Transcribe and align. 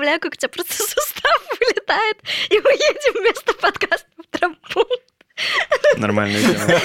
представляю, 0.00 0.20
как 0.20 0.32
у 0.32 0.36
тебя 0.36 0.48
просто 0.48 0.74
сустав 0.82 1.42
вылетает, 1.60 2.18
и 2.48 2.58
мы 2.58 2.70
едем 2.72 3.20
вместо 3.20 3.52
подкаста 3.54 4.06
в 4.18 4.38
травмпункт. 4.38 5.04
Нормальная 5.96 6.40
тема. 6.42 6.80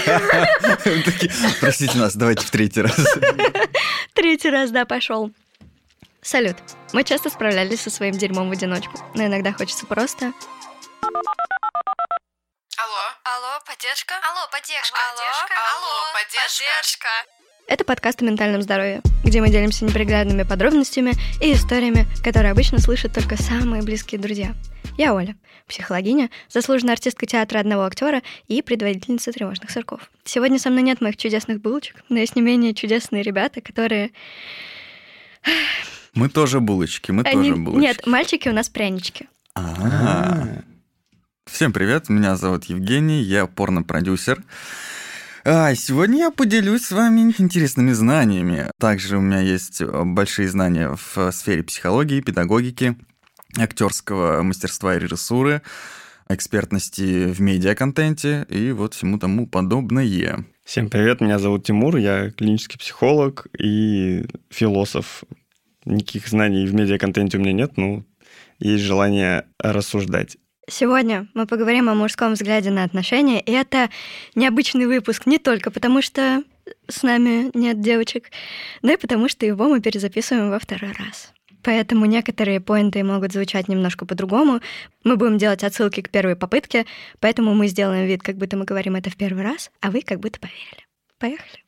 Простите 1.59 1.97
нас, 1.97 2.15
давайте 2.15 2.45
в 2.45 2.51
третий 2.51 2.81
раз. 2.81 2.95
Третий 4.13 4.49
раз, 4.49 4.71
да, 4.71 4.85
пошел. 4.85 5.31
Салют. 6.21 6.55
Мы 6.93 7.03
часто 7.03 7.29
справлялись 7.29 7.81
со 7.81 7.89
своим 7.89 8.13
дерьмом 8.13 8.49
в 8.49 8.53
одиночку, 8.53 8.97
но 9.13 9.25
иногда 9.25 9.51
хочется 9.51 9.85
просто... 9.85 10.31
Алло? 12.77 13.03
Алло, 13.23 13.59
поддержка? 13.65 14.15
Алло, 14.23 14.47
поддержка. 14.51 14.97
Алло, 15.11 15.21
Алло, 15.75 16.13
поддержка. 16.13 17.09
Это 17.67 17.83
подкаст 17.83 18.21
о 18.21 18.25
ментальном 18.25 18.61
здоровье, 18.61 19.01
где 19.23 19.41
мы 19.41 19.49
делимся 19.49 19.85
неприглядными 19.85 20.43
подробностями 20.43 21.13
и 21.41 21.51
историями, 21.53 22.05
которые 22.23 22.51
обычно 22.51 22.77
слышат 22.79 23.13
только 23.13 23.41
самые 23.41 23.81
близкие 23.81 24.21
друзья. 24.21 24.53
Я 24.97 25.15
Оля, 25.15 25.35
психологиня, 25.67 26.29
заслуженная 26.47 26.93
артистка 26.93 27.25
театра 27.25 27.59
одного 27.59 27.85
актера 27.85 28.21
и 28.47 28.61
предводительница 28.61 29.31
тревожных 29.31 29.71
сырков. 29.71 30.11
Сегодня 30.23 30.59
со 30.59 30.69
мной 30.69 30.83
нет 30.83 31.01
моих 31.01 31.17
чудесных 31.17 31.59
булочек, 31.59 32.03
но 32.07 32.19
есть 32.19 32.35
не 32.35 32.43
менее 32.43 32.75
чудесные 32.75 33.23
ребята, 33.23 33.61
которые... 33.61 34.11
Мы 36.13 36.29
тоже 36.29 36.59
булочки, 36.59 37.11
мы 37.11 37.23
Они- 37.23 37.49
тоже 37.49 37.55
булочки. 37.55 37.81
Нет, 37.81 38.05
мальчики 38.05 38.47
у 38.47 38.53
нас 38.53 38.69
прянички. 38.69 39.27
А. 39.55 40.47
Всем 41.45 41.73
привет, 41.73 42.09
меня 42.09 42.35
зовут 42.35 42.65
Евгений, 42.65 43.21
я 43.21 43.47
порно-продюсер. 43.47 44.43
А, 45.47 45.75
сегодня 45.75 46.17
я 46.17 46.31
поделюсь 46.31 46.85
с 46.85 46.91
вами 46.91 47.31
интересными 47.37 47.91
знаниями. 47.91 48.71
Также 48.79 49.17
у 49.17 49.21
меня 49.21 49.41
есть 49.41 49.79
э, 49.79 50.03
большие 50.03 50.49
знания 50.49 50.97
в 50.97 51.31
сфере 51.31 51.61
психологии, 51.61 52.19
педагогики, 52.19 52.95
актерского 53.55 54.41
мастерства 54.41 54.95
и 54.95 54.99
режиссуры, 54.99 55.61
экспертности 56.29 57.27
в 57.31 57.41
медиаконтенте 57.41 58.47
и 58.49 58.71
вот 58.71 58.95
всему 58.95 59.19
тому 59.19 59.45
подобное. 59.45 60.43
Всем 60.63 60.89
привет, 60.89 61.21
меня 61.21 61.37
зовут 61.37 61.63
Тимур, 61.63 61.97
я 61.97 62.31
клинический 62.31 62.79
психолог 62.79 63.45
и 63.55 64.25
философ. 64.49 65.25
Никаких 65.85 66.27
знаний 66.27 66.65
в 66.65 66.73
медиаконтенте 66.73 67.37
у 67.37 67.41
меня 67.41 67.53
нет, 67.53 67.77
но 67.77 68.03
есть 68.57 68.83
желание 68.83 69.45
рассуждать. 69.59 70.37
Сегодня 70.67 71.27
мы 71.35 71.45
поговорим 71.45 71.89
о 71.89 71.93
мужском 71.93 72.33
взгляде 72.33 72.71
на 72.71 72.83
отношения, 72.83 73.39
и 73.39 73.51
это 73.51 73.89
необычный 74.33 74.87
выпуск 74.87 75.27
не 75.27 75.37
только 75.37 75.69
потому, 75.69 76.01
что 76.01 76.43
с 76.87 77.03
нами 77.03 77.51
нет 77.53 77.81
девочек, 77.81 78.31
но 78.81 78.93
и 78.93 78.97
потому, 78.97 79.29
что 79.29 79.45
его 79.45 79.69
мы 79.69 79.79
перезаписываем 79.79 80.49
во 80.49 80.57
второй 80.57 80.91
раз. 80.93 81.33
Поэтому 81.61 82.05
некоторые 82.05 82.61
поинты 82.61 83.03
могут 83.03 83.33
звучать 83.33 83.67
немножко 83.67 84.05
по-другому. 84.05 84.61
Мы 85.03 85.17
будем 85.17 85.37
делать 85.37 85.63
отсылки 85.63 86.01
к 86.01 86.09
первой 86.09 86.35
попытке, 86.35 86.85
поэтому 87.19 87.53
мы 87.53 87.67
сделаем 87.67 88.05
вид, 88.07 88.23
как 88.23 88.37
будто 88.37 88.57
мы 88.57 88.65
говорим 88.65 88.95
это 88.95 89.09
в 89.09 89.17
первый 89.17 89.43
раз, 89.43 89.71
а 89.81 89.91
вы 89.91 90.01
как 90.01 90.19
будто 90.19 90.39
поверили. 90.39 90.85
Поехали. 91.19 91.64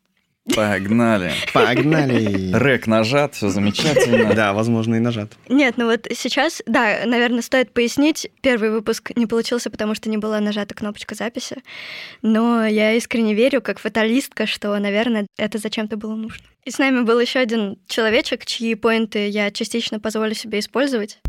Погнали. 0.56 1.32
Погнали! 1.54 2.54
Рэк 2.54 2.88
нажат, 2.88 3.36
все 3.36 3.50
замечательно. 3.50 4.34
Да, 4.34 4.54
возможно, 4.54 4.96
и 4.96 5.00
нажат. 5.00 5.34
Нет, 5.50 5.76
ну 5.78 5.86
вот 5.86 6.08
сейчас, 6.16 6.62
да, 6.66 7.02
наверное, 7.06 7.42
стоит 7.42 7.72
пояснить. 7.74 8.30
Первый 8.42 8.72
выпуск 8.72 9.12
не 9.16 9.26
получился, 9.26 9.70
потому 9.70 9.96
что 9.96 10.10
не 10.10 10.18
была 10.18 10.40
нажата 10.40 10.74
кнопочка 10.74 11.16
записи. 11.16 11.58
Но 12.22 12.66
я 12.66 12.94
искренне 12.94 13.34
верю, 13.34 13.62
как 13.62 13.80
фаталистка, 13.80 14.48
что, 14.48 14.78
наверное, 14.78 15.28
это 15.38 15.58
зачем-то 15.58 15.98
было 15.98 16.16
нужно. 16.16 16.46
И 16.64 16.72
с 16.72 16.80
нами 16.80 17.02
был 17.02 17.20
еще 17.20 17.40
один 17.40 17.78
человечек, 17.88 18.46
чьи 18.46 18.76
поинты 18.76 19.28
я 19.28 19.52
частично 19.52 20.00
позволю 20.00 20.34
себе 20.34 20.60
использовать. 20.60 21.20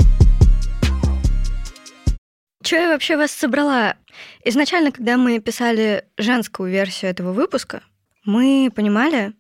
Че 2.63 2.77
я 2.77 2.89
вообще 2.89 3.17
вас 3.17 3.31
собрала? 3.31 3.95
Изначально, 4.45 4.91
когда 4.93 5.17
мы 5.17 5.39
писали 5.39 6.05
женскую 6.17 6.71
версию 6.71 7.11
этого 7.11 7.33
выпуска, 7.33 7.83
мы 8.25 8.71
понимали, 8.75 9.33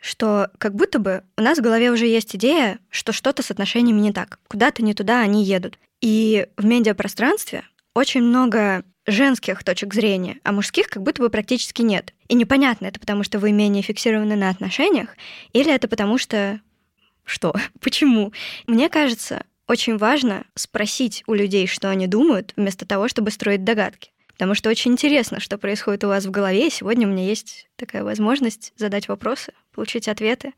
что 0.00 0.50
как 0.58 0.74
будто 0.74 0.98
бы 0.98 1.24
у 1.36 1.42
нас 1.42 1.58
в 1.58 1.62
голове 1.62 1.90
уже 1.90 2.06
есть 2.06 2.36
идея, 2.36 2.78
что 2.90 3.12
что-то 3.12 3.42
с 3.42 3.50
отношениями 3.50 4.00
не 4.00 4.12
так. 4.12 4.38
Куда-то 4.48 4.82
не 4.82 4.94
туда 4.94 5.20
они 5.20 5.44
едут. 5.44 5.78
И 6.00 6.46
в 6.56 6.64
медиапространстве 6.64 7.64
очень 7.94 8.22
много 8.22 8.84
женских 9.06 9.62
точек 9.64 9.94
зрения, 9.94 10.38
а 10.42 10.52
мужских 10.52 10.88
как 10.88 11.02
будто 11.02 11.22
бы 11.22 11.30
практически 11.30 11.82
нет. 11.82 12.12
И 12.28 12.34
непонятно, 12.34 12.86
это 12.86 13.00
потому 13.00 13.22
что 13.22 13.38
вы 13.38 13.52
менее 13.52 13.82
фиксированы 13.82 14.36
на 14.36 14.50
отношениях, 14.50 15.16
или 15.52 15.72
это 15.72 15.88
потому 15.88 16.18
что... 16.18 16.60
Что? 17.24 17.52
Почему? 17.80 18.32
Мне 18.68 18.88
кажется, 18.88 19.44
очень 19.66 19.96
важно 19.96 20.44
спросить 20.54 21.24
у 21.26 21.34
людей, 21.34 21.66
что 21.66 21.90
они 21.90 22.06
думают, 22.06 22.52
вместо 22.56 22.86
того, 22.86 23.08
чтобы 23.08 23.32
строить 23.32 23.64
догадки. 23.64 24.12
Потому 24.36 24.54
что 24.54 24.68
очень 24.68 24.92
интересно, 24.92 25.40
что 25.40 25.56
происходит 25.56 26.04
у 26.04 26.08
вас 26.08 26.26
в 26.26 26.30
голове, 26.30 26.66
и 26.66 26.70
сегодня 26.70 27.08
у 27.08 27.10
меня 27.10 27.24
есть 27.24 27.68
такая 27.76 28.04
возможность 28.04 28.74
задать 28.76 29.08
вопросы, 29.08 29.54
получить 29.74 30.08
ответы, 30.08 30.52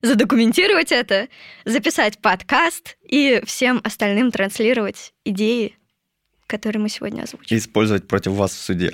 задокументировать 0.00 0.92
это, 0.92 1.28
записать 1.66 2.18
подкаст 2.18 2.96
и 3.06 3.42
всем 3.44 3.82
остальным 3.84 4.30
транслировать 4.30 5.12
идеи, 5.26 5.76
которые 6.46 6.80
мы 6.80 6.88
сегодня 6.88 7.22
озвучим. 7.24 7.54
Использовать 7.54 8.08
против 8.08 8.32
вас 8.32 8.52
в 8.52 8.58
суде. 8.58 8.92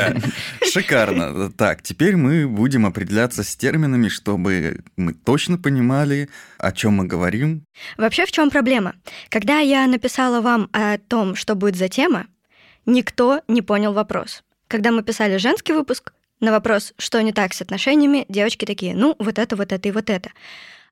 Шикарно. 0.72 1.52
Так, 1.52 1.82
теперь 1.82 2.16
мы 2.16 2.48
будем 2.48 2.86
определяться 2.86 3.44
с 3.44 3.54
терминами, 3.54 4.08
чтобы 4.08 4.80
мы 4.96 5.12
точно 5.12 5.58
понимали, 5.58 6.30
о 6.56 6.72
чем 6.72 6.94
мы 6.94 7.06
говорим. 7.06 7.64
Вообще, 7.98 8.24
в 8.24 8.32
чем 8.32 8.48
проблема? 8.48 8.94
Когда 9.28 9.58
я 9.58 9.86
написала 9.86 10.40
вам 10.40 10.70
о 10.72 10.96
том, 10.96 11.34
что 11.34 11.54
будет 11.54 11.76
за 11.76 11.90
тема, 11.90 12.26
никто 12.86 13.42
не 13.48 13.62
понял 13.62 13.92
вопрос. 13.92 14.42
Когда 14.68 14.90
мы 14.90 15.02
писали 15.02 15.36
женский 15.36 15.72
выпуск, 15.72 16.12
на 16.40 16.50
вопрос, 16.50 16.92
что 16.98 17.22
не 17.22 17.32
так 17.32 17.54
с 17.54 17.62
отношениями, 17.62 18.26
девочки 18.28 18.64
такие, 18.64 18.94
ну, 18.94 19.14
вот 19.18 19.38
это, 19.38 19.54
вот 19.56 19.72
это 19.72 19.88
и 19.88 19.92
вот 19.92 20.10
это. 20.10 20.30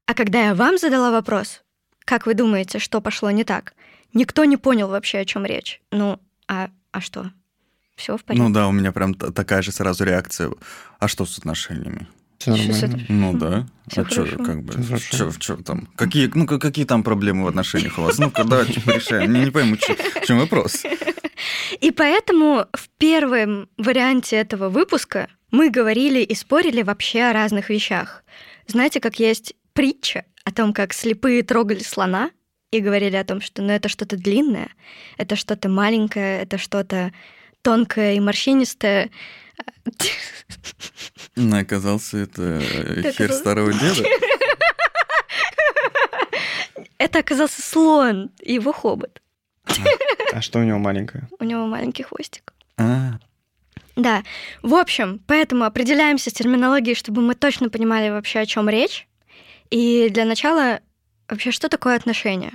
А 0.06 0.14
когда 0.14 0.46
я 0.46 0.54
вам 0.54 0.78
задала 0.78 1.10
вопрос, 1.10 1.62
как 2.04 2.26
вы 2.26 2.34
думаете, 2.34 2.78
что 2.78 3.00
пошло 3.00 3.30
не 3.30 3.44
так, 3.44 3.74
никто 4.14 4.44
не 4.44 4.56
понял 4.56 4.88
вообще, 4.88 5.18
о 5.18 5.24
чем 5.24 5.44
речь. 5.44 5.80
Ну, 5.90 6.20
а, 6.46 6.70
а 6.92 7.00
что? 7.00 7.32
Все 7.96 8.16
в 8.16 8.24
порядке. 8.24 8.42
Ну 8.42 8.54
да, 8.54 8.68
у 8.68 8.72
меня 8.72 8.92
прям 8.92 9.14
та- 9.14 9.30
такая 9.30 9.60
же 9.62 9.72
сразу 9.72 10.04
реакция. 10.04 10.50
А 10.98 11.08
что 11.08 11.26
с 11.26 11.36
отношениями? 11.38 12.06
Все 12.40 12.50
нормально. 12.52 13.04
Ну 13.08 13.32
да. 13.34 13.66
Всё 13.88 14.02
а 14.02 14.04
чё, 14.06 14.24
хорошо. 14.24 14.44
как 14.44 14.62
бы, 14.62 14.72
чё, 14.98 15.30
чё 15.38 15.56
там? 15.56 15.88
Какие, 15.94 16.30
ну, 16.34 16.46
ка- 16.46 16.58
какие 16.58 16.86
там 16.86 17.02
проблемы 17.02 17.44
в 17.44 17.48
отношениях 17.48 17.98
у 17.98 18.02
вас? 18.02 18.18
Ну-ка, 18.18 18.44
давайте 18.44 18.80
порешаем. 18.80 19.34
Я 19.34 19.44
не 19.44 19.50
пойму, 19.50 19.76
в 19.76 20.26
чем 20.26 20.38
вопрос. 20.38 20.82
И 21.80 21.90
поэтому 21.90 22.66
в 22.72 22.88
первом 22.98 23.68
варианте 23.76 24.36
этого 24.36 24.68
выпуска 24.70 25.28
мы 25.50 25.68
говорили 25.70 26.20
и 26.20 26.34
спорили 26.34 26.82
вообще 26.82 27.24
о 27.24 27.32
разных 27.32 27.68
вещах. 27.70 28.24
Знаете, 28.66 29.00
как 29.00 29.20
есть 29.20 29.54
притча 29.74 30.24
о 30.44 30.52
том, 30.52 30.72
как 30.72 30.92
слепые 30.94 31.42
трогали 31.42 31.80
слона 31.82 32.30
и 32.70 32.80
говорили 32.80 33.16
о 33.16 33.24
том, 33.24 33.40
что 33.40 33.62
ну, 33.62 33.72
это 33.72 33.88
что-то 33.88 34.16
длинное, 34.16 34.68
это 35.18 35.36
что-то 35.36 35.68
маленькое, 35.68 36.40
это 36.42 36.56
что-то 36.56 37.12
тонкое 37.62 38.14
и 38.14 38.20
морщинистое. 38.20 39.10
Ну, 41.36 41.58
оказался 41.58 42.18
это 42.18 42.58
эфир 42.58 43.26
это- 43.30 43.34
старого 43.38 43.72
деда. 43.72 44.04
Это 46.98 47.20
оказался 47.20 47.62
слон 47.62 48.30
и 48.40 48.54
его 48.54 48.72
хобот. 48.72 49.22
А 50.32 50.40
что 50.42 50.58
у 50.58 50.62
него 50.62 50.78
маленькое? 50.78 51.28
У 51.38 51.44
него 51.44 51.66
маленький 51.66 52.02
хвостик. 52.02 52.52
А, 52.76 53.18
Да. 53.96 54.22
В 54.62 54.74
общем, 54.74 55.20
поэтому 55.26 55.64
определяемся 55.64 56.30
с 56.30 56.32
терминологией, 56.32 56.94
чтобы 56.94 57.22
мы 57.22 57.34
точно 57.34 57.68
понимали 57.70 58.10
вообще, 58.10 58.40
о 58.40 58.46
чем 58.46 58.68
речь. 58.68 59.06
И 59.70 60.08
для 60.10 60.24
начала, 60.24 60.80
вообще, 61.28 61.50
что 61.52 61.68
такое 61.68 61.96
отношения? 61.96 62.52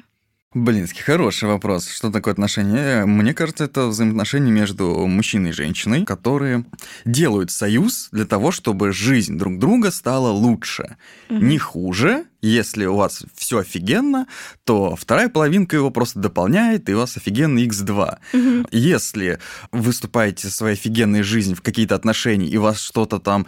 Блинский, 0.55 1.03
хороший 1.03 1.49
вопрос. 1.49 1.89
Что 1.89 2.09
такое 2.09 2.31
отношения? 2.31 3.05
Мне 3.05 3.33
кажется, 3.33 3.65
это 3.65 3.87
взаимоотношения 3.87 4.53
между 4.53 5.05
мужчиной 5.05 5.49
и 5.49 5.53
женщиной, 5.53 6.05
которые 6.05 6.63
делают 7.03 7.51
союз 7.51 8.07
для 8.13 8.23
того, 8.23 8.51
чтобы 8.51 8.93
жизнь 8.93 9.37
друг 9.37 9.59
друга 9.59 9.91
стала 9.91 10.29
лучше. 10.29 10.95
Не 11.29 11.57
хуже. 11.57 12.23
Если 12.41 12.85
у 12.85 12.95
вас 12.95 13.25
все 13.35 13.57
офигенно, 13.57 14.27
то 14.63 14.95
вторая 14.95 15.27
половинка 15.27 15.75
его 15.75 15.91
просто 15.91 16.19
дополняет, 16.19 16.87
и 16.87 16.93
у 16.93 16.99
вас 16.99 17.17
офигенный 17.17 17.67
x2. 17.67 18.17
Мгм. 18.31 18.67
Если 18.71 19.39
вы 19.73 19.91
вступаете 19.91 20.47
в 20.47 20.53
свою 20.53 20.75
офигенную 20.75 21.25
жизнь 21.25 21.53
в 21.53 21.61
какие-то 21.61 21.95
отношения, 21.95 22.47
и 22.47 22.57
вас 22.57 22.79
что-то 22.79 23.19
там 23.19 23.45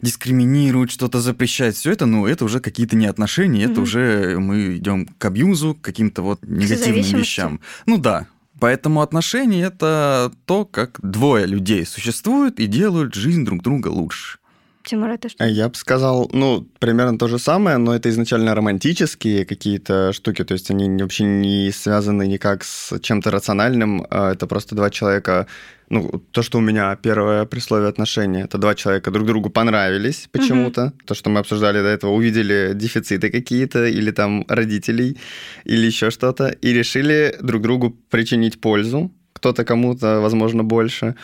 дискриминируют, 0.00 0.90
что-то 0.90 1.20
запрещают, 1.20 1.76
все 1.76 1.92
это, 1.92 2.06
ну, 2.06 2.26
это 2.26 2.44
уже 2.44 2.60
какие-то 2.60 2.96
не 2.96 3.06
отношения, 3.06 3.64
это 3.64 3.80
уже 3.80 4.38
мы 4.38 4.76
идем 4.76 5.06
к 5.06 5.24
абьюзу, 5.24 5.74
к 5.74 5.80
каким-то 5.80 6.22
вот 6.22 6.42
негативным 6.42 7.20
вещам. 7.20 7.60
Ну 7.86 7.98
да. 7.98 8.26
Поэтому 8.58 9.02
отношения 9.02 9.64
это 9.64 10.32
то, 10.46 10.64
как 10.64 10.98
двое 11.02 11.46
людей 11.46 11.84
существуют 11.84 12.58
и 12.58 12.66
делают 12.66 13.14
жизнь 13.14 13.44
друг 13.44 13.62
друга 13.62 13.88
лучше. 13.88 14.38
Тимур, 14.86 15.10
это 15.10 15.28
что? 15.28 15.44
Я 15.44 15.68
бы 15.68 15.74
сказал, 15.74 16.30
ну, 16.32 16.64
примерно 16.78 17.18
то 17.18 17.26
же 17.26 17.40
самое, 17.40 17.76
но 17.76 17.92
это 17.92 18.08
изначально 18.08 18.54
романтические 18.54 19.44
какие-то 19.44 20.12
штуки, 20.12 20.44
то 20.44 20.54
есть 20.54 20.70
они 20.70 20.88
вообще 21.02 21.24
не 21.24 21.72
связаны 21.72 22.28
никак 22.28 22.62
с 22.62 23.00
чем-то 23.00 23.32
рациональным, 23.32 24.06
а 24.10 24.32
это 24.32 24.46
просто 24.46 24.76
два 24.76 24.90
человека, 24.90 25.48
ну, 25.88 26.22
то, 26.30 26.42
что 26.42 26.58
у 26.58 26.60
меня 26.60 26.94
первое 26.94 27.46
присловие 27.46 27.88
отношения, 27.88 28.44
это 28.44 28.58
два 28.58 28.76
человека 28.76 29.10
друг 29.10 29.26
другу 29.26 29.50
понравились 29.50 30.28
почему-то, 30.30 30.92
то, 31.04 31.14
что 31.14 31.30
мы 31.30 31.40
обсуждали 31.40 31.82
до 31.82 31.88
этого, 31.88 32.12
увидели 32.12 32.70
дефициты 32.72 33.30
какие-то, 33.30 33.86
или 33.86 34.12
там 34.12 34.44
родителей, 34.48 35.18
или 35.64 35.84
еще 35.84 36.10
что-то, 36.10 36.46
и 36.46 36.72
решили 36.72 37.36
друг 37.42 37.62
другу 37.62 37.90
причинить 38.08 38.60
пользу, 38.60 39.10
кто-то 39.32 39.64
кому-то, 39.64 40.20
возможно, 40.20 40.62
больше, 40.62 41.16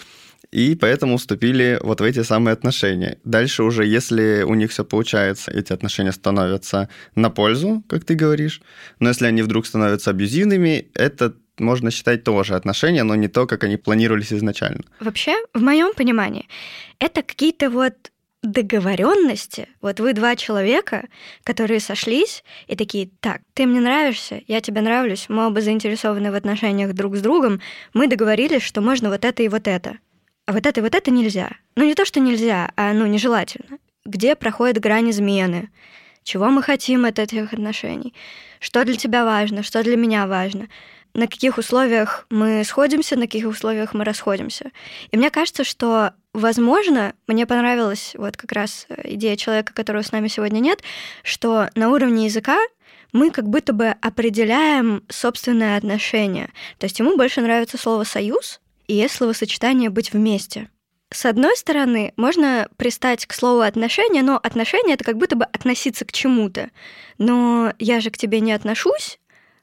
и 0.52 0.76
поэтому 0.76 1.16
вступили 1.16 1.78
вот 1.82 2.00
в 2.00 2.04
эти 2.04 2.22
самые 2.22 2.52
отношения. 2.52 3.18
Дальше 3.24 3.62
уже, 3.64 3.86
если 3.86 4.44
у 4.46 4.54
них 4.54 4.70
все 4.70 4.84
получается, 4.84 5.50
эти 5.50 5.72
отношения 5.72 6.12
становятся 6.12 6.88
на 7.14 7.30
пользу, 7.30 7.82
как 7.88 8.04
ты 8.04 8.14
говоришь, 8.14 8.60
но 9.00 9.08
если 9.08 9.26
они 9.26 9.42
вдруг 9.42 9.66
становятся 9.66 10.10
абьюзивными, 10.10 10.90
это 10.94 11.34
можно 11.58 11.90
считать 11.90 12.22
тоже 12.24 12.54
отношения, 12.54 13.02
но 13.02 13.14
не 13.14 13.28
то, 13.28 13.46
как 13.46 13.64
они 13.64 13.76
планировались 13.76 14.32
изначально. 14.32 14.82
Вообще, 15.00 15.36
в 15.54 15.62
моем 15.62 15.94
понимании, 15.94 16.46
это 16.98 17.22
какие-то 17.22 17.70
вот 17.70 17.94
договоренности. 18.42 19.68
Вот 19.80 20.00
вы 20.00 20.14
два 20.14 20.34
человека, 20.36 21.06
которые 21.44 21.80
сошлись 21.80 22.42
и 22.66 22.74
такие, 22.74 23.08
так, 23.20 23.40
ты 23.54 23.66
мне 23.66 23.80
нравишься, 23.80 24.42
я 24.48 24.60
тебе 24.60 24.80
нравлюсь, 24.80 25.26
мы 25.28 25.46
оба 25.46 25.60
заинтересованы 25.60 26.30
в 26.32 26.34
отношениях 26.34 26.92
друг 26.92 27.16
с 27.16 27.20
другом, 27.20 27.60
мы 27.94 28.08
договорились, 28.08 28.62
что 28.62 28.80
можно 28.80 29.10
вот 29.10 29.24
это 29.24 29.42
и 29.42 29.48
вот 29.48 29.68
это. 29.68 29.98
А 30.46 30.52
вот 30.52 30.66
это 30.66 30.80
и 30.80 30.82
вот 30.82 30.94
это 30.94 31.10
нельзя. 31.10 31.50
Ну 31.76 31.84
не 31.84 31.94
то, 31.94 32.04
что 32.04 32.20
нельзя, 32.20 32.72
а 32.76 32.92
ну 32.92 33.06
нежелательно. 33.06 33.78
Где 34.04 34.34
проходит 34.34 34.80
грань 34.80 35.10
измены? 35.10 35.70
Чего 36.24 36.48
мы 36.50 36.62
хотим 36.62 37.04
от 37.04 37.18
этих 37.18 37.52
отношений? 37.52 38.14
Что 38.60 38.84
для 38.84 38.96
тебя 38.96 39.24
важно? 39.24 39.62
Что 39.62 39.82
для 39.82 39.96
меня 39.96 40.26
важно? 40.26 40.68
На 41.14 41.26
каких 41.26 41.58
условиях 41.58 42.26
мы 42.30 42.64
сходимся, 42.64 43.16
на 43.16 43.22
каких 43.22 43.46
условиях 43.46 43.92
мы 43.92 44.04
расходимся? 44.04 44.70
И 45.10 45.16
мне 45.16 45.30
кажется, 45.30 45.62
что, 45.62 46.12
возможно, 46.32 47.14
мне 47.26 47.46
понравилась 47.46 48.14
вот 48.16 48.36
как 48.36 48.52
раз 48.52 48.86
идея 49.04 49.36
человека, 49.36 49.74
которого 49.74 50.02
с 50.02 50.10
нами 50.10 50.28
сегодня 50.28 50.58
нет, 50.58 50.82
что 51.22 51.68
на 51.74 51.90
уровне 51.90 52.24
языка 52.24 52.58
мы 53.12 53.30
как 53.30 53.46
будто 53.48 53.72
бы 53.72 53.94
определяем 54.00 55.04
собственное 55.08 55.76
отношение. 55.76 56.50
То 56.78 56.86
есть 56.86 56.98
ему 56.98 57.16
больше 57.16 57.42
нравится 57.42 57.76
слово 57.76 58.04
«союз», 58.04 58.60
и 58.92 59.08
словосочетание 59.08 59.90
«быть 59.90 60.12
вместе». 60.12 60.68
С 61.10 61.26
одной 61.26 61.56
стороны, 61.56 62.12
можно 62.16 62.68
пристать 62.76 63.26
к 63.26 63.34
слову 63.34 63.60
отношения, 63.60 64.22
но 64.22 64.36
отношения 64.36 64.94
это 64.94 65.04
как 65.04 65.18
будто 65.18 65.36
бы 65.36 65.44
относиться 65.44 66.04
к 66.04 66.12
чему-то. 66.12 66.70
Но 67.18 67.74
я 67.78 68.00
же 68.00 68.10
к 68.10 68.16
тебе 68.16 68.40
не 68.40 68.52
отношусь, 68.52 69.18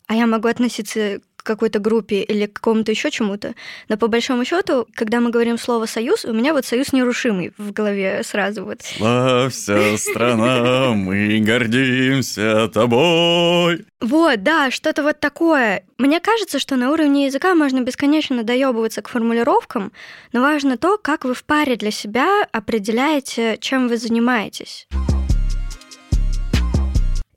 а 0.07 0.15
я 0.15 0.27
могу 0.27 0.47
относиться 0.47 1.21
какой-то 1.44 1.80
группе 1.80 2.21
или 2.21 2.45
к 2.45 2.53
какому-то 2.53 2.91
еще 2.91 3.12
чему-то. 3.12 3.56
Но 3.88 3.97
по 3.97 4.07
большому 4.07 4.45
счету, 4.45 4.88
когда 4.94 5.19
мы 5.19 5.30
говорим 5.30 5.57
слово 5.57 5.86
союз, 5.86 6.25
у 6.25 6.33
меня 6.33 6.53
вот 6.53 6.65
союз 6.65 6.94
нерушимый 6.94 7.53
в 7.57 7.71
голове 7.71 8.21
сразу 8.24 8.65
вот. 8.65 8.81
Славься, 8.81 9.97
страна, 9.97 10.94
мы 10.94 11.39
гордимся 11.39 12.68
тобой. 12.69 13.86
Вот, 14.01 14.44
да, 14.44 14.71
что-то 14.71 15.03
вот 15.03 15.19
такое. 15.19 15.83
Мне 15.97 16.19
кажется, 16.19 16.59
что 16.59 16.77
на 16.77 16.91
уровне 16.91 17.25
языка 17.25 17.53
можно 17.53 17.81
бесконечно 17.81 18.44
доебываться 18.44 19.01
к 19.01 19.09
формулировкам, 19.09 19.92
но 20.31 20.42
важно 20.42 20.77
то, 20.77 20.97
как 20.97 21.25
вы 21.25 21.33
в 21.33 21.44
паре 21.44 21.75
для 21.75 21.92
себя 21.92 22.47
определяете, 22.51 23.57
чем 23.59 23.88
вы 23.88 23.97
занимаетесь. 23.97 24.88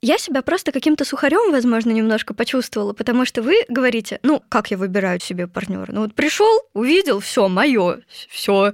Я 0.03 0.17
себя 0.17 0.41
просто 0.41 0.73
каким-то 0.73 1.05
сухарем, 1.05 1.53
возможно, 1.53 1.91
немножко 1.91 2.33
почувствовала, 2.33 2.91
потому 2.91 3.23
что 3.23 3.41
вы 3.41 3.63
говорите, 3.69 4.19
ну, 4.21 4.43
как 4.49 4.69
я 4.69 4.75
выбираю 4.75 5.21
себе 5.21 5.47
партнера? 5.47 5.93
Ну, 5.93 6.01
вот 6.01 6.13
пришел, 6.13 6.59
увидел, 6.73 7.21
все, 7.21 7.47
мое, 7.47 8.01
все. 8.27 8.73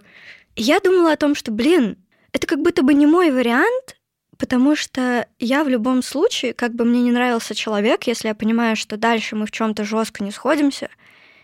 Я 0.56 0.80
думала 0.80 1.12
о 1.12 1.18
том, 1.18 1.36
что, 1.36 1.52
блин, 1.52 1.98
это 2.34 2.48
как 2.48 2.64
будто 2.64 2.82
бы 2.82 2.96
не 2.96 3.06
мой 3.06 3.30
вариант, 3.30 3.96
потому 4.40 4.76
что 4.76 5.28
я 5.38 5.64
в 5.64 5.70
любом 5.70 6.02
случае, 6.02 6.56
как 6.56 6.74
бы 6.74 6.84
мне 6.84 7.04
не 7.04 7.12
нравился 7.12 7.54
человек, 7.54 8.08
если 8.08 8.28
я 8.28 8.34
понимаю, 8.34 8.76
что 8.76 8.98
дальше 8.98 9.36
мы 9.36 9.46
в 9.46 9.52
чем-то 9.52 9.84
жестко 9.84 10.24
не 10.24 10.32
сходимся, 10.32 10.90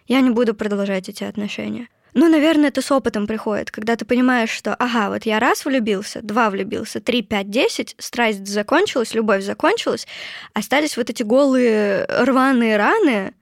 я 0.07 0.19
не 0.21 0.31
буду 0.31 0.55
продолжать 0.55 1.09
эти 1.09 1.23
отношения. 1.23 1.89
Ну, 2.17 2.29
наверное, 2.29 2.69
это 2.69 2.81
с 2.81 2.91
опытом 2.93 3.27
приходит, 3.27 3.71
когда 3.71 3.97
ты 3.97 4.05
понимаешь, 4.05 4.49
что, 4.49 4.73
ага, 4.73 5.09
вот 5.09 5.25
я 5.25 5.37
раз 5.37 5.65
влюбился, 5.65 6.21
два 6.21 6.49
влюбился, 6.49 7.01
три, 7.01 7.21
пять, 7.21 7.49
десять, 7.49 7.93
страсть 7.99 8.47
закончилась, 8.47 9.13
любовь 9.13 9.43
закончилась, 9.43 10.07
остались 10.53 10.95
вот 10.95 11.09
эти 11.09 11.23
голые 11.23 12.05
рваные 12.05 12.77
раны. 12.77 13.33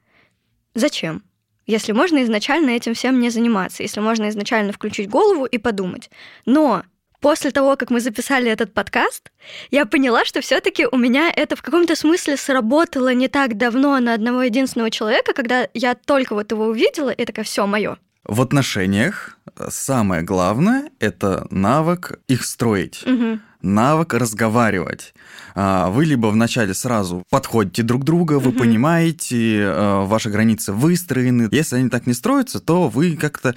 Зачем? 0.73 1.21
Если 1.67 1.91
можно 1.91 2.23
изначально 2.23 2.71
этим 2.71 2.95
всем 2.95 3.19
не 3.19 3.29
заниматься, 3.29 3.83
если 3.83 3.99
можно 3.99 4.27
изначально 4.29 4.73
включить 4.73 5.07
голову 5.07 5.45
и 5.45 5.59
подумать. 5.59 6.09
Но 6.47 6.81
после 7.21 7.51
того, 7.51 7.77
как 7.77 7.91
мы 7.91 7.99
записали 7.99 8.49
этот 8.49 8.73
подкаст, 8.73 9.31
я 9.69 9.85
поняла, 9.85 10.25
что 10.25 10.41
все-таки 10.41 10.87
у 10.87 10.97
меня 10.97 11.31
это 11.33 11.55
в 11.55 11.61
каком-то 11.61 11.95
смысле 11.95 12.37
сработало 12.37 13.13
не 13.13 13.27
так 13.27 13.55
давно 13.55 13.99
на 13.99 14.15
одного 14.15 14.41
единственного 14.41 14.89
человека, 14.89 15.33
когда 15.33 15.67
я 15.75 15.93
только 15.93 16.33
вот 16.33 16.51
его 16.51 16.65
увидела, 16.65 17.11
и 17.11 17.23
такая, 17.23 17.45
все, 17.45 17.67
мое. 17.67 17.99
В 18.25 18.41
отношениях 18.41 19.37
самое 19.69 20.23
главное– 20.23 20.89
это 20.99 21.45
навык 21.51 22.19
их 22.29 22.45
строить. 22.45 23.03
Угу. 23.05 23.39
Навык 23.61 24.13
разговаривать. 24.13 25.13
А, 25.55 25.89
вы 25.89 26.05
либо 26.05 26.27
вначале 26.27 26.73
сразу 26.73 27.23
подходите 27.29 27.83
друг 27.83 28.05
друга, 28.05 28.39
вы 28.39 28.51
угу. 28.51 28.59
понимаете, 28.59 29.63
а, 29.65 30.05
ваши 30.05 30.29
границы 30.29 30.71
выстроены. 30.71 31.49
Если 31.51 31.75
они 31.75 31.89
так 31.89 32.07
не 32.07 32.13
строятся, 32.13 32.61
то 32.61 32.87
вы 32.87 33.17
как-то 33.17 33.55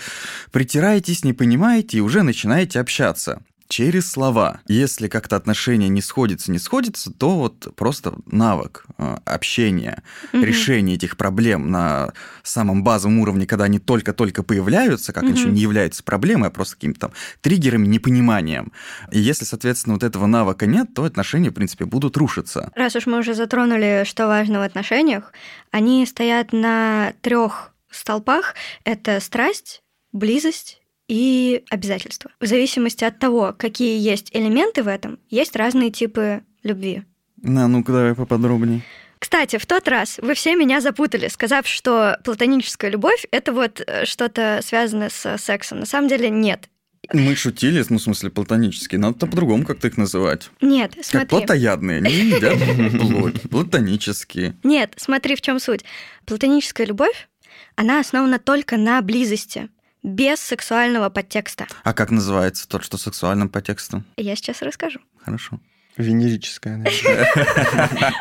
притираетесь, 0.50 1.24
не 1.24 1.32
понимаете 1.32 1.98
и 1.98 2.00
уже 2.00 2.22
начинаете 2.22 2.80
общаться 2.80 3.42
через 3.68 4.10
слова. 4.10 4.60
Если 4.68 5.08
как-то 5.08 5.36
отношения 5.36 5.88
не 5.88 6.00
сходятся, 6.00 6.50
не 6.50 6.58
сходятся, 6.58 7.12
то 7.12 7.36
вот 7.36 7.74
просто 7.76 8.14
навык 8.26 8.86
э, 8.98 9.16
общения, 9.24 10.02
угу. 10.32 10.42
решения 10.42 10.94
этих 10.94 11.16
проблем 11.16 11.70
на 11.70 12.12
самом 12.42 12.84
базовом 12.84 13.18
уровне, 13.18 13.46
когда 13.46 13.64
они 13.64 13.78
только-только 13.78 14.42
появляются, 14.42 15.12
как 15.12 15.24
угу. 15.24 15.32
еще 15.32 15.48
не 15.48 15.60
являются 15.60 16.02
проблемой, 16.04 16.48
а 16.48 16.50
просто 16.50 16.76
каким-то 16.76 17.00
там 17.00 17.12
триггерами, 17.40 17.86
непониманием. 17.86 18.72
И 19.10 19.18
если, 19.18 19.44
соответственно, 19.44 19.94
вот 19.94 20.02
этого 20.02 20.26
навыка 20.26 20.66
нет, 20.66 20.94
то 20.94 21.04
отношения, 21.04 21.50
в 21.50 21.54
принципе, 21.54 21.84
будут 21.84 22.16
рушиться. 22.16 22.70
Раз 22.74 22.96
уж 22.96 23.06
мы 23.06 23.18
уже 23.18 23.34
затронули, 23.34 24.04
что 24.06 24.26
важно 24.26 24.60
в 24.60 24.62
отношениях, 24.62 25.32
они 25.70 26.06
стоят 26.06 26.52
на 26.52 27.12
трех 27.20 27.72
столпах. 27.90 28.54
Это 28.84 29.20
страсть, 29.20 29.82
близость 30.12 30.80
и 31.08 31.64
обязательства. 31.70 32.30
В 32.40 32.46
зависимости 32.46 33.04
от 33.04 33.18
того, 33.18 33.54
какие 33.56 33.98
есть 33.98 34.30
элементы 34.32 34.82
в 34.82 34.88
этом, 34.88 35.18
есть 35.30 35.56
разные 35.56 35.90
типы 35.90 36.42
любви. 36.62 37.02
На, 37.42 37.68
ну-ка 37.68 37.92
давай 37.92 38.14
поподробнее. 38.14 38.82
Кстати, 39.18 39.56
в 39.58 39.66
тот 39.66 39.88
раз 39.88 40.18
вы 40.20 40.34
все 40.34 40.54
меня 40.56 40.80
запутали, 40.80 41.28
сказав, 41.28 41.66
что 41.66 42.18
платоническая 42.22 42.90
любовь— 42.90 43.26
это 43.30 43.52
вот 43.52 43.80
э, 43.86 44.04
что-то 44.04 44.60
связанное 44.62 45.08
с 45.08 45.38
сексом. 45.38 45.80
На 45.80 45.86
самом 45.86 46.08
деле 46.08 46.28
нет. 46.28 46.68
Мы 47.12 47.34
шутили, 47.36 47.84
ну, 47.88 47.98
в 47.98 48.02
смысле, 48.02 48.30
платонические. 48.30 48.98
Надо 48.98 49.26
по-другому 49.26 49.64
как-то 49.64 49.86
их 49.88 49.96
называть. 49.96 50.50
Нет, 50.60 50.92
смотри. 51.02 51.20
Как 51.20 51.28
плотоядные. 51.28 51.98
Они 51.98 52.14
едят 52.14 52.58
плоть. 53.00 53.42
Платонические. 53.48 54.56
Нет, 54.64 54.94
смотри, 54.96 55.36
в 55.36 55.40
чем 55.40 55.60
суть. 55.60 55.84
Платоническая 56.24 56.86
любовь, 56.86 57.28
она 57.76 58.00
основана 58.00 58.38
только 58.38 58.76
на 58.76 59.00
близости 59.02 59.68
без 60.06 60.40
сексуального 60.40 61.10
подтекста. 61.10 61.66
А 61.82 61.92
как 61.92 62.10
называется 62.10 62.68
тот, 62.68 62.84
что 62.84 62.96
сексуальным 62.96 63.48
подтекстом? 63.48 64.04
Я 64.16 64.36
сейчас 64.36 64.62
расскажу. 64.62 65.00
Хорошо. 65.22 65.60
Венерическая, 65.96 66.76
наверное. 66.76 68.12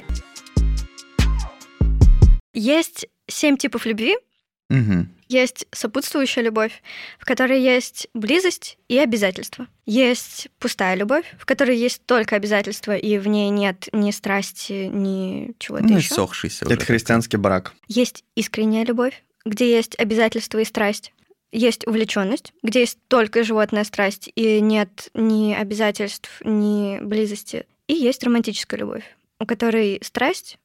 Есть 2.53 3.07
семь 3.27 3.57
типов 3.57 3.85
любви. 3.85 4.15
Угу. 4.71 5.07
Есть 5.27 5.67
сопутствующая 5.71 6.41
любовь, 6.41 6.81
в 7.19 7.25
которой 7.25 7.61
есть 7.61 8.07
близость 8.15 8.79
и 8.87 8.97
обязательства. 8.97 9.67
Есть 9.85 10.47
пустая 10.57 10.95
любовь, 10.95 11.25
в 11.37 11.45
которой 11.45 11.77
есть 11.77 12.03
только 12.07 12.35
обязательства, 12.35 12.95
и 12.95 13.19
в 13.19 13.27
ней 13.27 13.51
нет 13.51 13.89
ни 13.91 14.09
страсти, 14.09 14.89
ни 14.91 15.53
чего-то 15.59 15.83
ну, 15.83 15.97
еще. 15.97 16.15
Сохшийся 16.15 16.65
Это 16.65 16.83
христианский 16.83 17.37
брак. 17.37 17.73
Есть 17.87 18.23
искренняя 18.35 18.85
любовь, 18.85 19.23
где 19.45 19.69
есть 19.69 19.99
обязательства 19.99 20.57
и 20.57 20.65
страсть 20.65 21.11
есть 21.55 21.87
увлеченность, 21.87 22.53
где 22.63 22.81
есть 22.81 22.99
только 23.07 23.43
животная 23.43 23.83
страсть 23.85 24.29
и 24.35 24.59
нет 24.59 25.09
ни 25.13 25.53
обязательств, 25.53 26.29
ни 26.43 26.99
близости. 26.99 27.65
И 27.87 27.93
есть 27.93 28.23
романтическая 28.23 28.79
любовь, 28.79 29.03
у 29.39 29.45
которой 29.45 29.99
страсть 30.03 30.59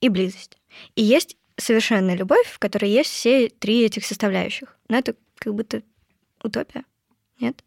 и 0.00 0.08
близость. 0.08 0.58
И 0.96 1.02
есть 1.02 1.36
совершенная 1.56 2.16
любовь, 2.16 2.46
в 2.46 2.58
которой 2.58 2.90
есть 2.90 3.10
все 3.10 3.48
три 3.48 3.84
этих 3.84 4.04
составляющих. 4.04 4.76
Но 4.88 4.98
это 4.98 5.14
как 5.38 5.54
будто 5.54 5.82
утопия, 6.42 6.84
нет? 7.40 7.64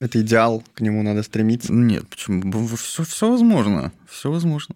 Это 0.00 0.20
идеал, 0.20 0.62
к 0.74 0.80
нему 0.80 1.02
надо 1.02 1.22
стремиться. 1.22 1.72
Нет, 1.72 2.08
почему? 2.08 2.66
Все, 2.76 3.04
все 3.04 3.30
возможно. 3.30 3.92
Все 4.08 4.30
возможно. 4.30 4.74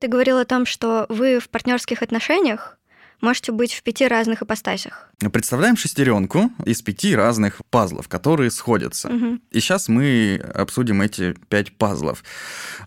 Ты 0.00 0.08
говорил 0.08 0.38
о 0.38 0.44
том, 0.44 0.66
что 0.66 1.06
вы 1.08 1.38
в 1.38 1.48
партнерских 1.48 2.02
отношениях 2.02 2.78
можете 3.20 3.52
быть 3.52 3.72
в 3.72 3.82
пяти 3.82 4.06
разных 4.06 4.42
ипостасях. 4.42 5.10
Представляем 5.32 5.76
шестеренку 5.76 6.50
из 6.64 6.82
пяти 6.82 7.14
разных 7.14 7.60
пазлов, 7.70 8.08
которые 8.08 8.50
сходятся. 8.50 9.08
Мгм. 9.08 9.40
И 9.50 9.60
сейчас 9.60 9.88
мы 9.88 10.42
обсудим 10.54 11.00
эти 11.02 11.34
пять 11.48 11.72
пазлов. 11.76 12.22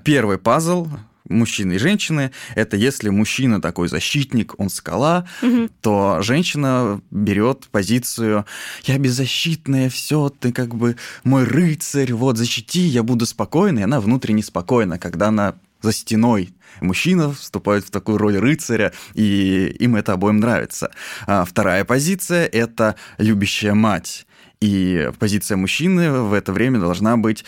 Первый 0.04 0.38
пазл 0.38 0.88
мужчины 1.30 1.74
и 1.74 1.78
женщины, 1.78 2.32
это 2.56 2.78
если 2.78 3.10
мужчина 3.10 3.62
такой 3.62 3.90
защитник, 3.90 4.54
он 4.58 4.70
скала, 4.70 5.28
Мгм. 5.42 5.70
то 5.82 6.20
женщина 6.22 7.02
берет 7.12 7.68
позицию 7.70 8.46
«я 8.84 8.98
беззащитная, 8.98 9.90
все, 9.90 10.30
ты 10.30 10.54
как 10.54 10.74
бы 10.76 10.96
мой 11.26 11.44
рыцарь, 11.44 12.14
вот, 12.14 12.38
защити, 12.38 12.80
я 12.80 13.04
буду 13.04 13.26
спокойна», 13.26 13.80
и 13.80 13.84
она 13.84 14.00
внутренне 14.00 14.42
спокойна, 14.42 14.98
когда 14.98 15.28
она 15.28 15.56
за 15.82 15.92
стеной. 15.92 16.54
Мужчина 16.82 17.32
вступает 17.34 17.86
в 17.86 17.92
такую 17.92 18.18
роль 18.18 18.38
рыцаря, 18.38 18.94
и 19.14 19.76
им 19.80 19.96
это 19.96 20.14
обоим 20.14 20.38
нравится. 20.38 20.92
А 21.26 21.46
вторая 21.46 21.86
позиция– 21.86 22.46
это 22.52 22.96
любящая 23.18 23.74
мать. 23.74 24.26
И 24.60 25.12
позиция 25.20 25.56
мужчины 25.58 26.12
в 26.12 26.34
это 26.34 26.52
время 26.52 26.80
должна 26.80 27.16
быть 27.18 27.46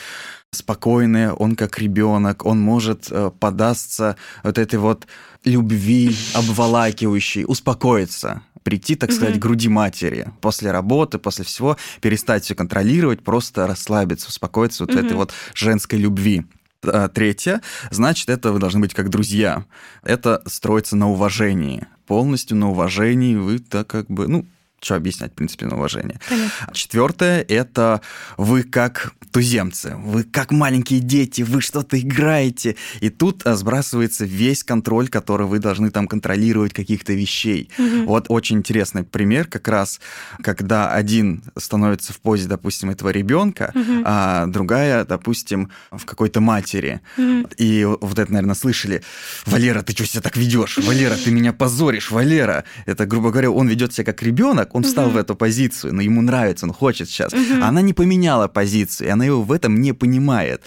спокойная, 0.51 1.33
он 1.33 1.55
как 1.55 1.79
ребенок, 1.79 2.45
он 2.45 2.59
может 2.59 3.07
э, 3.11 3.31
подастся 3.39 4.15
вот 4.43 4.57
этой 4.57 4.79
вот 4.79 5.07
любви 5.45 6.15
обволакивающей, 6.33 7.45
успокоиться 7.47 8.41
прийти, 8.63 8.95
так 8.95 9.11
сказать, 9.11 9.31
Мгм. 9.35 9.39
к 9.39 9.43
груди 9.43 9.69
матери 9.69 10.27
после 10.41 10.71
работы, 10.71 11.17
после 11.17 11.45
всего, 11.45 11.77
перестать 12.01 12.43
все 12.43 12.55
контролировать, 12.55 13.23
просто 13.23 13.65
расслабиться, 13.67 14.27
успокоиться 14.27 14.83
вот 14.83 14.93
в 14.93 14.97
этой 14.97 15.13
вот 15.15 15.33
женской 15.55 15.97
любви. 15.97 16.45
А, 16.85 17.09
Третье, 17.09 17.61
значит, 17.91 18.29
это 18.29 18.51
вы 18.51 18.59
должны 18.59 18.79
быть 18.79 18.93
как 18.93 19.09
друзья. 19.09 19.65
Это 20.03 20.41
строится 20.45 20.95
на 20.95 21.09
уважении. 21.09 21.87
Полностью 22.07 22.57
на 22.57 22.69
уважении 22.69 23.35
вы 23.35 23.59
так 23.59 23.87
как 23.87 24.07
бы, 24.07 24.27
ну, 24.27 24.47
что 24.81 24.95
объяснять, 24.95 25.31
в 25.31 25.35
принципе, 25.35 25.65
на 25.65 25.75
уважение. 25.75 26.19
Понятно. 26.29 26.73
Четвертое– 26.73 27.41
это 27.47 28.01
вы 28.37 28.63
как 28.63 29.13
туземцы, 29.31 29.95
вы 29.97 30.23
как 30.23 30.51
маленькие 30.51 30.99
дети, 30.99 31.41
вы 31.43 31.61
что-то 31.61 31.99
играете, 31.99 32.75
и 32.99 33.09
тут 33.09 33.45
а, 33.45 33.55
сбрасывается 33.55 34.25
весь 34.25 34.63
контроль, 34.63 35.07
который 35.07 35.45
вы 35.45 35.59
должны 35.59 35.91
там 35.91 36.07
контролировать 36.07 36.73
каких-то 36.73 37.13
вещей. 37.13 37.69
Мгм. 37.77 38.05
Вот 38.07 38.25
очень 38.29 38.57
интересный 38.57 39.03
пример 39.03 39.47
как 39.47 39.67
раз, 39.67 39.99
когда 40.41 40.91
один 40.91 41.43
становится 41.57 42.13
в 42.13 42.19
позе, 42.19 42.47
допустим, 42.47 42.89
этого 42.89 43.09
ребенка, 43.09 43.71
Мгм. 43.75 44.03
а 44.05 44.45
другая, 44.47 45.05
допустим, 45.05 45.69
в 45.91 46.05
какой-то 46.05 46.41
матери. 46.41 47.01
Мгм. 47.17 47.47
И 47.57 47.85
вот 47.85 48.17
это, 48.17 48.31
наверное, 48.31 48.55
слышали. 48.55 49.03
Валера, 49.45 49.81
ты 49.83 49.93
что 49.93 50.05
себя 50.05 50.21
так 50.21 50.37
ведешь? 50.37 50.77
Валера, 50.77 51.15
ты 51.15 51.29
меня 51.31 51.53
позоришь, 51.53 52.09
Валера. 52.11 52.63
Это, 52.87 53.05
грубо 53.05 53.29
говоря, 53.31 53.51
он 53.51 53.67
ведет 53.67 53.93
себя 53.93 54.05
как 54.05 54.23
ребенок, 54.23 54.68
он 54.75 54.83
встал 54.83 55.05
Мгм. 55.05 55.13
в 55.13 55.17
эту 55.17 55.35
позицию, 55.35 55.93
но 55.95 56.01
ему 56.01 56.21
нравится, 56.21 56.65
он 56.65 56.73
хочет 56.73 57.09
сейчас. 57.09 57.33
Мгм. 57.33 57.63
Она 57.63 57.81
не 57.81 57.93
поменяла 57.93 58.47
позицию, 58.47 59.07
и 59.07 59.11
она 59.11 59.25
его 59.25 59.41
в 59.43 59.51
этом 59.51 59.79
не 59.81 59.93
понимает. 59.93 60.61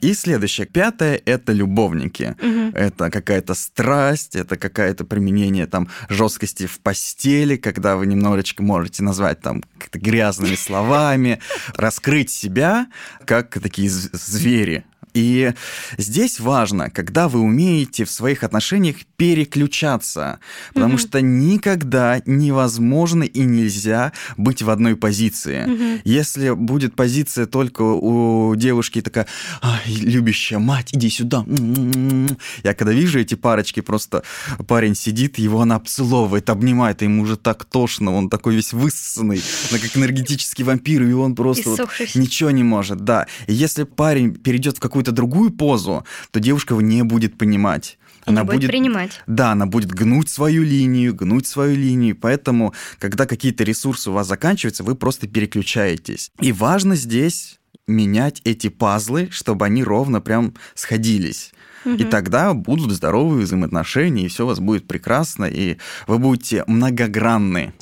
И 0.00 0.12
следующее, 0.12 0.66
пятое, 0.66 1.20
это 1.24 1.52
любовники. 1.52 2.34
Мгм. 2.42 2.72
Это 2.74 3.10
какая-то 3.10 3.54
страсть, 3.54 4.36
это 4.36 4.56
какое-то 4.56 5.04
применение 5.04 5.66
там 5.66 5.88
жесткости 6.08 6.66
в 6.66 6.80
постели, 6.80 7.56
когда 7.56 7.96
вы 7.96 8.06
немножечко 8.06 8.62
можете 8.62 9.02
назвать 9.02 9.40
там 9.40 9.62
грязными 9.92 10.56
словами, 10.56 11.38
раскрыть 11.76 12.30
себя 12.30 12.86
как 13.24 13.58
такие 13.60 13.88
звери. 13.88 14.84
И 15.14 15.52
здесь 15.96 16.40
важно, 16.40 16.90
когда 16.90 17.28
вы 17.28 17.40
умеете 17.40 18.04
в 18.04 18.10
своих 18.10 18.42
отношениях 18.42 18.96
переключаться, 19.16 20.40
потому 20.74 20.94
Мгм. 20.94 20.98
что 20.98 21.20
никогда 21.20 22.20
невозможно 22.26 23.22
и 23.22 23.40
нельзя 23.40 24.12
быть 24.36 24.62
в 24.62 24.70
одной 24.70 24.96
позиции. 24.96 25.64
Мгм. 25.66 26.00
Если 26.04 26.50
будет 26.50 26.96
позиция 26.96 27.46
только 27.46 27.82
у 27.82 28.54
девушки 28.56 29.00
такая, 29.00 29.26
«Ай, 29.62 29.80
любящая 29.86 30.58
мать, 30.58 30.90
иди 30.92 31.08
сюда. 31.10 31.44
м-м-м». 31.46 32.36
Я 32.64 32.74
когда 32.74 32.92
вижу 32.92 33.20
эти 33.20 33.34
парочки, 33.36 33.80
просто 33.80 34.22
парень 34.66 34.94
сидит, 34.94 35.38
его 35.38 35.60
она 35.60 35.76
обцеловывает, 35.76 36.50
обнимает, 36.50 37.02
и 37.02 37.04
ему 37.04 37.22
уже 37.22 37.36
так 37.36 37.64
тошно, 37.64 38.12
он 38.14 38.28
такой 38.28 38.56
весь 38.56 38.72
высосанный, 38.72 39.40
как 39.70 39.96
энергетический 39.96 40.64
вампир, 40.64 41.02
и 41.04 41.12
он 41.12 41.34
просто 41.36 41.70
вот 41.70 41.88
ничего 42.14 42.50
не 42.50 42.64
может, 42.64 43.04
да. 43.04 43.26
И 43.46 43.52
если 43.54 43.84
парень 43.84 44.34
перейдет 44.34 44.78
в 44.78 44.80
какую-то 44.80 45.03
другую 45.12 45.50
позу, 45.50 46.04
то 46.30 46.40
девушка 46.40 46.74
его 46.74 46.80
не 46.80 47.02
будет 47.02 47.38
понимать. 47.38 47.98
И 48.26 48.32
не 48.32 48.42
будет 48.42 48.70
принимать. 48.70 49.22
Да, 49.26 49.52
она 49.52 49.66
будет 49.66 49.92
гнуть 49.92 50.30
свою 50.30 50.62
линию, 50.62 51.14
гнуть 51.14 51.46
свою 51.46 51.76
линию. 51.76 52.16
Поэтому, 52.16 52.72
когда 52.98 53.26
какие-то 53.26 53.64
ресурсы 53.64 54.10
у 54.10 54.14
вас 54.14 54.26
заканчиваются, 54.28 54.82
вы 54.82 54.94
просто 54.94 55.26
переключаетесь. 55.28 56.30
И 56.40 56.52
важно 56.52 56.96
здесь 56.96 57.58
менять 57.86 58.40
эти 58.44 58.68
пазлы, 58.68 59.28
чтобы 59.30 59.66
они 59.66 59.84
ровно 59.84 60.20
прям 60.22 60.54
сходились. 60.74 61.52
И 61.84 61.88
Мгм. 61.90 62.08
тогда 62.08 62.54
будут 62.54 62.92
здоровые 62.92 63.44
взаимоотношения, 63.44 64.24
и 64.24 64.28
все 64.28 64.44
у 64.44 64.46
вас 64.46 64.58
будет 64.58 64.88
прекрасно, 64.88 65.44
и 65.44 65.76
вы 66.06 66.18
будете 66.18 66.64
многогранны. 66.66 67.74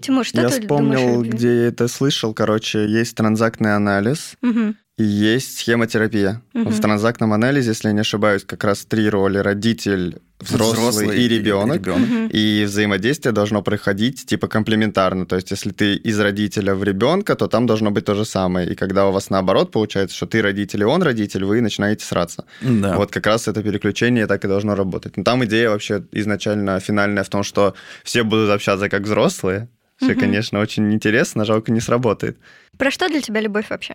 Тимур, 0.00 0.24
что 0.24 0.42
я 0.42 0.48
ты 0.50 0.60
вспомнил, 0.60 1.00
думаешь 1.00 1.34
где 1.34 1.48
я 1.48 1.66
это 1.68 1.88
слышал. 1.88 2.34
Короче, 2.34 2.86
есть 2.86 3.16
транзактный 3.16 3.74
анализ 3.74 4.34
Мгм. 4.42 4.76
И 4.96 5.02
есть 5.02 5.58
схемотерапия. 5.58 6.40
Мгм. 6.52 6.70
В 6.70 6.80
транзактном 6.80 7.32
анализе, 7.32 7.70
если 7.70 7.88
я 7.88 7.94
не 7.94 8.00
ошибаюсь, 8.00 8.44
как 8.44 8.62
раз 8.62 8.84
три 8.84 9.08
роли. 9.08 9.38
Родитель, 9.38 10.18
взрослый, 10.38 11.20
и 11.20 11.26
ребенок. 11.28 11.78
ребенок. 11.78 12.08
Мгм. 12.08 12.26
И 12.28 12.64
взаимодействие 12.64 13.32
должно 13.32 13.60
проходить 13.62 14.24
типа 14.26 14.46
комплементарно. 14.46 15.26
То 15.26 15.34
есть, 15.34 15.50
если 15.50 15.70
ты 15.70 15.96
из 15.96 16.20
родителя 16.20 16.76
в 16.76 16.84
ребенка, 16.84 17.34
то 17.34 17.48
там 17.48 17.66
должно 17.66 17.90
быть 17.90 18.04
то 18.04 18.14
же 18.14 18.24
самое. 18.24 18.70
И 18.70 18.76
когда 18.76 19.08
у 19.08 19.12
вас 19.12 19.30
наоборот 19.30 19.72
получается, 19.72 20.16
что 20.16 20.26
ты 20.26 20.40
родитель 20.42 20.82
и 20.82 20.84
он 20.84 21.02
родитель, 21.02 21.44
вы 21.44 21.60
начинаете 21.60 22.04
сраться. 22.04 22.44
Да. 22.60 22.96
Вот 22.96 23.10
как 23.10 23.26
раз 23.26 23.48
это 23.48 23.64
переключение 23.64 24.28
так 24.28 24.44
и 24.44 24.48
должно 24.48 24.76
работать. 24.76 25.16
Но 25.16 25.24
там 25.24 25.44
идея 25.44 25.70
вообще 25.70 26.04
изначально 26.12 26.78
финальная 26.78 27.24
в 27.24 27.28
том, 27.28 27.42
что 27.42 27.74
все 28.04 28.22
будут 28.22 28.50
общаться 28.50 28.88
как 28.88 29.02
взрослые. 29.02 29.68
Все, 29.96 30.12
Мгм. 30.12 30.20
конечно, 30.20 30.60
очень 30.60 30.92
интересно, 30.92 31.44
жалко 31.44 31.72
не 31.72 31.80
сработает. 31.80 32.36
Про 32.78 32.90
что 32.92 33.08
для 33.08 33.20
тебя 33.20 33.40
любовь 33.40 33.66
вообще? 33.70 33.94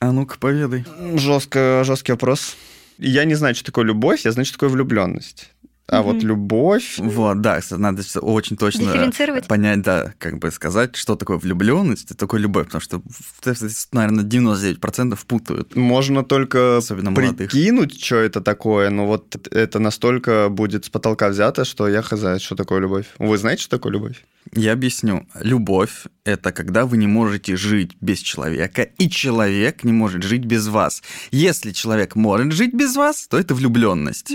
А 0.00 0.12
ну-ка, 0.12 0.36
поведай. 0.38 0.84
Жестко, 1.16 1.82
жесткий 1.84 2.12
вопрос. 2.12 2.56
Я 2.98 3.24
не 3.24 3.34
знаю, 3.34 3.54
что 3.54 3.64
такое 3.64 3.84
любовь, 3.84 4.24
я 4.24 4.32
знаю, 4.32 4.46
что 4.46 4.54
такое 4.54 4.70
влюбленность. 4.70 5.50
А 5.90 6.02
вот 6.02 6.22
любовь... 6.22 6.96
Вот, 6.98 7.40
да, 7.40 7.60
надо 7.70 8.02
очень 8.20 8.58
точно 8.58 8.84
Дифференцировать? 8.84 9.46
понять, 9.46 9.80
да, 9.80 10.12
как 10.18 10.38
бы 10.38 10.50
сказать, 10.50 10.96
что 10.96 11.16
такое 11.16 11.38
влюбленность, 11.38 12.02
что 12.04 12.14
такое 12.14 12.40
любовь, 12.40 12.66
потому 12.66 12.82
что, 12.82 13.02
наверное, 13.92 14.22
99% 14.22 15.18
путают. 15.26 15.74
Можно 15.76 16.24
только 16.24 16.76
Особенно 16.76 17.10
молодых. 17.10 17.50
прикинуть, 17.50 18.04
что 18.04 18.16
это 18.16 18.42
такое, 18.42 18.90
но 18.90 19.06
вот 19.06 19.48
это 19.50 19.78
настолько 19.78 20.50
будет 20.50 20.84
с 20.84 20.90
потолка 20.90 21.30
взято, 21.30 21.64
что 21.64 21.88
я 21.88 22.02
хз, 22.02 22.42
что 22.42 22.54
такое 22.54 22.80
любовь. 22.80 23.06
Вы 23.18 23.38
знаете, 23.38 23.62
что 23.62 23.78
такое 23.78 23.92
любовь? 23.94 24.26
Я 24.52 24.72
объясню. 24.74 25.26
Любовь— 25.40 26.04
это 26.24 26.52
когда 26.52 26.84
вы 26.84 26.98
не 26.98 27.06
можете 27.06 27.56
жить 27.56 27.96
без 28.02 28.18
человека, 28.18 28.82
и 28.82 29.08
человек 29.08 29.84
не 29.84 29.92
может 29.92 30.22
жить 30.22 30.44
без 30.44 30.68
вас. 30.68 31.02
Если 31.30 31.72
человек 31.72 32.14
может 32.14 32.52
жить 32.52 32.74
без 32.74 32.94
вас, 32.94 33.26
то 33.28 33.38
это 33.38 33.54
влюбленность. 33.54 34.32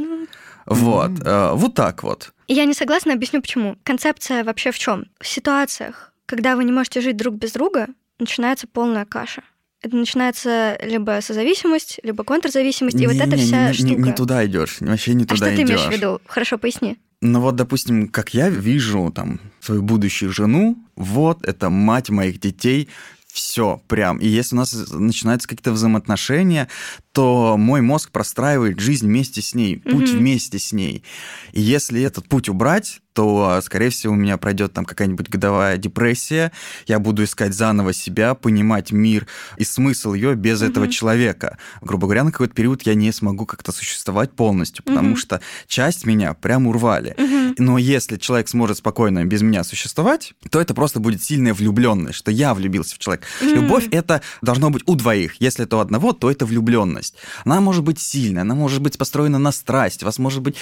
Вот, 0.66 1.12
э, 1.24 1.52
вот 1.54 1.74
так 1.74 2.04
вот. 2.04 2.34
Я 2.48 2.66
не 2.66 2.74
согласна, 2.74 3.14
объясню 3.14 3.42
почему. 3.42 3.78
Концепция 3.84 4.44
вообще 4.44 4.72
в 4.72 4.80
чем? 4.80 5.06
В 5.20 5.28
ситуациях, 5.28 6.14
когда 6.26 6.56
вы 6.56 6.64
не 6.64 6.72
можете 6.72 7.02
жить 7.02 7.18
друг 7.18 7.36
без 7.36 7.52
друга, 7.54 7.88
начинается 8.20 8.68
полная 8.68 9.06
каша. 9.06 9.44
Это 9.82 9.98
начинается 9.98 10.78
либо 10.82 11.20
созависимость, 11.22 12.00
либо 12.04 12.24
контрзависимость, 12.24 13.02
и 13.02 13.06
вот 13.06 13.18
эта 13.18 13.36
Не-не, 13.36 13.44
вся 13.44 13.68
не, 13.68 13.74
штука. 13.74 14.02
не 14.02 14.14
туда 14.14 14.46
идешь, 14.46 14.78
вообще 14.80 15.14
не 15.14 15.24
а 15.26 15.28
туда 15.28 15.48
что 15.48 15.56
ты 15.56 15.62
идешь. 15.64 15.70
имеешь 15.70 15.86
в 15.88 15.92
виду? 15.92 16.22
Хорошо, 16.26 16.58
поясни. 16.58 16.98
Ну 17.22 17.42
вот, 17.42 17.56
допустим, 17.56 18.08
как 18.08 18.34
я 18.34 18.50
вижу 18.50 19.12
там 19.14 19.40
свою 19.60 19.82
будущую 19.82 20.32
жену, 20.32 20.78
вот 20.96 21.46
это 21.46 21.70
мать 21.70 22.10
моих 22.10 22.40
детей, 22.40 22.88
все 23.34 23.82
прям. 23.88 24.20
И 24.20 24.28
если 24.28 24.56
у 24.56 24.60
нас 24.60 24.74
начинаются 24.92 25.48
какие-то 25.50 25.72
взаимоотношения, 25.72 26.68
то 27.12 27.58
мой 27.58 27.82
мозг 27.82 28.12
простраивает 28.12 28.80
жизнь 28.80 29.08
вместе 29.08 29.42
с 29.42 29.56
ней, 29.56 29.78
путь 29.78 30.12
Мгм. 30.12 30.20
вместе 30.20 30.60
с 30.60 30.72
ней. 30.72 31.04
И 31.52 31.62
если 31.62 32.02
этот 32.04 32.28
путь 32.30 32.48
убрать, 32.48 33.00
то, 33.14 33.60
скорее 33.64 33.90
всего, 33.90 34.14
у 34.14 34.16
меня 34.16 34.38
пройдет 34.38 34.74
там 34.74 34.86
какая-нибудь 34.86 35.30
годовая 35.30 35.78
депрессия, 35.78 36.52
я 36.88 36.98
буду 36.98 37.24
искать 37.24 37.54
заново 37.54 37.94
себя, 37.94 38.34
понимать 38.34 38.92
мир 38.92 39.28
и 39.58 39.64
смысл 39.64 40.14
ее 40.14 40.34
без 40.36 40.64
этого 40.64 40.86
Мгм. 40.86 40.92
человека. 40.92 41.58
Грубо 41.82 42.08
говоря, 42.08 42.24
на 42.24 42.32
какой-то 42.32 42.56
период 42.56 42.82
я 42.84 42.96
не 42.96 43.12
смогу 43.12 43.46
как-то 43.46 43.72
существовать 43.72 44.32
полностью, 44.32 44.84
потому 44.84 45.10
Мгм. 45.10 45.18
что 45.18 45.42
часть 45.68 46.06
меня 46.08 46.34
прям 46.34 46.66
урвали. 46.66 47.16
Но 47.58 47.78
если 47.78 48.18
человек 48.18 48.48
сможет 48.48 48.78
спокойно 48.78 49.26
без 49.26 49.42
меня 49.42 49.64
существовать, 49.64 50.34
то 50.50 50.60
это 50.60 50.74
просто 50.74 51.00
будет 51.00 51.24
сильная 51.24 51.54
влюбленность, 51.54 52.18
что 52.18 52.32
я 52.32 52.54
влюбился 52.54 52.96
в 52.96 53.00
человека. 53.00 53.26
Мгм. 53.42 53.54
Любовь 53.56 53.88
это 53.92 54.22
должно 54.42 54.70
быть 54.70 54.84
у 54.86 54.96
двоих. 54.96 55.36
Если 55.40 55.66
это 55.66 55.78
у 55.78 55.80
одного, 55.80 56.14
то 56.14 56.30
это 56.30 56.46
влюбленность. 56.46 57.16
Она 57.46 57.62
может 57.62 57.84
быть 57.84 58.00
сильная, 58.00 58.42
она 58.42 58.56
может 58.56 58.82
быть 58.82 58.98
построена 58.98 59.40
на 59.40 59.52
страсть, 59.52 60.04
вас 60.04 60.20
может 60.20 60.42
быть 60.42 60.56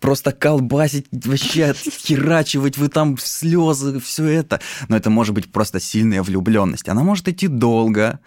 просто 0.00 0.32
колбасить, 0.32 1.06
вообще 1.10 1.74
херачивать, 1.74 2.78
вы 2.78 2.88
там 2.88 3.16
слезы, 3.18 4.00
все 4.00 4.26
это. 4.26 4.60
Но 4.88 4.96
это 4.96 5.10
может 5.10 5.34
быть 5.34 5.50
просто 5.50 5.80
сильная 5.80 6.22
влюбленность. 6.22 6.88
Она 6.88 7.02
может 7.02 7.28
идти 7.28 7.48
долго. 7.48 8.20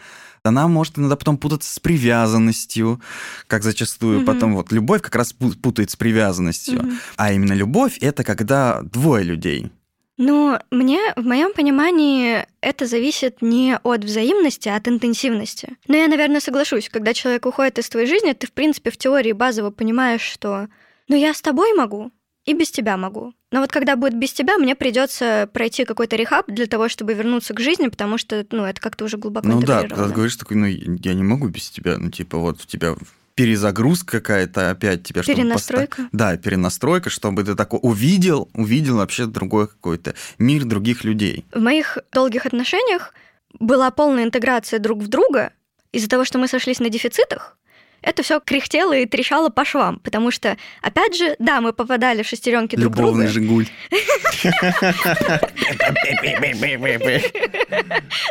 Она 0.44 0.68
может 0.68 0.98
иногда 0.98 1.16
потом 1.16 1.38
путаться 1.38 1.74
с 1.74 1.80
привязанностью, 1.80 3.02
как 3.48 3.64
зачастую 3.64 4.18
Мгм. 4.20 4.26
потом 4.26 4.56
вот 4.56 4.72
любовь 4.72 5.02
как 5.02 5.16
раз 5.16 5.34
пу- 5.38 5.58
путает 5.60 5.92
с 5.92 5.96
привязанностью. 5.96 6.80
Мгм. 6.84 7.00
А 7.18 7.32
именно 7.34 7.54
любовь 7.54 7.98
это 8.02 8.24
когда 8.24 8.82
двое 8.82 9.24
людей. 9.24 9.72
Ну, 10.18 10.60
мне, 10.70 11.00
в 11.16 11.24
моем 11.26 11.54
понимании, 11.54 12.46
это 12.60 12.86
зависит 12.88 13.42
не 13.42 13.78
от 13.82 14.04
взаимности, 14.04 14.68
а 14.68 14.76
от 14.76 14.86
интенсивности. 14.90 15.78
Но 15.88 15.96
я, 15.96 16.10
наверное, 16.10 16.42
соглашусь, 16.42 16.90
когда 16.90 17.14
человек 17.14 17.46
уходит 17.46 17.80
из 17.80 17.88
твоей 17.88 18.06
жизни, 18.06 18.34
ты, 18.34 18.46
в 18.46 18.52
принципе, 18.52 18.92
в 18.92 18.98
теории 18.98 19.32
базово 19.32 19.72
понимаешь, 19.72 20.22
что 20.22 20.68
ну 21.08 21.16
я 21.16 21.34
с 21.34 21.42
тобой 21.42 21.74
могу 21.74 22.12
и 22.46 22.54
без 22.54 22.70
тебя 22.70 22.98
могу. 22.98 23.34
Но 23.52 23.62
вот 23.62 23.72
когда 23.72 23.96
будет 23.96 24.18
без 24.18 24.32
тебя, 24.32 24.58
мне 24.58 24.76
придется 24.76 25.50
пройти 25.52 25.86
какой-то 25.86 26.16
рехаб 26.16 26.46
для 26.48 26.68
того, 26.68 26.88
чтобы 26.88 27.14
вернуться 27.14 27.54
к 27.54 27.60
жизни, 27.60 27.88
потому 27.88 28.18
что, 28.18 28.46
ну, 28.52 28.64
это 28.64 28.80
как-то 28.80 29.06
уже 29.06 29.18
глубоко 29.18 29.48
Ну 29.48 29.62
да, 29.62 29.82
когда 29.82 30.08
ты 30.08 30.14
говоришь 30.14 30.36
такой, 30.36 30.58
ну 30.58 30.66
я 30.68 31.14
не 31.14 31.24
могу 31.24 31.48
без 31.48 31.70
тебя, 31.70 31.98
ну 31.98 32.12
типа 32.12 32.38
вот 32.38 32.62
у 32.62 32.66
тебя 32.68 32.96
перезагрузка 33.34 34.20
какая-то 34.20 34.70
опять 34.70 35.04
тебя 35.04 35.24
чтобы 35.24 35.38
Перенастройка. 35.38 36.04
поста- 36.04 36.10
Да, 36.12 36.38
перенастройка, 36.38 37.10
чтобы 37.10 37.44
ты 37.44 37.56
такой 37.56 37.80
увидел, 37.82 38.50
увидел 38.54 38.98
вообще 38.98 39.26
другой 39.26 39.70
какой-то 39.70 40.14
мир 40.38 40.66
других 40.66 41.04
людей. 41.06 41.46
В 41.54 41.60
моих 41.62 41.98
долгих 42.12 42.46
отношениях 42.46 43.14
была 43.58 43.92
полная 43.92 44.26
интеграция 44.26 44.80
друг 44.80 45.00
в 45.02 45.08
друга. 45.08 45.54
Из-за 45.94 46.10
того, 46.10 46.26
что 46.26 46.38
мы 46.38 46.48
сошлись 46.50 46.80
на 46.80 46.90
дефицитах, 46.90 47.58
это 48.02 48.24
все 48.24 48.40
кряхтело 48.40 48.94
и 48.94 49.06
трещало 49.06 49.50
по 49.50 49.66
швам, 49.66 50.00
потому 50.00 50.32
что, 50.32 50.58
опять 50.82 51.16
же, 51.16 51.36
да, 51.40 51.62
мы 51.62 51.74
попадали 51.74 52.24
в 52.24 52.28
шестеренки 52.28 52.76
друг 52.76 52.96
Любовный 52.96 53.28
друга. 53.28 53.40
Жигуль. 53.40 53.68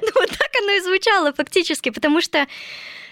Ну, 0.03 0.11
вот 0.15 0.31
так 0.31 0.51
оно 0.63 0.73
и 0.73 0.81
звучало 0.81 1.33
фактически, 1.33 1.91
потому 1.91 2.21
что 2.21 2.47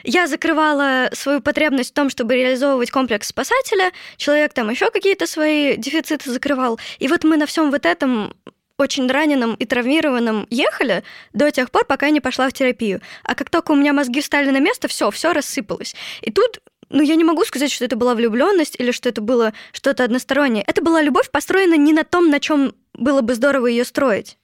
я 0.05 0.27
закрывала 0.29 1.11
свою 1.13 1.41
потребность 1.41 1.91
в 1.91 1.95
том, 1.95 2.11
чтобы 2.11 2.37
реализовывать 2.37 2.91
комплекс 2.91 3.29
спасателя, 3.29 3.91
человек 4.17 4.53
там 4.53 4.71
еще 4.71 4.91
какие-то 4.91 5.27
свои 5.27 5.77
дефициты 5.77 6.31
закрывал. 6.31 6.79
И 6.99 7.09
вот 7.09 7.25
мы 7.25 7.37
на 7.37 7.47
всем 7.47 7.71
вот 7.71 7.85
этом 7.85 8.33
очень 8.78 9.11
раненом 9.11 9.54
и 9.54 9.64
травмированном 9.64 10.47
ехали 10.50 11.02
до 11.33 11.50
тех 11.50 11.71
пор, 11.71 11.85
пока 11.85 12.06
я 12.06 12.12
не 12.12 12.21
пошла 12.21 12.49
в 12.49 12.52
терапию. 12.52 13.00
А 13.23 13.35
как 13.35 13.50
только 13.50 13.73
у 13.73 13.75
меня 13.75 13.92
мозги 13.92 14.21
встали 14.21 14.50
на 14.50 14.59
место, 14.59 14.88
все, 14.88 15.11
все 15.11 15.33
рассыпалось. 15.33 15.95
И 16.21 16.30
тут 16.30 16.61
ну, 16.88 17.02
я 17.02 17.16
не 17.16 17.25
могу 17.25 17.45
сказать, 17.45 17.73
что 17.73 17.85
это 17.85 17.97
была 17.97 18.14
влюбленность 18.14 18.76
или 18.78 18.92
что 18.92 19.09
это 19.09 19.21
было 19.21 19.52
что-то 19.73 20.04
одностороннее. 20.04 20.64
Это 20.66 20.83
была 20.83 21.02
любовь, 21.02 21.30
построена 21.30 21.75
не 21.75 21.92
на 21.92 22.04
том, 22.04 22.30
на 22.30 22.38
чем 22.38 22.75
было 22.92 23.23
бы 23.23 23.35
здорово 23.35 23.66
ее 23.66 23.85
строить. 23.85 24.38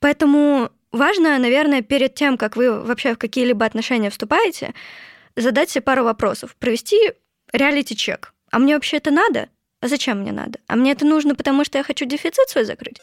Поэтому 0.00 0.70
важно, 0.92 1.38
наверное, 1.38 1.82
перед 1.82 2.14
тем, 2.14 2.36
как 2.36 2.56
вы 2.56 2.80
вообще 2.80 3.14
в 3.14 3.18
какие-либо 3.18 3.64
отношения 3.64 4.10
вступаете, 4.10 4.74
задать 5.34 5.70
себе 5.70 5.82
пару 5.82 6.04
вопросов. 6.04 6.54
Провести 6.56 6.98
реалити-чек. 7.52 8.34
А 8.50 8.58
мне 8.58 8.74
вообще 8.74 8.98
это 8.98 9.10
надо? 9.10 9.48
А 9.80 9.88
зачем 9.88 10.20
мне 10.20 10.32
надо? 10.32 10.58
А 10.66 10.76
мне 10.76 10.92
это 10.92 11.06
нужно, 11.06 11.34
потому 11.34 11.64
что 11.64 11.78
я 11.78 11.84
хочу 11.84 12.04
дефицит 12.04 12.48
свой 12.48 12.64
закрыть? 12.64 13.00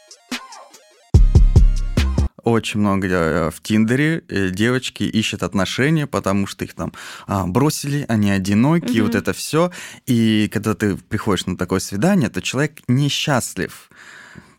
Очень 2.46 2.80
много 2.82 3.08
э, 3.08 3.50
в 3.50 3.60
Тиндере 3.62 4.24
э, 4.30 4.50
девочки 4.52 5.02
ищут 5.02 5.42
отношения, 5.42 6.06
потому 6.06 6.46
что 6.46 6.64
их 6.64 6.76
там 6.76 6.94
а, 7.26 7.48
бросили, 7.48 8.06
они 8.08 8.30
одиноки, 8.30 8.98
Мгм. 8.98 9.06
вот 9.08 9.16
это 9.16 9.34
все. 9.34 9.72
И 10.06 10.48
когда 10.54 10.76
ты 10.76 10.96
приходишь 10.96 11.48
на 11.48 11.58
такое 11.58 11.80
свидание, 11.80 12.30
то 12.30 12.44
человек 12.44 12.82
несчастлив. 12.88 13.90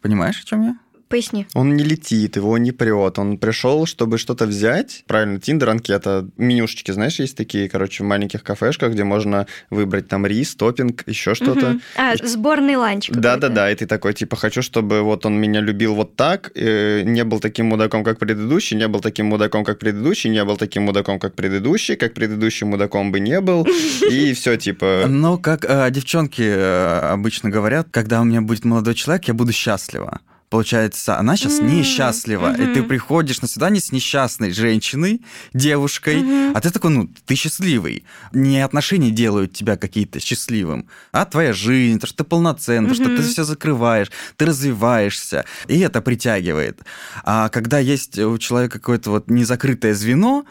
Понимаешь, 0.03 0.41
о 0.43 0.45
чем 0.47 0.63
я? 0.63 0.77
Поясни. 1.09 1.47
Он 1.55 1.77
не 1.77 1.85
летит, 1.85 2.37
его 2.37 2.59
не 2.59 2.73
прет. 2.73 3.19
Он 3.19 3.38
пришел, 3.38 3.87
чтобы 3.87 4.19
что-то 4.19 4.47
взять. 4.47 5.05
Правильно, 5.07 5.40
Тиндер, 5.40 5.71
анкета, 5.71 6.27
менюшечки, 6.37 6.90
знаешь, 6.90 7.21
есть 7.21 7.37
такие, 7.37 7.69
короче, 7.69 8.03
в 8.03 8.07
маленьких 8.07 8.42
кафешках, 8.42 8.92
где 8.92 9.05
можно 9.05 9.47
выбрать 9.71 10.09
там 10.09 10.27
рис, 10.27 10.57
топпинг, 10.57 11.05
еще 11.07 11.35
что-то. 11.35 11.71
Мгм. 11.71 11.83
А, 11.97 12.16
сборный 12.16 12.75
ланч. 12.75 13.11
Да-да-да, 13.11 13.71
и 13.71 13.77
ты 13.77 13.87
такой, 13.87 14.14
типа, 14.14 14.35
хочу, 14.35 14.62
чтобы 14.62 15.03
вот 15.03 15.25
он 15.27 15.38
меня 15.38 15.61
любил 15.61 15.95
вот 15.95 16.16
так, 16.16 16.51
э, 16.57 17.03
не 17.03 17.23
был 17.23 17.38
таким 17.38 17.66
мудаком, 17.66 18.03
как 18.03 18.19
предыдущий, 18.19 18.77
не 18.77 18.88
был 18.88 18.99
таким 18.99 19.27
мудаком, 19.27 19.64
как 19.64 19.79
предыдущий, 19.79 20.29
не 20.31 20.45
был 20.45 20.57
таким 20.57 20.85
мудаком, 20.85 21.21
как 21.21 21.35
предыдущий, 21.35 21.95
как 21.95 22.14
предыдущим 22.14 22.69
мудаком 22.69 23.12
бы 23.12 23.21
не 23.21 23.40
был, 23.40 23.64
и 24.11 24.33
все, 24.35 24.57
типа... 24.57 25.05
Ну, 25.07 25.38
как 25.38 25.64
э, 25.64 25.88
девчонки 25.92 26.42
э, 26.42 26.99
обычно 27.12 27.49
говорят, 27.49 27.88
когда 27.92 28.21
у 28.21 28.25
меня 28.25 28.40
будет 28.40 28.64
молодой 28.64 28.95
человек, 28.95 29.29
я 29.29 29.35
буду 29.35 29.53
счастлива. 29.53 30.21
Получается, 30.49 31.19
она 31.19 31.37
сейчас 31.37 31.61
М, 31.61 31.67
несчастлива, 31.67 32.55
и 32.55 32.67
ты 32.73 32.83
приходишь 32.85 33.43
на 33.43 33.49
свидание 33.49 33.81
с 33.81 33.91
несчастной 33.91 34.53
женщиной, 34.53 35.21
девушкой, 35.53 36.23
Мгм. 36.23 36.53
а 36.57 36.61
ты 36.61 36.71
такой, 36.71 36.91
ну, 36.91 37.11
ты 37.27 37.35
счастливый. 37.35 38.05
Не 38.33 38.61
отношения 38.65 39.11
делают 39.11 39.53
тебя 39.55 39.77
какие-то 39.77 40.21
счастливым, 40.21 40.89
а 41.13 41.25
твоя 41.25 41.53
жизнь, 41.53 41.99
то, 41.99 42.07
что 42.07 42.19
ты 42.19 42.25
полноценный, 42.25 42.89
то, 42.89 42.95
что 42.95 43.09
ты 43.15 43.23
все 43.23 43.43
закрываешь, 43.45 44.11
ты 44.37 44.47
развиваешься, 44.47 45.45
и 45.67 45.81
это 45.81 46.01
притягивает. 46.01 46.81
А 47.25 47.49
когда 47.49 47.81
есть 47.81 48.17
у 48.19 48.39
человека 48.39 48.79
какое-то 48.79 49.11
вот 49.11 49.29
незакрытое 49.29 49.95
звено, 49.95 50.45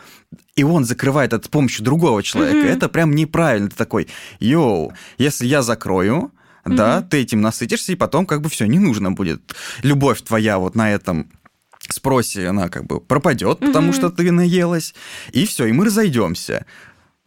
и 0.57 0.63
он 0.63 0.83
закрывает 0.83 1.31
это 1.31 1.45
с 1.45 1.49
помощью 1.49 1.85
другого 1.85 2.21
человека, 2.21 2.57
Мгм. 2.57 2.67
это 2.67 2.89
прям 2.89 3.15
неправильно. 3.15 3.69
Ты 3.69 3.75
такой, 3.77 4.07
йоу, 4.39 4.93
если 5.17 5.45
я 5.47 5.61
закрою, 5.61 6.31
да, 6.65 7.01
ты 7.01 7.21
этим 7.21 7.41
насытишься, 7.41 7.91
и 7.91 7.95
потом 7.95 8.25
как 8.25 8.41
бы 8.41 8.49
все, 8.49 8.65
не 8.65 8.79
нужно 8.79 9.11
будет. 9.11 9.55
Любовь 9.83 10.21
твоя 10.21 10.57
вот 10.57 10.75
на 10.75 10.91
этом 10.91 11.31
спросе, 11.79 12.47
она 12.47 12.69
как 12.69 12.85
бы 12.85 12.99
пропадет, 12.99 13.59
потому 13.59 13.93
что 13.93 14.09
ты 14.09 14.31
наелась, 14.31 14.95
и 15.31 15.45
все, 15.45 15.65
и 15.65 15.71
мы 15.71 15.85
разойдемся. 15.85 16.65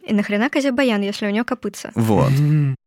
И 0.05 0.13
нахрена 0.13 0.49
Казя 0.49 0.71
Баян, 0.71 1.01
если 1.01 1.27
у 1.27 1.29
нее 1.29 1.43
копытца? 1.43 1.91
Вот, 1.95 2.31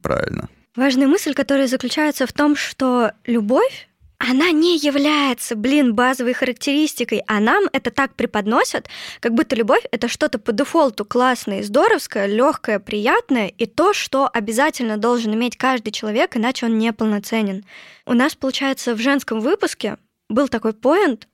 правильно. 0.03 0.49
Важная 0.75 1.07
мысль, 1.07 1.35
которая 1.35 1.67
заключается 1.67 2.27
в 2.27 2.33
том, 2.33 2.57
что 2.57 3.12
любовь, 3.27 3.88
она 4.24 4.52
не 4.52 4.76
является, 4.76 5.56
блин, 5.56 5.96
базовой 5.96 6.32
характеристикой, 6.32 7.22
а 7.26 7.40
нам 7.40 7.64
это 7.72 7.90
так 7.90 8.14
преподносят, 8.14 8.88
как 9.18 9.35
будто 9.35 9.56
любовь 9.56 9.82
это 9.90 10.06
что-то 10.06 10.38
по 10.38 10.52
дефолту 10.52 11.04
классное, 11.04 11.64
здоровское, 11.64 12.26
легкое, 12.26 12.78
приятное, 12.78 13.48
и 13.48 13.66
то, 13.66 13.92
что 13.92 14.28
обязательно 14.32 14.96
должен 14.96 15.35
иметь 15.35 15.56
каждый 15.56 15.90
человек, 15.90 16.37
иначе 16.37 16.66
он 16.66 16.78
неполноценен. 16.78 17.64
У 18.06 18.14
нас, 18.14 18.37
получается, 18.37 18.94
в 18.94 19.00
женском 19.00 19.40
выпуске 19.40 19.96
был 20.28 20.46
такой 20.46 20.72
поинт 20.72 21.26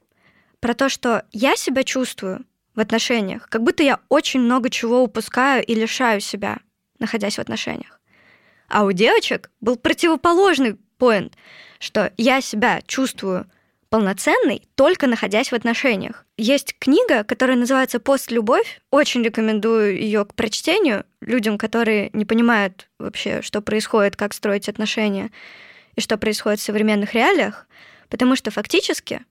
про 0.59 0.73
то, 0.73 0.89
что 0.89 1.25
я 1.31 1.57
себя 1.57 1.85
чувствую 1.85 2.47
в 2.75 2.81
отношениях, 2.81 3.51
как 3.51 3.65
будто 3.65 3.83
я 3.83 4.01
очень 4.09 4.41
много 4.41 4.71
чего 4.71 5.03
упускаю 5.03 5.63
и 5.63 5.75
лишаю 5.75 6.23
себя, 6.23 6.59
находясь 6.99 7.37
в 7.37 7.41
отношениях. 7.41 8.01
А 8.67 8.85
у 8.85 8.93
девочек 8.93 9.51
был 9.61 9.77
противоположный 9.77 10.79
поинт, 10.97 11.35
что 11.79 12.13
я 12.17 12.41
себя 12.41 12.81
чувствую 12.87 13.47
полноценной, 13.91 14.63
только 14.75 15.07
находясь 15.07 15.51
в 15.51 15.55
отношениях. 15.55 16.27
Есть 16.37 16.77
книга, 16.79 17.25
которая 17.25 17.57
называется 17.57 18.01
«Постлюбовь». 18.01 18.81
Очень 18.91 19.23
рекомендую 19.23 19.99
ее 19.99 20.25
к 20.25 20.35
прочтению 20.35 21.05
людям, 21.21 21.57
которые 21.57 22.11
не 22.13 22.27
понимают 22.27 22.89
вообще, 22.99 23.41
что 23.41 23.63
происходит, 23.63 24.17
как 24.17 24.35
строить 24.35 24.69
отношения 24.69 25.31
и 25.97 26.01
что 26.01 26.19
происходит 26.19 26.61
в 26.61 26.65
современных 26.65 27.15
реалиях, 27.15 27.67
потому 28.11 28.37
что 28.37 28.51
фактически 28.51 29.25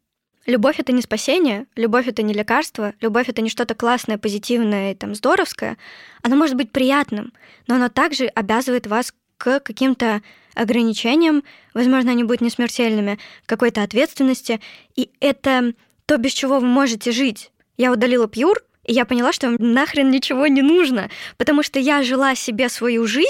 любовь— 0.48 0.76
это 0.80 0.92
не 0.92 1.04
спасение, 1.04 1.68
любовь— 1.76 2.08
это 2.10 2.24
не 2.24 2.34
лекарство, 2.34 2.94
любовь— 3.00 3.30
это 3.30 3.44
не 3.44 3.50
что-то 3.50 3.76
классное, 3.76 4.18
позитивное 4.18 4.94
и 4.94 4.96
там 4.96 5.14
здоровское. 5.14 5.78
Оно 6.24 6.36
может 6.36 6.56
быть 6.56 6.72
приятным, 6.72 7.32
но 7.68 7.76
оно 7.76 7.90
также 7.90 8.26
обязывает 8.26 8.88
вас 8.88 9.14
к 9.38 9.60
каким-то 9.60 10.24
ограничениям, 10.58 11.44
возможно, 11.74 12.12
они 12.12 12.24
будут 12.24 12.42
не 12.42 12.50
смертельными, 12.50 13.20
какой-то 13.46 13.84
ответственности, 13.84 14.60
и 14.96 15.12
это 15.20 15.74
то, 16.06 16.18
без 16.18 16.32
чего 16.34 16.60
вы 16.60 16.68
можете 16.68 17.12
жить. 17.12 17.52
Я 17.78 17.92
удалила 17.92 18.28
пьюр, 18.28 18.64
и 18.86 18.94
я 18.94 19.06
поняла, 19.06 19.34
что 19.34 19.50
нахрен 19.60 20.10
ничего 20.10 20.48
не 20.48 20.62
нужно, 20.62 21.10
потому 21.38 21.64
что 21.64 21.80
я 21.80 22.04
жила 22.04 22.36
себе 22.36 22.70
свою 22.70 23.06
жизнь 23.06 23.28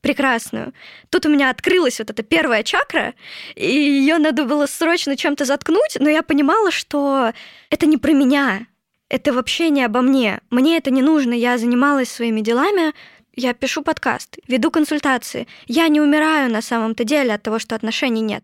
прекрасную. 0.00 0.72
Тут 1.10 1.26
у 1.26 1.28
меня 1.28 1.50
открылась 1.50 1.98
вот 1.98 2.10
эта 2.10 2.22
первая 2.22 2.62
чакра, 2.62 3.14
и 3.54 3.66
ее 3.66 4.18
надо 4.18 4.44
было 4.44 4.66
срочно 4.66 5.16
чем-то 5.16 5.44
заткнуть, 5.44 5.96
но 6.00 6.08
я 6.08 6.22
понимала, 6.22 6.70
что 6.70 7.32
это 7.70 7.86
не 7.86 7.98
про 7.98 8.12
меня, 8.12 8.66
это 9.08 9.32
вообще 9.32 9.70
не 9.70 9.82
обо 9.84 10.02
мне. 10.02 10.40
Мне 10.50 10.76
это 10.76 10.90
не 10.90 11.02
нужно. 11.02 11.32
Я 11.32 11.56
занималась 11.56 12.10
своими 12.10 12.40
делами, 12.42 12.92
я 13.40 13.54
пишу 13.54 13.82
подкаст, 13.82 14.36
веду 14.48 14.72
консультации. 14.72 15.46
Я 15.68 15.86
не 15.86 16.00
умираю 16.00 16.50
на 16.50 16.60
самом-то 16.60 17.04
деле 17.04 17.34
от 17.34 17.42
того, 17.42 17.60
что 17.60 17.76
отношений 17.76 18.20
нет. 18.20 18.42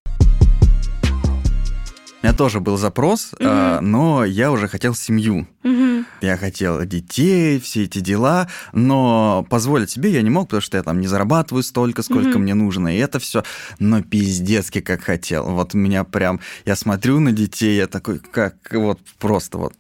У 2.23 2.27
меня 2.27 2.33
тоже 2.33 2.61
был 2.61 2.77
запрос, 2.77 3.35
mm-hmm. 3.35 3.81
но 3.81 4.25
я 4.25 4.53
уже 4.53 4.69
хотел 4.69 4.95
семью. 4.95 5.49
Мгм. 5.64 6.07
Я 6.20 6.37
хотел 6.37 6.85
детей, 6.85 7.59
все 7.59 7.85
эти 7.85 7.98
дела, 8.00 8.48
но 8.74 9.46
позволить 9.48 9.90
себе 9.90 10.11
я 10.11 10.20
не 10.22 10.29
мог, 10.31 10.44
потому 10.48 10.61
что 10.61 10.77
я 10.77 10.83
там 10.83 11.00
не 11.00 11.07
зарабатываю 11.07 11.62
столько, 11.62 12.03
сколько 12.03 12.29
Мгм. 12.38 12.42
мне 12.42 12.55
нужно, 12.55 12.94
и 12.94 12.98
это 12.98 13.18
все, 13.18 13.42
но 13.79 14.03
пиздецки 14.03 14.81
как 14.81 15.03
хотел. 15.03 15.46
Вот 15.46 15.72
меня 15.74 16.05
прям, 16.05 16.40
я 16.66 16.77
смотрю 16.77 17.18
на 17.18 17.33
детей, 17.33 17.77
я 17.77 17.87
такой, 17.87 18.18
как 18.18 18.57
вот 18.72 19.00
просто 19.18 19.57
вот 19.59 19.72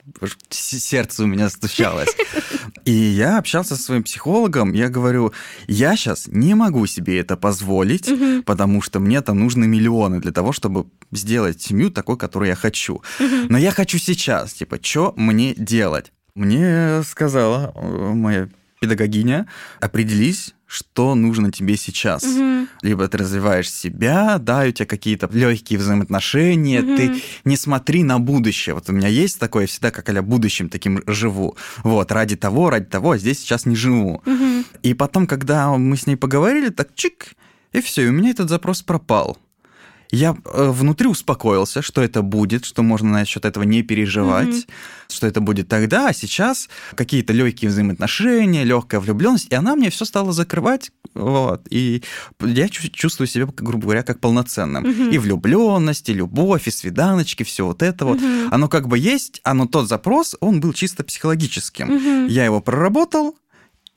сердце 0.50 1.24
у 1.24 1.26
меня 1.26 1.50
стучалось. 1.50 2.08
И 2.86 2.92
я 2.92 3.38
общался 3.38 3.76
со 3.76 3.82
своим 3.82 4.02
психологом, 4.02 4.72
я 4.72 4.88
говорю, 4.88 5.32
я 5.68 5.96
сейчас 5.96 6.26
не 6.28 6.54
могу 6.54 6.86
себе 6.86 7.18
это 7.18 7.36
позволить, 7.36 8.08
Мгм. 8.10 8.42
потому 8.42 8.80
что 8.80 9.00
мне 9.00 9.20
там 9.20 9.38
нужны 9.40 9.66
миллионы 9.66 10.20
для 10.20 10.32
того, 10.32 10.52
чтобы 10.52 10.86
сделать 11.12 11.60
семью 11.62 11.90
такой, 11.90 12.16
которую 12.16 12.48
я 12.48 12.54
хочу. 12.56 13.02
Мгм. 13.20 13.46
Но 13.50 13.58
я 13.58 13.70
хочу 13.70 13.98
сейчас, 13.98 14.54
типа, 14.54 14.78
что 14.82 15.12
мне 15.16 15.54
делать? 15.54 15.73
Мне 16.34 17.02
сказала 17.04 17.72
э, 17.74 18.12
моя 18.12 18.48
педагогиня, 18.80 19.46
определись, 19.80 20.54
что 20.66 21.14
нужно 21.14 21.50
тебе 21.52 21.76
сейчас. 21.76 22.24
Мгм. 22.24 22.68
Либо 22.82 23.06
ты 23.08 23.18
развиваешь 23.18 23.70
себя, 23.70 24.38
да, 24.38 24.64
у 24.68 24.70
тебя 24.72 24.86
какие-то 24.86 25.28
легкие 25.32 25.78
взаимоотношения, 25.78 26.82
Мгм. 26.82 26.96
ты 26.96 27.22
не 27.44 27.56
смотри 27.56 28.02
на 28.02 28.18
будущее. 28.18 28.74
Вот 28.74 28.90
у 28.90 28.92
меня 28.92 29.08
есть 29.08 29.38
такое, 29.38 29.62
я 29.62 29.66
всегда 29.68 29.90
как 29.90 30.08
а 30.08 30.22
будущим 30.22 30.68
таким 30.68 31.02
живу. 31.06 31.56
Вот, 31.82 32.12
ради 32.12 32.36
того, 32.36 32.70
ради 32.70 32.86
того, 32.86 33.12
а 33.12 33.18
здесь 33.18 33.38
сейчас 33.38 33.66
не 33.66 33.76
живу. 33.76 34.20
Мгм. 34.26 34.64
И 34.82 34.94
потом, 34.94 35.26
когда 35.26 35.70
мы 35.76 35.96
с 35.96 36.06
ней 36.06 36.16
поговорили, 36.16 36.68
так 36.70 36.94
чик, 36.94 37.34
и 37.72 37.80
все, 37.80 38.02
и 38.02 38.08
у 38.08 38.12
меня 38.12 38.30
этот 38.30 38.48
запрос 38.48 38.82
пропал. 38.82 39.38
Я 40.14 40.36
э, 40.44 40.70
внутри 40.70 41.08
успокоился, 41.08 41.82
что 41.82 42.02
это 42.02 42.22
будет, 42.22 42.64
что 42.64 42.82
можно 42.82 43.10
насчет 43.10 43.44
этого 43.44 43.64
не 43.64 43.82
переживать, 43.82 44.46
Мгм. 44.48 44.62
что 45.08 45.26
это 45.26 45.40
будет 45.40 45.68
тогда, 45.68 46.08
а 46.08 46.12
сейчас 46.14 46.68
какие-то 46.94 47.32
легкие 47.32 47.70
взаимоотношения, 47.70 48.64
легкая 48.64 49.00
влюбленность, 49.00 49.48
и 49.50 49.54
она 49.54 49.74
мне 49.76 49.90
все 49.90 50.04
стала 50.04 50.32
закрывать, 50.32 50.90
вот, 51.14 51.66
и 51.70 52.02
я 52.40 52.68
чу- 52.68 52.88
чувствую 52.90 53.26
себя, 53.28 53.46
грубо 53.56 53.82
говоря, 53.84 54.02
как 54.02 54.20
полноценным. 54.20 54.84
Мгм. 54.84 55.10
И 55.10 55.18
влюбленность, 55.18 56.08
и 56.08 56.14
любовь, 56.14 56.66
и 56.68 56.70
свиданочки, 56.70 57.42
все 57.42 57.66
вот 57.66 57.82
это 57.82 58.04
вот. 58.04 58.20
Мгм. 58.20 58.48
Оно 58.52 58.68
как 58.68 58.88
бы 58.88 58.98
есть, 58.98 59.40
а 59.44 59.54
но 59.54 59.66
тот 59.66 59.88
запрос, 59.88 60.36
он 60.40 60.60
был 60.60 60.72
чисто 60.72 61.04
психологическим. 61.04 61.86
Мгм. 61.88 62.26
Я 62.26 62.44
его 62.44 62.60
проработал, 62.60 63.36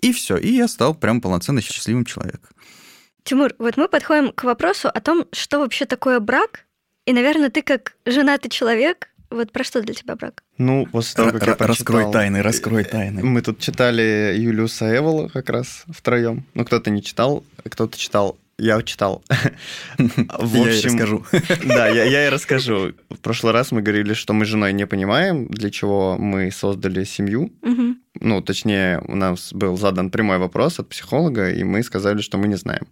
и 0.02 0.14
все, 0.14 0.38
и 0.38 0.54
я 0.54 0.68
стал 0.68 0.94
прям 0.96 1.22
полноценно 1.22 1.62
счастливым 1.62 2.06
человеком. 2.06 2.50
Тимур, 3.28 3.54
вот 3.60 3.76
мы 3.76 3.90
подходим 3.90 4.32
к 4.32 4.46
вопросу 4.46 4.88
о 4.88 5.02
том, 5.02 5.26
что 5.34 5.60
вообще 5.60 5.86
такое 5.86 6.22
брак. 6.22 6.64
И, 7.06 7.12
наверное, 7.12 7.50
ты 7.50 7.62
как 7.62 7.98
женатый 8.06 8.50
человек, 8.50 9.10
вот 9.30 9.52
про 9.52 9.66
что 9.66 9.82
для 9.82 9.94
тебя 9.94 10.16
брак? 10.16 10.44
Ну, 10.58 10.86
после 10.86 11.16
того, 11.18 11.32
как 11.32 11.46
я 11.46 11.52
Р- 11.54 11.58
Раскрой 11.68 12.04
прочитал- 12.04 12.12
тайны, 12.14 12.42
раскрой 12.42 12.84
тайны. 12.86 13.24
Мы 13.26 13.42
тут 13.42 13.60
читали 13.60 14.34
Юлиуса 14.38 14.96
Эвола 14.96 15.28
как 15.28 15.50
раз 15.50 15.84
втроем. 15.90 16.46
Ну, 16.54 16.64
кто-то 16.64 16.90
не 16.90 17.04
читал, 17.04 17.44
кто-то 17.70 17.98
читал. 17.98 18.38
Я 18.60 18.82
читал. 18.82 19.24
В 19.98 20.56
Я 20.56 20.64
и 20.64 20.70
общем, 20.70 20.90
расскажу. 20.90 21.26
Да, 21.66 21.88
я, 21.90 22.04
я 22.06 22.28
и 22.28 22.30
расскажу. 22.30 22.94
В 23.10 23.18
прошлый 23.18 23.54
раз 23.54 23.72
мы 23.72 23.82
говорили, 23.82 24.14
что 24.14 24.34
мы 24.34 24.46
с 24.46 24.48
женой 24.48 24.74
не 24.74 24.88
понимаем, 24.88 25.48
для 25.48 25.70
чего 25.70 26.18
мы 26.18 26.52
создали 26.52 27.04
семью. 27.04 27.52
Ну, 28.20 28.42
точнее, 28.42 29.00
у 29.08 29.16
нас 29.16 29.54
был 29.54 29.78
задан 29.78 30.10
прямой 30.10 30.40
вопрос 30.40 30.80
от 30.80 30.90
психолога, 30.90 31.52
и 31.52 31.64
мы 31.64 31.84
сказали, 31.84 32.22
что 32.22 32.40
мы 32.40 32.48
не 32.48 32.56
знаем. 32.56 32.88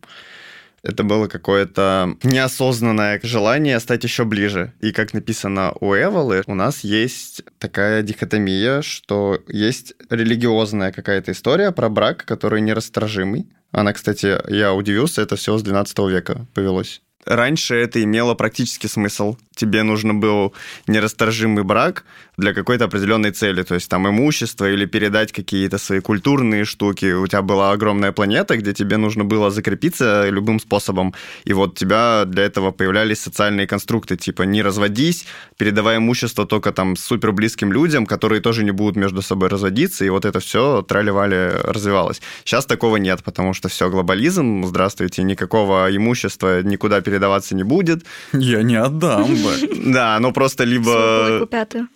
Это 0.86 1.04
было 1.04 1.28
какое-то 1.28 2.15
неосознанное 2.21 3.19
желание 3.23 3.80
стать 3.80 4.04
еще 4.04 4.23
ближе. 4.23 4.71
И 4.82 4.91
как 4.91 5.15
написано 5.15 5.73
у 5.80 5.95
Эволы, 5.95 6.43
у 6.45 6.54
нас 6.54 6.84
есть 6.84 7.41
такая 7.58 8.04
дихотомия, 8.04 8.84
что 8.84 9.39
есть 9.47 9.95
религиозная 10.12 10.91
какая-то 10.91 11.32
история 11.32 11.71
про 11.71 11.89
брак, 11.89 12.23
который 12.25 12.62
нерасторжимый. 12.62 13.47
Она, 13.76 13.92
кстати, 13.92 14.40
я 14.48 14.74
удивился, 14.74 15.22
это 15.22 15.36
все 15.36 15.58
с 15.58 15.62
12 15.62 16.00
века 16.10 16.48
повелось. 16.54 17.02
Раньше 17.26 17.76
это 17.76 18.02
имело 18.02 18.34
практический 18.34 18.88
смысл. 18.88 19.36
Тебе 19.56 19.84
нужно 19.84 20.13
был 20.13 20.54
нерасторжимый 20.88 21.63
брак 21.63 22.04
для 22.38 22.54
какой-то 22.54 22.86
определенной 22.86 23.32
цели, 23.32 23.63
то 23.63 23.76
есть 23.76 23.89
там 23.89 24.08
имущество 24.08 24.70
или 24.70 24.86
передать 24.86 25.32
какие-то 25.32 25.78
свои 25.78 26.02
культурные 26.02 26.65
штуки. 26.65 27.13
У 27.13 27.28
тебя 27.28 27.41
была 27.41 27.72
огромная 27.72 28.12
планета, 28.12 28.58
где 28.58 28.74
тебе 28.74 28.98
нужно 28.98 29.24
было 29.24 29.52
закрепиться 29.52 30.30
любым 30.30 30.60
способом. 30.60 31.13
И 31.46 31.54
вот 31.54 31.76
тебя 31.76 32.26
для 32.26 32.44
этого 32.44 32.72
появлялись 32.72 33.20
социальные 33.20 33.68
конструкты, 33.68 34.18
типа 34.18 34.44
не 34.44 34.62
разводись, 34.62 35.26
передавай 35.58 35.98
имущество 35.98 36.46
только 36.46 36.72
там 36.72 36.98
супер 36.98 37.32
близким 37.32 37.72
людям, 37.72 38.06
которые 38.06 38.41
тоже 38.41 38.63
не 38.63 38.72
будут 38.72 38.98
между 38.98 39.22
собой 39.22 39.48
разводиться, 39.50 40.04
и 40.04 40.10
вот 40.10 40.26
это 40.26 40.39
все 40.39 40.82
трали-вали 40.82 41.52
развивалось. 41.63 42.22
Сейчас 42.44 42.65
такого 42.65 42.98
нет, 42.98 43.24
потому 43.24 43.54
что 43.54 43.70
все 43.70 43.89
глобализм, 43.89 44.65
здравствуйте, 44.65 45.24
никакого 45.24 45.88
имущества 45.96 46.62
никуда 46.62 47.02
передаваться 47.02 47.56
не 47.56 47.63
будет. 47.63 48.06
Я 48.34 48.62
не 48.63 48.76
отдам 48.76 49.44
бы. 49.45 49.75
Да, 49.95 50.15
оно 50.15 50.31
просто 50.31 50.63
либо 50.63 51.47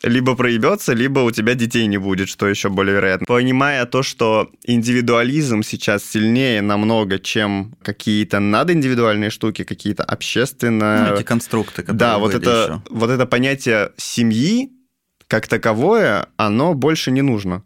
либо 0.04 0.36
проебется, 0.36 0.94
либо 0.94 1.20
у 1.20 1.32
тебя 1.32 1.56
детей 1.56 1.88
не 1.88 1.98
будет, 1.98 2.30
что 2.30 2.48
еще 2.48 2.70
более 2.70 2.96
вероятно. 2.96 3.26
Понимая 3.26 3.86
то, 3.86 4.04
что 4.04 4.50
индивидуализм 4.64 5.64
сейчас 5.64 6.06
сильнее 6.06 6.62
намного, 6.62 7.20
чем 7.20 7.76
какие-то 7.82 8.40
надиндивидуальные 8.40 9.30
штуки, 9.30 9.64
какие-то 9.64 10.04
общественные... 10.04 11.10
Ну, 11.10 11.16
эти 11.16 11.24
конструкты, 11.24 11.82
которые 11.82 12.00
да, 12.00 12.18
вот 12.20 12.34
это, 12.34 12.64
ещё. 12.64 12.84
вот 12.90 13.10
это 13.10 13.26
понятие 13.26 13.92
семьи 13.98 14.70
как 15.30 15.48
таковое, 15.48 16.28
оно 16.38 16.74
больше 16.74 17.12
не 17.12 17.22
нужно, 17.22 17.64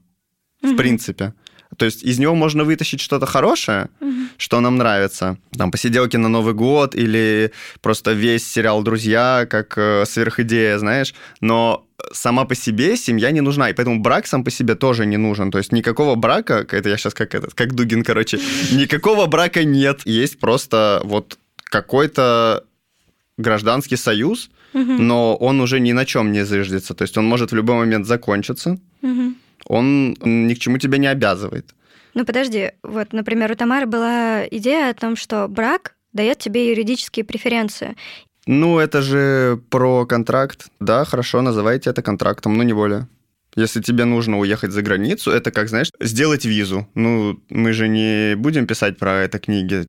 в 0.62 0.76
принципе. 0.76 1.34
То 1.78 1.86
есть 1.86 2.04
из 2.04 2.20
него 2.20 2.36
можно 2.36 2.64
вытащить 2.64 3.02
что-то 3.02 3.26
хорошее, 3.26 3.88
Мгм. 4.00 4.30
что 4.38 4.60
нам 4.62 4.78
нравится. 4.78 5.38
Там 5.58 5.72
посиделки 5.72 6.18
на 6.18 6.30
Новый 6.30 6.54
год 6.54 6.96
или 6.96 7.52
просто 7.82 8.12
весь 8.14 8.46
сериал 8.52 8.84
«Друзья» 8.84 9.46
как 9.50 9.78
э, 9.78 10.06
сверхидея, 10.06 10.78
знаешь. 10.80 11.14
Но 11.42 11.86
сама 12.12 12.46
по 12.46 12.56
себе 12.56 12.98
семья 12.98 13.32
не 13.32 13.42
нужна, 13.42 13.70
и 13.70 13.74
поэтому 13.74 14.00
брак 14.02 14.28
сам 14.28 14.44
по 14.44 14.52
себе 14.52 14.76
тоже 14.76 15.06
не 15.06 15.18
нужен. 15.18 15.52
То 15.52 15.58
есть 15.58 15.72
никакого 15.72 16.16
брака, 16.16 16.66
это 16.72 16.90
я 16.90 16.98
сейчас 16.98 17.14
как 17.14 17.34
этот, 17.36 17.54
как 17.54 17.74
Дугин, 17.74 18.04
короче, 18.04 18.40
никакого 18.72 19.26
брака 19.28 19.64
нет. 19.64 20.02
Есть 20.06 20.40
просто 20.40 21.02
вот 21.06 21.38
какой-то 21.64 22.64
гражданский 23.38 23.98
союз, 23.98 24.50
Мгм. 24.74 25.08
но 25.08 25.36
он 25.36 25.62
уже 25.62 25.80
ни 25.80 25.92
на 25.94 26.06
чем 26.06 26.32
не 26.32 26.46
зыждется. 26.46 26.94
То 26.94 27.04
есть 27.04 27.18
он 27.18 27.26
может 27.26 27.52
в 27.52 27.56
любой 27.56 27.76
момент 27.76 28.06
закончиться, 28.08 28.78
Мгм. 29.02 29.36
Он 29.66 30.16
ни 30.22 30.54
к 30.54 30.60
чему 30.60 30.78
тебя 30.78 30.98
не 30.98 31.08
обязывает. 31.08 31.74
Ну 32.14 32.26
подожди, 32.26 32.72
вот, 32.84 33.14
например, 33.14 33.52
у 33.52 33.56
Тамары 33.56 33.88
была 33.88 34.46
идея 34.52 34.90
о 34.90 34.94
том, 34.94 35.16
что 35.16 35.48
брак 35.48 35.96
дает 36.14 36.38
тебе 36.38 36.70
юридические 36.70 37.26
преференции. 37.26 37.96
Ну, 38.46 38.78
это 38.78 39.02
же 39.02 39.62
про 39.70 40.06
контракт. 40.06 40.68
Да, 40.80 41.06
хорошо, 41.06 41.42
называйте 41.42 41.90
это 41.90 42.02
контрактом, 42.02 42.58
но 42.58 42.64
не 42.64 42.74
более. 42.74 43.08
Если 43.56 43.82
тебе 43.82 44.06
нужно 44.06 44.40
уехать 44.40 44.72
за 44.72 44.82
границу, 44.82 45.32
это 45.32 45.52
как, 45.52 45.70
знаешь, 45.70 45.92
сделать 46.00 46.46
визу. 46.46 46.88
Ну, 46.96 47.40
мы 47.50 47.74
же 47.74 47.88
не 47.88 48.36
будем 48.36 48.68
писать 48.68 48.98
про 48.98 49.24
это 49.24 49.40
книги. 49.40 49.86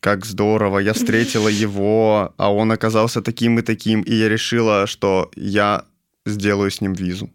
Как 0.00 0.24
здорово, 0.24 0.78
я 0.78 0.92
встретила 0.92 1.48
его, 1.64 2.34
а 2.36 2.52
он 2.52 2.72
оказался 2.72 3.22
таким 3.22 3.58
и 3.58 3.62
таким, 3.62 4.02
и 4.02 4.14
я 4.14 4.28
решила, 4.28 4.86
что 4.86 5.30
я 5.36 5.84
сделаю 6.24 6.70
с 6.70 6.80
ним 6.80 6.94
визу. 6.94 7.30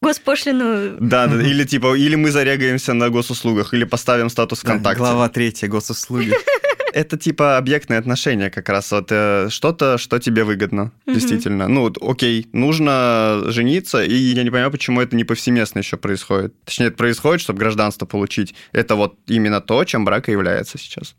Госпошлину 0.00 0.96
Да, 1.00 1.26
да, 1.26 1.42
или 1.42 1.64
типа, 1.64 1.96
или 1.96 2.14
мы 2.14 2.30
зарегаемся 2.30 2.92
на 2.94 3.10
госуслугах, 3.10 3.74
или 3.74 3.84
поставим 3.84 4.30
статус 4.30 4.62
Да, 4.62 4.70
ВКонтакте. 4.70 4.98
Глава 4.98 5.28
третья 5.28 5.68
госуслуги. 5.68 6.32
Это 6.94 7.18
типа 7.18 7.58
объектные 7.58 7.98
отношения 7.98 8.48
как 8.50 8.68
раз. 8.68 8.90
Вот 8.92 9.08
э, 9.10 9.48
что-то, 9.50 9.98
что 9.98 10.18
тебе 10.18 10.44
выгодно, 10.44 10.92
Мгм. 11.04 11.14
действительно. 11.14 11.68
Ну, 11.68 11.82
вот, 11.82 11.98
окей, 12.00 12.46
нужно 12.52 13.42
жениться, 13.48 14.02
и 14.02 14.14
я 14.14 14.42
не 14.42 14.50
понимаю, 14.50 14.70
почему 14.70 15.00
это 15.00 15.14
не 15.16 15.24
повсеместно 15.24 15.80
еще 15.80 15.96
происходит. 15.96 16.54
Точнее, 16.64 16.86
это 16.86 16.96
происходит, 16.96 17.40
чтобы 17.42 17.58
гражданство 17.58 18.06
получить. 18.06 18.54
Это 18.72 18.94
вот 18.94 19.16
именно 19.26 19.60
то, 19.60 19.84
чем 19.84 20.04
брак 20.04 20.28
и 20.28 20.32
является 20.32 20.78
сейчас. 20.78 21.14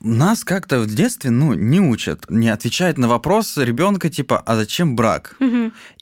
Нас 0.00 0.44
как-то 0.44 0.80
в 0.80 0.86
детстве, 0.86 1.30
ну, 1.30 1.54
не 1.54 1.80
учат, 1.80 2.30
не 2.30 2.48
отвечают 2.48 2.98
на 2.98 3.08
вопрос 3.08 3.56
ребенка 3.56 4.08
типа, 4.08 4.38
а 4.46 4.54
зачем 4.54 4.94
брак? 4.94 5.36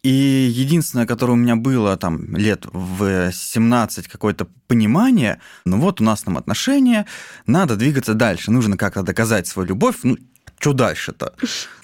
И 0.02 0.10
единственное, 0.10 1.06
которое 1.06 1.32
у 1.32 1.36
меня 1.36 1.56
было 1.56 1.96
там 1.96 2.36
лет 2.36 2.66
в 2.72 3.32
17 3.32 4.06
какое-то 4.08 4.48
понимание, 4.66 5.40
ну 5.64 5.80
вот 5.80 6.00
у 6.00 6.04
нас 6.04 6.22
там 6.22 6.36
отношения, 6.36 7.06
надо 7.46 7.76
двигаться 7.76 8.12
дальше, 8.12 8.50
нужно 8.50 8.76
как-то 8.76 9.02
доказать 9.02 9.46
свою 9.46 9.68
любовь, 9.68 9.96
ну, 10.02 10.18
что 10.58 10.72
дальше-то? 10.72 11.34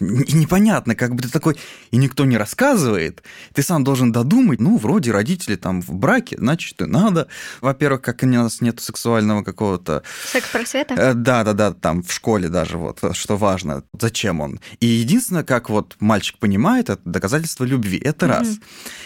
Непонятно, 0.01 0.95
как 0.95 1.15
бы 1.15 1.23
ты 1.23 1.29
такой, 1.29 1.57
и 1.91 1.97
никто 1.97 2.25
не 2.25 2.37
рассказывает. 2.37 3.23
Ты 3.55 3.63
сам 3.63 3.85
должен 3.85 4.13
додумать, 4.13 4.61
ну, 4.61 4.79
вроде 4.79 5.13
родители 5.13 5.57
там 5.57 5.83
в 5.83 5.93
браке, 5.93 6.37
значит, 6.39 6.81
и 6.81 6.87
надо. 6.87 7.29
Во-первых, 7.61 8.01
как 8.03 8.23
у 8.23 8.27
нас 8.27 8.61
нет 8.61 8.81
сексуального 8.81 9.43
какого-то... 9.43 10.03
Секс-просвета? 10.33 10.95
Э, 10.95 11.15
Да-да-да, 11.15 11.73
там 11.73 12.03
в 12.03 12.13
школе 12.13 12.49
даже, 12.49 12.79
вот, 12.79 13.01
что 13.13 13.37
важно, 13.37 13.85
зачем 13.99 14.41
он. 14.41 14.61
И 14.81 14.87
единственное, 14.87 15.45
как 15.45 15.69
вот 15.69 15.97
мальчик 16.01 16.39
понимает, 16.39 16.91
это 16.91 17.03
доказательство 17.05 17.65
любви, 17.65 17.99
это 17.99 18.27
раз. 18.27 18.59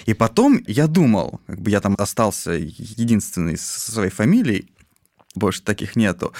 И 0.07 0.14
потом 0.14 0.62
я 0.66 0.87
думал, 0.87 1.40
как 1.46 1.61
бы 1.61 1.70
я 1.70 1.81
там 1.81 1.96
остался 1.98 2.52
единственный 2.52 3.57
со 3.59 3.92
своей 3.92 4.11
фамилией, 4.11 4.70
больше 5.35 5.62
таких 5.62 5.96
нету. 5.96 6.33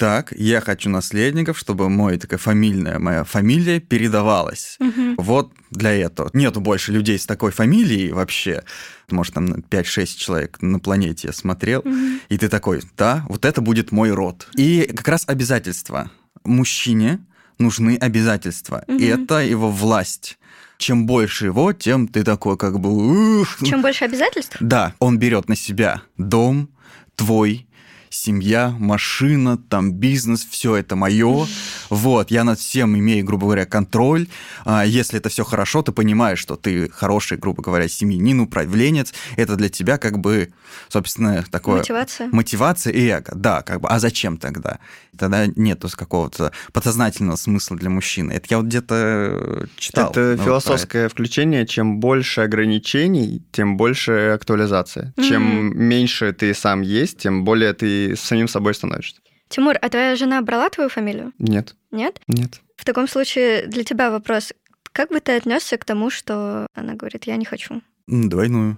Так, 0.00 0.32
я 0.34 0.62
хочу 0.62 0.88
наследников, 0.88 1.58
чтобы 1.58 1.90
мой 1.90 2.16
такая 2.16 2.38
фамильная 2.38 2.98
моя 2.98 3.22
фамилия 3.22 3.80
передавалась. 3.80 4.76
Мгм. 4.78 5.16
Вот 5.18 5.52
для 5.70 5.92
этого. 5.92 6.30
Нету 6.32 6.62
больше 6.62 6.90
людей 6.90 7.18
с 7.18 7.26
такой 7.26 7.50
фамилией 7.52 8.10
вообще. 8.10 8.64
Может, 9.10 9.34
там 9.34 9.62
5-6 9.70 10.16
человек 10.16 10.56
на 10.62 10.78
планете 10.78 11.28
я 11.28 11.34
смотрел. 11.34 11.82
Мгм. 11.84 12.20
И 12.30 12.38
ты 12.38 12.48
такой, 12.48 12.80
да, 12.96 13.26
вот 13.28 13.44
это 13.44 13.60
будет 13.60 13.92
мой 13.92 14.10
род. 14.10 14.48
И 14.54 14.90
как 14.96 15.06
раз 15.06 15.24
обязательства. 15.26 16.10
Мужчине 16.44 17.18
нужны 17.58 17.98
обязательства. 18.00 18.82
И 18.88 19.12
Мгм. 19.12 19.24
это 19.24 19.40
его 19.40 19.70
власть. 19.70 20.38
Чем 20.78 21.04
больше 21.04 21.44
его, 21.44 21.74
тем 21.74 22.08
ты 22.08 22.24
такой 22.24 22.56
как 22.56 22.80
бы... 22.80 23.44
Чем 23.62 23.82
больше 23.82 24.06
обязательств? 24.06 24.56
Да, 24.60 24.94
он 24.98 25.18
берет 25.18 25.50
на 25.50 25.56
себя 25.56 26.00
дом, 26.16 26.70
твой, 27.16 27.66
семья, 28.10 28.74
машина, 28.76 29.56
там 29.56 29.92
бизнес, 29.92 30.46
все 30.50 30.76
это 30.76 30.96
мое. 30.96 31.46
Вот, 31.88 32.30
я 32.30 32.44
над 32.44 32.58
всем 32.58 32.98
имею, 32.98 33.24
грубо 33.24 33.46
говоря, 33.46 33.66
контроль. 33.66 34.26
А 34.64 34.84
если 34.84 35.18
это 35.18 35.28
все 35.28 35.44
хорошо, 35.44 35.82
ты 35.82 35.92
понимаешь, 35.92 36.40
что 36.40 36.56
ты 36.56 36.90
хороший, 36.90 37.38
грубо 37.38 37.62
говоря, 37.62 37.88
семьянин, 37.88 38.40
управленец. 38.40 39.14
Это 39.36 39.54
для 39.56 39.68
тебя 39.68 39.96
как 39.96 40.18
бы, 40.18 40.52
собственно, 40.88 41.44
такое... 41.50 41.78
Мотивация? 41.78 42.28
Мотивация 42.32 42.92
и 42.92 43.06
эго, 43.06 43.32
да, 43.34 43.62
как 43.62 43.80
бы. 43.80 43.88
А 43.88 44.00
зачем 44.00 44.36
тогда? 44.38 44.80
Тогда 45.16 45.46
нету 45.46 45.88
какого-то 45.88 46.52
подсознательного 46.72 47.36
смысла 47.36 47.76
для 47.76 47.90
мужчины. 47.90 48.32
Это 48.32 48.46
я 48.50 48.56
вот 48.58 48.66
где-то 48.66 48.94
э, 48.94 49.64
читал. 49.76 50.10
Это 50.10 50.34
ну, 50.36 50.44
философское 50.44 51.08
включение. 51.08 51.66
Чем 51.66 52.00
больше 52.00 52.40
ограничений, 52.40 53.42
тем 53.52 53.76
больше 53.76 54.32
актуализация. 54.34 55.12
Чем 55.16 55.78
меньше 55.78 56.32
ты 56.32 56.54
сам 56.54 56.82
есть, 56.82 57.18
тем 57.18 57.44
более 57.44 57.72
ты 57.72 57.99
самим 58.16 58.48
собой 58.48 58.74
становишься. 58.74 59.20
Тимур, 59.48 59.74
а 59.80 59.88
твоя 59.88 60.14
жена 60.16 60.40
брала 60.42 60.68
твою 60.70 60.88
фамилию? 60.90 61.32
Нет, 61.38 61.74
Нет? 61.90 62.20
нет. 62.28 62.60
В 62.76 62.84
таком 62.84 63.08
случае 63.08 63.66
для 63.66 63.82
тебя 63.84 64.10
вопрос. 64.10 64.52
Как 64.92 65.10
бы 65.10 65.20
ты 65.20 65.32
отнесся 65.32 65.76
к 65.76 65.84
тому, 65.84 66.10
что 66.10 66.66
она 66.74 66.94
говорит, 66.94 67.24
я 67.26 67.36
не 67.36 67.44
хочу? 67.44 67.82
Двойную. 68.06 68.76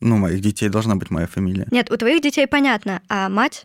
Ну, 0.00 0.16
у 0.16 0.18
моих 0.18 0.40
детей 0.40 0.68
должна 0.68 0.96
быть 0.96 1.10
моя 1.10 1.26
фамилия. 1.26 1.66
Нет, 1.70 1.90
у 1.90 1.96
твоих 1.96 2.22
детей 2.22 2.46
понятно, 2.46 3.00
а 3.08 3.28
мать 3.28 3.64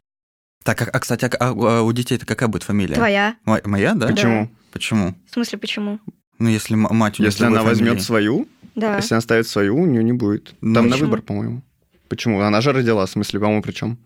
Так, 0.64 0.82
а, 0.82 0.86
а, 0.92 1.00
кстати, 1.00 1.26
а, 1.26 1.32
а 1.50 1.82
у 1.82 1.92
детей-то 1.92 2.26
какая 2.26 2.48
будет 2.48 2.64
фамилия? 2.64 2.96
твоя. 2.96 3.36
Мо- 3.46 3.62
Моя, 3.66 3.94
да? 3.94 4.08
Почему? 4.08 4.50
Почему? 4.72 5.16
В 5.30 5.34
смысле, 5.34 5.58
почему? 5.58 6.00
Ну, 6.38 6.48
если 6.50 6.76
м- 6.76 6.88
мать 6.96 7.20
у 7.20 7.24
нее 7.24 7.30
Если 7.32 7.44
она 7.44 7.56
другой 7.56 7.72
возьмет 7.72 7.88
фамилии. 7.90 8.04
свою, 8.06 8.48
Да. 8.76 8.96
если 8.98 9.16
она 9.16 9.22
ставит 9.22 9.48
свою, 9.48 9.76
у 9.82 9.86
нее 9.86 10.04
не 10.04 10.14
будет. 10.14 10.54
Ну, 10.62 10.76
Там 10.76 10.86
на 10.86 10.92
почему? 10.92 11.08
выбор, 11.08 11.22
по-моему. 11.24 11.62
Почему? 12.08 12.40
Она 12.42 12.62
же 12.62 12.72
родила, 12.72 13.06
в 13.06 13.10
смысле, 13.10 13.40
по-моему, 13.40 13.62
причем. 13.62 13.98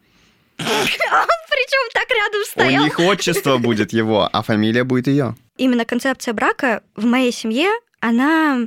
Причем 0.57 1.89
так 1.93 2.09
рядом 2.09 2.41
У 2.41 2.45
стоял. 2.45 2.83
них 2.83 2.99
отчество 2.99 3.57
будет 3.59 3.93
его, 3.93 4.29
а 4.31 4.41
фамилия 4.43 4.83
будет 4.83 5.07
ее. 5.07 5.35
Именно 5.57 5.85
концепция 5.85 6.33
брака 6.33 6.83
в 6.95 7.05
моей 7.05 7.31
семье, 7.31 7.69
она 7.99 8.59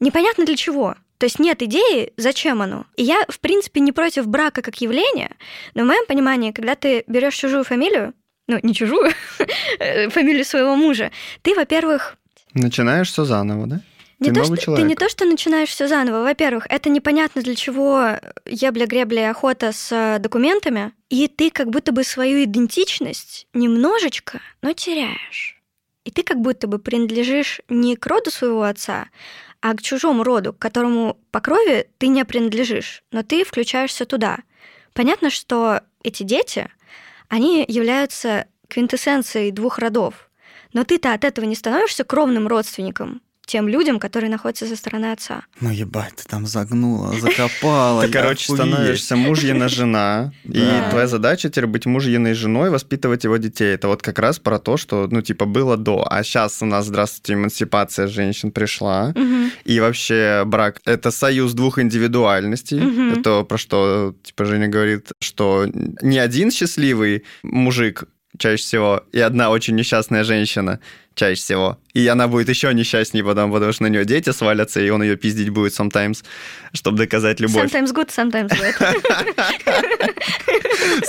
непонятно 0.00 0.44
для 0.44 0.56
чего. 0.56 0.94
То 1.18 1.24
есть 1.24 1.38
нет 1.38 1.62
идеи, 1.62 2.12
зачем 2.16 2.60
оно. 2.60 2.84
И 2.96 3.02
я, 3.02 3.24
в 3.28 3.40
принципе, 3.40 3.80
не 3.80 3.92
против 3.92 4.26
брака 4.26 4.60
как 4.62 4.80
явления, 4.80 5.30
но 5.74 5.84
в 5.84 5.86
моем 5.86 6.04
понимании, 6.06 6.52
когда 6.52 6.74
ты 6.74 7.04
берешь 7.06 7.36
чужую 7.36 7.64
фамилию, 7.64 8.12
ну, 8.48 8.58
не 8.62 8.74
чужую, 8.74 9.12
э, 9.78 10.10
фамилию 10.10 10.44
своего 10.44 10.76
мужа, 10.76 11.10
ты, 11.42 11.54
во-первых, 11.54 12.16
Начинаешь 12.52 13.10
все 13.10 13.24
заново, 13.24 13.66
да? 13.66 13.80
Не 14.18 14.28
Ты 14.28 14.34
то, 14.34 14.40
новый 14.40 14.56
что, 14.56 14.64
человек. 14.64 14.82
ты 14.82 14.88
не 14.88 14.94
то, 14.94 15.08
что 15.08 15.24
начинаешь 15.26 15.68
все 15.68 15.88
заново. 15.88 16.22
Во-первых, 16.22 16.66
это 16.70 16.88
непонятно 16.88 17.42
для 17.42 17.54
чего 17.54 18.18
ебля-гребля 18.46 19.22
и 19.22 19.30
охота 19.30 19.72
с 19.72 19.92
э, 19.92 20.18
документами, 20.18 20.92
и 21.10 21.28
ты 21.28 21.50
как 21.50 21.68
будто 21.68 21.92
бы 21.92 22.02
свою 22.02 22.44
идентичность 22.44 23.46
немножечко, 23.52 24.40
но 24.62 24.72
теряешь. 24.72 25.60
И 26.04 26.10
ты 26.10 26.22
как 26.22 26.40
будто 26.40 26.66
бы 26.66 26.78
принадлежишь 26.78 27.60
не 27.68 27.96
к 27.96 28.06
роду 28.06 28.30
своего 28.30 28.62
отца, 28.62 29.08
а 29.60 29.74
к 29.74 29.82
чужому 29.82 30.22
роду, 30.22 30.54
к 30.54 30.58
которому 30.58 31.18
по 31.30 31.40
крови 31.40 31.90
ты 31.98 32.06
не 32.06 32.24
принадлежишь, 32.24 33.02
но 33.10 33.22
ты 33.22 33.44
включаешься 33.44 34.06
туда. 34.06 34.38
Понятно, 34.94 35.28
что 35.28 35.82
эти 36.02 36.22
дети, 36.22 36.70
они 37.28 37.64
являются 37.68 38.46
квинтэссенцией 38.68 39.50
двух 39.50 39.78
родов, 39.78 40.30
но 40.72 40.84
ты-то 40.84 41.12
от 41.12 41.24
этого 41.24 41.44
не 41.44 41.54
становишься 41.54 42.04
кровным 42.04 42.48
родственником 42.48 43.20
тем 43.46 43.68
людям, 43.68 43.98
которые 43.98 44.28
находятся 44.28 44.66
со 44.66 44.76
стороны 44.76 45.12
отца. 45.12 45.44
Ну, 45.60 45.70
ебать, 45.70 46.16
ты 46.16 46.28
там 46.28 46.46
загнула, 46.46 47.14
закопала. 47.18 48.02
Ты, 48.02 48.10
короче, 48.10 48.52
становишься 48.52 49.16
мужьина 49.16 49.68
жена, 49.68 50.32
и 50.44 50.68
твоя 50.90 51.06
задача 51.06 51.48
теперь 51.48 51.66
быть 51.66 51.86
мужьиной 51.86 52.34
женой, 52.34 52.70
воспитывать 52.70 53.24
его 53.24 53.36
детей. 53.36 53.74
Это 53.74 53.88
вот 53.88 54.02
как 54.02 54.18
раз 54.18 54.38
про 54.38 54.58
то, 54.58 54.76
что, 54.76 55.08
ну, 55.10 55.22
типа, 55.22 55.46
было 55.46 55.76
до. 55.76 56.06
А 56.10 56.22
сейчас 56.22 56.60
у 56.60 56.66
нас, 56.66 56.86
здравствуйте, 56.86 57.34
эмансипация 57.34 58.08
женщин 58.08 58.50
пришла. 58.50 59.14
И 59.64 59.80
вообще 59.80 60.42
брак— 60.44 60.80
это 60.84 61.10
союз 61.10 61.52
двух 61.52 61.78
индивидуальностей. 61.78 63.12
Это 63.12 63.44
про 63.44 63.58
что, 63.58 64.14
типа, 64.22 64.44
Женя 64.44 64.68
говорит, 64.68 65.12
что 65.20 65.66
не 66.02 66.18
один 66.18 66.50
счастливый 66.50 67.24
мужик 67.42 68.04
чаще 68.38 68.62
всего, 68.62 69.04
и 69.12 69.20
одна 69.20 69.50
очень 69.50 69.74
несчастная 69.74 70.24
женщина 70.24 70.80
чаще 71.16 71.40
всего. 71.40 71.78
И 71.94 72.06
она 72.06 72.28
будет 72.28 72.48
еще 72.48 72.72
несчастнее 72.74 73.24
потом, 73.24 73.50
потому 73.50 73.72
что 73.72 73.84
на 73.84 73.88
нее 73.88 74.04
дети 74.04 74.30
свалятся, 74.30 74.80
и 74.80 74.90
он 74.90 75.02
ее 75.02 75.16
пиздить 75.16 75.48
будет 75.48 75.72
sometimes, 75.72 76.22
чтобы 76.72 76.98
доказать 76.98 77.40
любовь. 77.40 77.72
Sometimes 77.72 77.92
good, 77.92 78.08
sometimes 78.08 78.50
bad. 78.50 78.74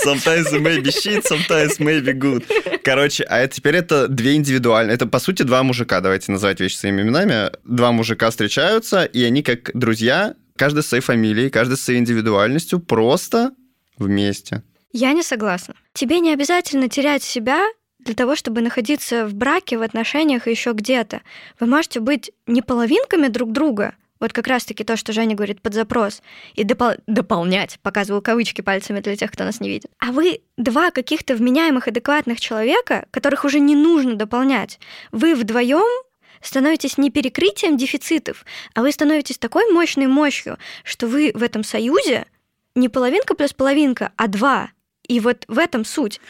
Sometimes 0.04 0.50
maybe 0.52 0.90
shit, 0.90 1.24
sometimes 1.24 1.78
maybe 1.78 2.12
good. 2.12 2.44
Короче, 2.82 3.24
а 3.24 3.38
это, 3.38 3.54
теперь 3.56 3.76
это 3.76 4.08
две 4.08 4.34
индивидуальные. 4.34 4.94
Это, 4.94 5.06
по 5.06 5.18
сути, 5.18 5.42
два 5.42 5.62
мужика, 5.62 6.00
давайте 6.00 6.32
называть 6.32 6.58
вещи 6.60 6.76
своими 6.76 7.02
именами. 7.02 7.50
Два 7.64 7.92
мужика 7.92 8.30
встречаются, 8.30 9.04
и 9.04 9.22
они 9.22 9.42
как 9.42 9.70
друзья, 9.74 10.34
каждый 10.56 10.82
с 10.82 10.86
своей 10.86 11.02
фамилией, 11.02 11.50
каждый 11.50 11.76
с 11.76 11.82
своей 11.82 12.00
индивидуальностью, 12.00 12.80
просто 12.80 13.52
вместе. 13.98 14.62
Я 14.92 15.12
не 15.12 15.22
согласна. 15.22 15.74
Тебе 15.92 16.20
не 16.20 16.32
обязательно 16.32 16.88
терять 16.88 17.22
себя 17.22 17.64
для 17.98 18.14
того, 18.14 18.36
чтобы 18.36 18.60
находиться 18.60 19.26
в 19.26 19.34
браке, 19.34 19.76
в 19.76 19.82
отношениях 19.82 20.46
и 20.46 20.50
еще 20.50 20.72
где-то. 20.72 21.20
Вы 21.60 21.66
можете 21.66 22.00
быть 22.00 22.30
не 22.46 22.62
половинками 22.62 23.28
друг 23.28 23.52
друга, 23.52 23.94
вот 24.20 24.32
как 24.32 24.46
раз-таки 24.46 24.84
то, 24.84 24.96
что 24.96 25.12
Женя 25.12 25.34
говорит 25.36 25.60
под 25.60 25.74
запрос, 25.74 26.22
и 26.54 26.64
допол- 26.64 27.00
дополнять, 27.06 27.78
показываю 27.82 28.22
кавычки 28.22 28.62
пальцами 28.62 29.00
для 29.00 29.16
тех, 29.16 29.30
кто 29.30 29.44
нас 29.44 29.60
не 29.60 29.68
видит. 29.68 29.90
А 29.98 30.12
вы 30.12 30.40
два 30.56 30.90
каких-то 30.90 31.36
вменяемых, 31.36 31.88
адекватных 31.88 32.40
человека, 32.40 33.06
которых 33.10 33.44
уже 33.44 33.60
не 33.60 33.76
нужно 33.76 34.16
дополнять. 34.16 34.80
Вы 35.12 35.34
вдвоем 35.34 36.04
становитесь 36.40 36.98
не 36.98 37.10
перекрытием 37.10 37.76
дефицитов, 37.76 38.44
а 38.74 38.82
вы 38.82 38.92
становитесь 38.92 39.38
такой 39.38 39.70
мощной 39.72 40.06
мощью, 40.06 40.58
что 40.84 41.06
вы 41.06 41.32
в 41.34 41.42
этом 41.42 41.64
союзе 41.64 42.26
не 42.74 42.88
половинка 42.88 43.34
плюс 43.34 43.52
половинка, 43.52 44.12
а 44.16 44.28
два. 44.28 44.70
И 45.08 45.20
вот 45.20 45.44
в 45.48 45.58
этом 45.58 45.84
суть. 45.84 46.20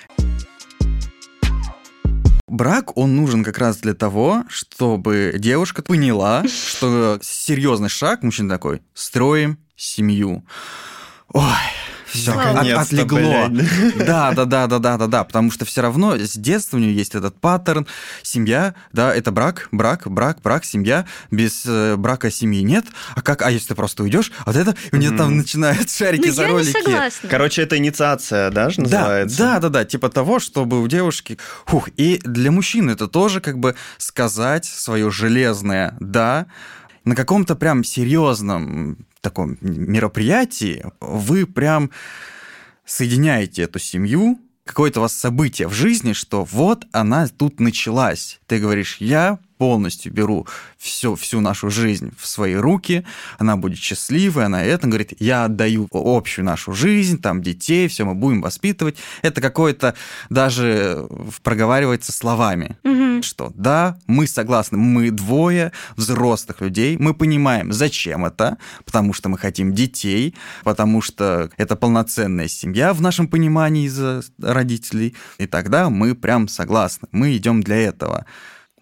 Брак, 2.46 2.96
он 2.96 3.14
нужен 3.16 3.44
как 3.44 3.58
раз 3.58 3.78
для 3.78 3.92
того, 3.92 4.44
чтобы 4.48 5.34
девушка 5.36 5.82
поняла, 5.82 6.44
что 6.48 7.18
серьезный 7.20 7.90
шаг, 7.90 8.22
мужчина 8.22 8.48
такой, 8.48 8.80
строим 8.94 9.58
семью. 9.76 10.44
Ой, 11.32 11.42
все, 12.08 12.34
Наконец-то, 12.34 12.80
отлегло. 12.80 13.48
Да, 14.04 14.32
да, 14.34 14.44
да, 14.44 14.66
да, 14.66 14.78
да, 14.78 14.96
да, 14.96 15.06
да, 15.06 15.24
потому 15.24 15.50
что 15.50 15.64
все 15.64 15.82
равно 15.82 16.16
с 16.16 16.32
детства 16.34 16.76
у 16.76 16.80
нее 16.80 16.94
есть 16.94 17.14
этот 17.14 17.40
паттерн, 17.40 17.86
семья, 18.22 18.74
да, 18.92 19.14
это 19.14 19.30
брак, 19.32 19.68
брак, 19.72 20.02
брак, 20.06 20.40
брак, 20.42 20.64
семья, 20.64 21.04
без 21.30 21.64
э, 21.66 21.96
брака 21.96 22.30
семьи 22.30 22.62
нет, 22.62 22.86
а 23.14 23.22
как, 23.22 23.42
а 23.42 23.50
если 23.50 23.68
ты 23.68 23.74
просто 23.74 24.02
уйдешь, 24.02 24.32
вот 24.46 24.56
это, 24.56 24.74
у 24.92 24.96
нее 24.96 25.10
там 25.16 25.36
начинают 25.36 25.90
шарики 25.98 26.28
Ну, 26.28 26.32
за 26.32 26.42
я 26.42 26.48
не 26.48 26.54
ролики. 26.54 26.72
согласна. 26.72 27.28
Короче, 27.28 27.62
это 27.62 27.76
инициация, 27.76 28.50
да, 28.50 28.70
же 28.70 28.76
Да, 28.76 28.82
называется? 28.82 29.38
да, 29.38 29.58
да, 29.60 29.68
да, 29.68 29.84
типа 29.84 30.08
того, 30.08 30.38
чтобы 30.38 30.82
у 30.82 30.86
девушки... 30.88 31.38
Хух, 31.66 31.88
и 31.96 32.20
для 32.24 32.50
мужчины 32.50 32.92
это 32.92 33.08
тоже 33.08 33.40
как 33.40 33.58
бы 33.58 33.74
сказать 33.98 34.64
свое 34.64 35.10
железное 35.10 35.94
«да». 36.00 36.46
На 37.04 37.14
каком-то 37.16 37.54
прям 37.54 37.84
серьезном 37.84 38.98
таком 39.20 39.58
мероприятии 39.60 40.84
вы 41.00 41.46
прям 41.46 41.90
соединяете 42.84 43.62
эту 43.62 43.78
семью, 43.78 44.38
какое-то 44.64 45.00
у 45.00 45.02
вас 45.02 45.12
событие 45.12 45.68
в 45.68 45.72
жизни, 45.72 46.12
что 46.12 46.44
вот 46.44 46.86
она 46.92 47.26
тут 47.28 47.60
началась. 47.60 48.40
Ты 48.46 48.58
говоришь, 48.58 48.98
я 49.00 49.38
полностью 49.58 50.12
беру 50.12 50.46
всю, 50.78 51.16
всю 51.16 51.40
нашу 51.40 51.68
жизнь 51.70 52.12
в 52.18 52.26
свои 52.26 52.54
руки, 52.54 53.04
она 53.38 53.56
будет 53.56 53.78
счастливой, 53.78 54.46
она 54.46 54.62
это 54.64 54.86
говорит, 54.86 55.12
я 55.18 55.44
отдаю 55.44 55.88
общую 55.92 56.44
нашу 56.44 56.72
жизнь, 56.72 57.20
там 57.20 57.42
детей, 57.42 57.88
все 57.88 58.04
мы 58.04 58.14
будем 58.14 58.40
воспитывать. 58.40 58.96
Это 59.22 59.40
какое-то 59.40 59.94
даже 60.30 61.06
проговаривается 61.42 62.12
словами, 62.12 62.76
Мгм. 62.84 63.22
что 63.22 63.52
да, 63.54 63.98
мы 64.06 64.26
согласны, 64.26 64.78
мы 64.78 65.10
двое 65.10 65.72
взрослых 65.96 66.60
людей, 66.60 66.96
мы 66.98 67.14
понимаем, 67.14 67.72
зачем 67.72 68.24
это, 68.24 68.58
потому 68.84 69.12
что 69.12 69.28
мы 69.28 69.38
хотим 69.38 69.72
детей, 69.74 70.34
потому 70.64 71.02
что 71.02 71.50
это 71.56 71.76
полноценная 71.76 72.48
семья 72.48 72.92
в 72.92 73.00
нашем 73.00 73.26
понимании 73.28 73.86
из-за 73.86 74.22
родителей, 74.40 75.14
и 75.38 75.46
тогда 75.46 75.90
мы 75.90 76.14
прям 76.14 76.48
согласны, 76.48 77.08
мы 77.12 77.36
идем 77.36 77.62
для 77.62 77.76
этого. 77.76 78.24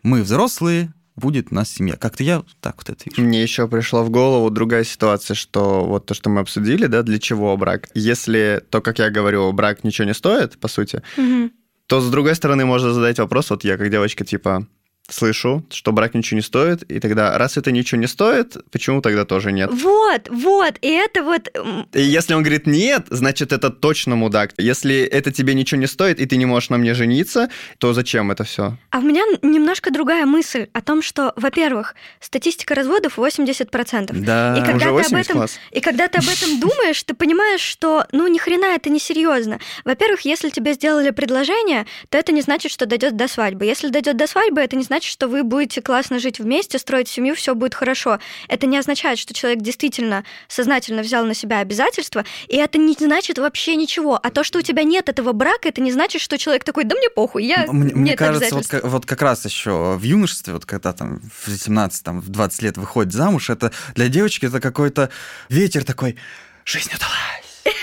Мы 0.07 0.23
взрослые, 0.23 0.95
будет 1.17 1.49
у 1.51 1.57
нас 1.57 1.69
семья. 1.69 1.97
Как-то 1.97 2.23
я 2.23 2.45
так 2.61 2.77
вот 2.77 2.89
это 2.91 3.03
вижу. 3.11 3.21
Мне 3.27 3.43
еще 3.43 3.67
пришла 3.67 4.05
в 4.05 4.11
голову 4.11 4.51
другая 4.51 4.85
ситуация, 4.85 5.35
что 5.35 5.85
вот 5.85 6.07
то, 6.07 6.15
что 6.15 6.31
мы 6.31 6.43
обсудили, 6.43 6.87
да, 6.87 7.03
для 7.03 7.19
чего 7.19 7.57
брак. 7.57 7.89
Если 7.93 8.63
то, 8.71 8.81
как 8.81 9.01
я 9.01 9.11
говорю, 9.11 9.51
брак 9.53 9.83
ничего 9.83 10.07
не 10.07 10.15
стоит, 10.15 10.61
по 10.61 10.69
сути, 10.69 11.03
Мгм. 11.17 11.51
то 11.89 12.01
с 12.01 12.09
другой 12.09 12.37
стороны 12.37 12.65
можно 12.65 12.93
задать 12.93 13.19
вопрос, 13.19 13.51
вот 13.51 13.65
я 13.65 13.77
как 13.77 13.91
девочка, 13.91 14.25
типа, 14.25 14.69
слышу, 15.09 15.65
что 15.71 15.93
брак 15.93 16.15
ничего 16.15 16.37
не 16.37 16.43
стоит, 16.43 16.83
и 16.91 16.99
тогда, 17.01 17.37
раз 17.39 17.57
это 17.57 17.71
ничего 17.71 18.01
не 18.01 18.07
стоит, 18.07 18.57
почему 18.71 19.01
тогда 19.01 19.25
тоже 19.25 19.53
нет? 19.53 19.71
Вот, 19.73 20.29
вот, 20.29 20.75
и 20.83 20.89
это 20.89 21.23
вот... 21.23 21.49
И 21.93 22.03
если 22.03 22.35
он 22.35 22.43
говорит 22.43 22.67
нет, 22.67 23.07
значит, 23.11 23.53
это 23.53 23.71
точно 23.71 24.17
мудак. 24.17 24.53
Если 24.59 25.03
это 25.03 25.31
тебе 25.33 25.55
ничего 25.55 25.81
не 25.81 25.87
стоит, 25.87 26.21
и 26.21 26.27
ты 26.27 26.37
не 26.37 26.47
можешь 26.47 26.71
на 26.71 26.79
мне 26.79 26.95
жениться, 26.95 27.49
то 27.79 27.93
зачем 27.93 28.31
это 28.31 28.45
все? 28.45 28.77
А 28.91 28.99
у 28.99 29.03
меня 29.03 29.23
немножко 29.43 29.91
другая 29.93 30.27
мысль 30.27 30.69
о 30.73 30.81
том, 30.83 31.03
что, 31.03 31.33
во-первых, 31.37 31.95
статистика 32.21 32.75
разводов 32.75 33.19
80%. 33.19 34.13
Да, 34.13 34.57
И 34.59 34.61
когда 34.61 34.75
Уже 34.77 34.85
ты 34.85 34.89
об 34.89 34.95
80 34.95 35.25
этом- 35.25 35.37
класс. 35.39 35.59
И 35.71 35.81
когда 35.81 36.09
ты 36.09 36.19
об 36.19 36.25
этом 36.25 36.61
думаешь, 36.61 37.03
ты 37.03 37.15
понимаешь, 37.15 37.61
что, 37.61 38.07
ну, 38.13 38.27
ни 38.27 38.39
хрена 38.39 38.75
это 38.75 38.91
не 38.91 38.99
серьезно. 38.99 39.61
Во-первых, 39.85 40.23
если 40.23 40.51
тебе 40.51 40.75
сделали 40.75 41.11
предложение, 41.11 41.87
то 42.09 42.19
это 42.19 42.33
не 42.33 42.41
значит, 42.43 42.73
что 42.73 42.87
дойдет 42.87 43.17
до 43.17 43.29
свадьбы. 43.29 43.65
Если 43.65 43.89
дойдет 43.89 44.17
до 44.17 44.27
свадьбы, 44.27 44.61
это 44.61 44.77
не 44.77 44.83
значит, 44.83 44.96
что 45.05 45.29
вы 45.29 45.43
будете 45.43 45.83
классно 45.83 46.19
жить 46.19 46.39
вместе, 46.39 46.79
строить 46.79 47.09
семью, 47.09 47.35
все 47.35 47.55
будет 47.55 47.75
хорошо. 47.75 48.19
Это 48.49 48.67
не 48.67 48.79
означает, 48.79 49.19
что 49.19 49.35
человек 49.35 49.61
действительно 49.63 50.25
сознательно 50.49 51.03
взял 51.03 51.25
на 51.25 51.35
себя 51.35 51.59
обязательства, 51.61 52.25
и 52.49 52.57
это 52.57 52.79
не 52.79 52.95
значит 52.99 53.39
вообще 53.39 53.77
ничего. 53.77 54.19
А 54.23 54.31
то, 54.31 54.45
что 54.45 54.59
у 54.59 54.63
тебя 54.63 54.83
нет 54.83 55.09
этого 55.09 55.33
брака, 55.33 55.69
это 55.69 55.81
не 55.81 55.93
значит, 55.93 56.21
что 56.23 56.39
человек 56.39 56.65
такой, 56.65 56.85
да 56.85 56.95
мне 56.97 57.11
похуй, 57.11 57.45
я 57.45 57.67
Мне, 57.69 57.95
мне 57.95 58.17
кажется, 58.17 58.45
вот, 58.45 58.53
обязательств». 58.65 58.71
как- 58.71 58.85
вот 58.85 59.07
как 59.07 59.23
раз 59.23 59.45
еще 59.45 59.97
в 59.97 60.03
юношестве, 60.03 60.53
вот 60.53 60.65
когда 60.67 60.93
там 60.93 61.21
в 61.21 61.49
18, 61.49 62.03
там, 62.05 62.21
в 62.21 62.29
20 62.29 62.63
лет 62.63 62.77
выходит 62.77 63.13
замуж, 63.13 63.51
это 63.51 63.73
для 63.95 64.09
девочки 64.09 64.47
это 64.47 64.61
какой-то 64.61 65.11
ветер 65.49 65.85
такой, 65.85 66.17
жизнь 66.65 66.91
удалась. 66.95 67.77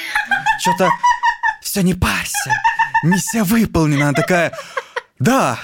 Что-то 0.62 0.90
все 1.62 1.82
не 1.82 1.94
парься, 1.94 2.52
миссия 3.04 3.44
выполнена. 3.44 4.10
Она 4.10 4.14
такая, 4.14 4.54
да, 5.20 5.60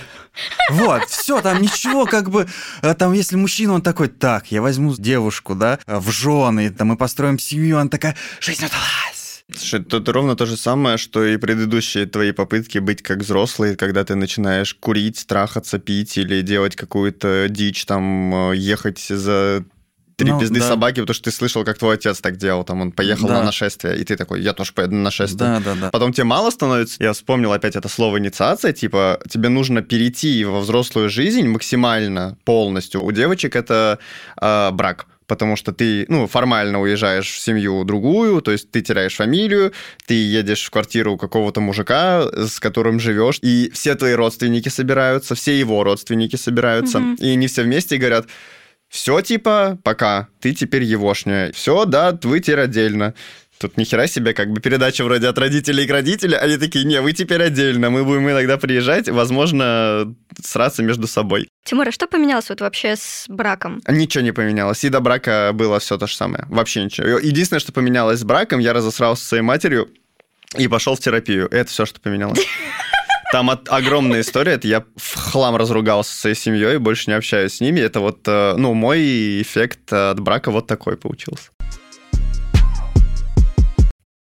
вот, 0.72 1.10
все, 1.10 1.42
там 1.42 1.62
ничего, 1.62 2.06
как 2.06 2.30
бы, 2.30 2.48
э, 2.82 2.94
там, 2.94 3.14
если 3.14 3.36
мужчина, 3.36 3.74
он 3.74 3.82
такой, 3.82 4.08
так, 4.08 4.52
я 4.52 4.62
возьму 4.62 4.96
девушку, 4.96 5.56
да, 5.56 5.80
в 5.88 6.12
жены, 6.12 6.70
там, 6.70 6.90
мы 6.90 6.98
построим 6.98 7.40
семью, 7.40 7.78
она 7.78 7.90
такая, 7.90 8.16
жизнь 8.40 8.66
удалась. 8.66 9.20
Слушай, 9.56 9.84
тут 9.84 10.08
ровно 10.10 10.36
то 10.36 10.46
же 10.46 10.58
самое, 10.58 10.98
что 10.98 11.26
и 11.26 11.38
предыдущие 11.38 12.06
твои 12.06 12.32
попытки 12.32 12.78
быть 12.78 13.02
как 13.02 13.20
взрослый, 13.20 13.76
когда 13.76 14.04
ты 14.04 14.14
начинаешь 14.14 14.76
курить, 14.76 15.26
трахаться, 15.26 15.80
пить 15.80 16.18
или 16.18 16.42
делать 16.42 16.76
какую-то 16.76 17.48
дичь, 17.50 17.86
там, 17.86 18.52
э, 18.52 18.56
ехать 18.56 19.00
за 19.00 19.64
три 20.20 20.32
Ну, 20.32 20.40
пизды 20.40 20.60
да. 20.60 20.68
собаки, 20.68 21.00
потому 21.00 21.14
что 21.16 21.24
ты 21.24 21.32
слышал, 21.32 21.64
как 21.64 21.78
твой 21.80 21.96
отец 21.96 22.20
так 22.22 22.38
делал, 22.38 22.64
там, 22.64 22.82
он 22.82 22.92
поехал 22.92 23.28
Да. 23.28 23.40
на 23.40 23.44
нашествие, 23.46 23.98
и 23.98 24.04
ты 24.04 24.16
такой, 24.18 24.42
я 24.42 24.54
тоже 24.54 24.74
поеду 24.74 24.94
на 24.96 25.02
нашествие. 25.04 25.38
Да, 25.40 25.60
да, 25.60 25.76
да. 25.82 25.90
Потом 25.90 26.14
тебе 26.14 26.26
мало 26.26 26.52
становится. 26.52 27.02
Я 27.04 27.14
вспомнил 27.14 27.52
опять 27.54 27.76
это 27.76 27.88
слово 27.90 28.20
инициация. 28.20 28.74
Типа, 28.74 29.20
тебе 29.30 29.50
нужно 29.50 29.82
перейти 29.82 30.46
во 30.46 30.60
взрослую 30.60 31.10
жизнь 31.10 31.48
максимально 31.48 32.38
полностью. 32.46 33.04
У 33.04 33.12
девочек 33.12 33.56
это 33.56 33.98
э, 34.42 34.72
брак 34.72 35.06
потому 35.28 35.56
что 35.56 35.72
ты, 35.72 36.06
ну, 36.10 36.26
формально 36.26 36.82
уезжаешь 36.82 37.30
в 37.30 37.40
семью 37.40 37.84
другую, 37.84 38.42
то 38.42 38.50
есть 38.50 38.72
ты 38.72 38.82
теряешь 38.82 39.16
фамилию, 39.16 39.74
ты 40.08 40.16
едешь 40.16 40.64
в 40.66 40.72
квартиру 40.72 41.18
какого-то 41.18 41.62
мужика, 41.62 42.24
с 42.34 42.60
которым 42.60 43.00
живешь, 43.00 43.38
и 43.44 43.70
все 43.72 43.94
твои 43.94 44.14
родственники 44.16 44.70
собираются, 44.70 45.36
все 45.36 45.60
его 45.60 45.84
родственники 45.84 46.36
собираются, 46.36 47.00
Мгм. 47.00 47.14
и 47.22 47.28
они 47.30 47.46
все 47.46 47.62
вместе 47.62 47.98
говорят, 47.98 48.26
все, 48.90 49.22
типа, 49.22 49.78
пока, 49.84 50.28
ты 50.42 50.54
теперь 50.54 50.84
егошняя. 50.84 51.52
Все, 51.52 51.86
да, 51.86 52.18
вы 52.24 52.40
теперь 52.40 52.62
отдельно. 52.62 53.14
Тут 53.60 53.78
ни 53.78 53.84
хера 53.84 54.08
себе, 54.08 54.34
как 54.34 54.52
бы 54.52 54.62
передача 54.62 55.04
вроде 55.04 55.28
от 55.28 55.38
родителей 55.38 55.86
к 55.86 55.92
родителям, 55.92 56.40
они 56.42 56.56
такие, 56.58 56.86
не, 56.86 57.02
вы 57.02 57.12
теперь 57.12 57.44
отдельно, 57.44 57.90
мы 57.90 58.06
будем 58.06 58.30
иногда 58.30 58.58
приезжать, 58.58 59.10
возможно, 59.10 60.16
сраться 60.42 60.82
между 60.82 61.08
собой. 61.08 61.50
Тимур, 61.66 61.90
а 61.90 61.92
что 61.92 62.08
поменялось 62.08 62.48
вот 62.48 62.62
вообще 62.62 62.96
с 62.96 63.26
браком? 63.28 63.82
Ничего 63.86 64.24
не 64.24 64.32
поменялось, 64.32 64.86
и 64.86 64.90
до 64.90 65.02
брака 65.02 65.52
было 65.54 65.80
все 65.80 65.98
то 65.98 66.08
же 66.08 66.16
самое, 66.16 66.46
вообще 66.48 66.86
ничего. 66.86 67.20
Единственное, 67.20 67.60
что 67.60 67.74
поменялось 67.74 68.22
с 68.22 68.24
браком, 68.24 68.60
я 68.60 68.72
разосрался 68.72 69.24
со 69.24 69.30
своей 69.30 69.44
матерью 69.44 69.90
и 70.58 70.70
пошел 70.70 70.96
в 70.96 71.02
терапию, 71.02 71.50
это 71.52 71.70
все, 71.70 71.86
что 71.86 72.00
поменялось. 72.00 72.40
Там 73.32 73.52
от- 73.52 73.70
огромная 73.70 74.22
история, 74.22 74.54
это 74.54 74.68
я 74.68 74.84
в 74.96 75.16
хлам 75.16 75.56
разругался 75.56 76.12
со 76.14 76.22
своей 76.22 76.36
семьей, 76.36 76.78
больше 76.80 77.12
не 77.12 77.16
общаюсь 77.16 77.54
с 77.54 77.62
ними. 77.62 77.80
Это 77.80 78.00
вот, 78.00 78.28
э, 78.28 78.56
ну, 78.58 78.74
мой 78.74 79.42
эффект 79.44 79.94
от 79.94 80.20
брака 80.20 80.50
вот 80.50 80.66
такой 80.66 80.98
получился. 80.98 81.50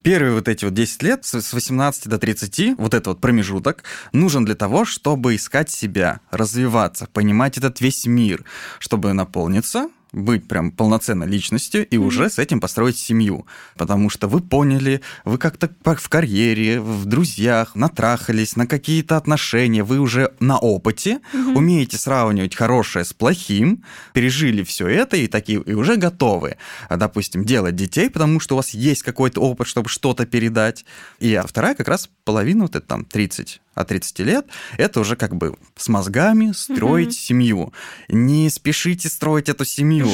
Первые 0.02 0.34
вот 0.34 0.46
эти 0.48 0.64
вот 0.64 0.74
10 0.74 1.02
лет, 1.02 1.24
с 1.24 1.34
с 1.40 1.52
18 1.52 2.08
до 2.08 2.18
30, 2.18 2.74
вот 2.78 2.94
этот 2.94 3.06
вот 3.08 3.20
промежуток, 3.20 3.82
нужен 4.12 4.44
для 4.44 4.54
того, 4.54 4.84
чтобы 4.84 5.34
искать 5.34 5.68
себя, 5.70 6.20
развиваться, 6.30 7.08
понимать 7.12 7.58
этот 7.58 7.80
весь 7.80 8.06
мир, 8.06 8.44
чтобы 8.78 9.12
наполниться, 9.14 9.88
быть 10.12 10.48
прям 10.48 10.70
полноценной 10.70 11.26
личностью 11.26 11.86
и 11.86 11.96
уже 11.96 12.30
с 12.30 12.38
этим 12.38 12.60
построить 12.60 12.96
семью. 12.96 13.46
Потому 13.76 14.10
что 14.10 14.28
вы 14.28 14.40
поняли, 14.40 15.00
вы 15.24 15.38
как-то 15.38 15.70
в 15.84 16.08
карьере, 16.08 16.80
в 16.80 17.04
друзьях, 17.04 17.74
натрахались 17.74 18.56
на 18.56 18.66
какие-то 18.66 19.16
отношения, 19.16 19.82
вы 19.82 19.98
уже 19.98 20.32
на 20.40 20.58
опыте, 20.58 21.20
умеете 21.54 21.98
сравнивать 21.98 22.54
хорошее 22.54 23.04
с 23.04 23.12
плохим, 23.12 23.84
пережили 24.12 24.62
все 24.62 24.88
это 24.88 25.16
и 25.16 25.26
такие 25.26 25.60
и 25.60 25.72
уже 25.72 25.96
готовы, 25.96 26.56
допустим, 26.88 27.44
делать 27.44 27.76
детей, 27.76 28.10
потому 28.10 28.40
что 28.40 28.54
у 28.54 28.56
вас 28.56 28.70
есть 28.70 29.02
какой-то 29.02 29.40
опыт, 29.40 29.66
чтобы 29.66 29.88
что-то 29.88 30.26
передать. 30.26 30.84
И 31.18 31.34
а 31.34 31.46
вторая 31.46 31.74
как 31.74 31.88
раз 31.88 32.08
половина, 32.24 32.62
вот 32.62 32.76
это 32.76 32.86
там 32.86 33.04
30 33.04 33.60
от 33.76 33.88
30 33.88 34.18
лет, 34.20 34.46
это 34.78 35.00
уже 35.00 35.14
как 35.14 35.36
бы 35.36 35.54
с 35.76 35.88
мозгами 35.88 36.52
строить 36.52 37.16
семью. 37.16 37.72
Не 38.08 38.50
спешите 38.50 39.08
строить 39.08 39.48
эту 39.48 39.64
семью. 39.64 40.10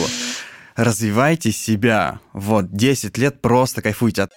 Развивайте 0.74 1.52
себя. 1.52 2.20
Вот, 2.32 2.72
10 2.72 3.16
лет 3.18 3.40
просто 3.40 3.80
кайфуйте 3.80 4.22
от 4.22 4.32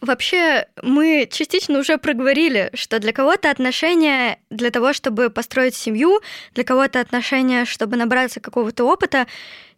Вообще, 0.00 0.68
мы 0.82 1.28
частично 1.30 1.80
уже 1.80 1.98
проговорили, 1.98 2.70
что 2.74 3.00
для 3.00 3.12
кого-то 3.12 3.50
отношения 3.50 4.38
для 4.50 4.70
того, 4.70 4.92
чтобы 4.92 5.30
построить 5.30 5.74
семью, 5.74 6.20
для 6.54 6.62
кого-то 6.62 7.00
отношения, 7.00 7.64
чтобы 7.64 7.96
набраться 7.96 8.38
какого-то 8.38 8.84
опыта, 8.84 9.26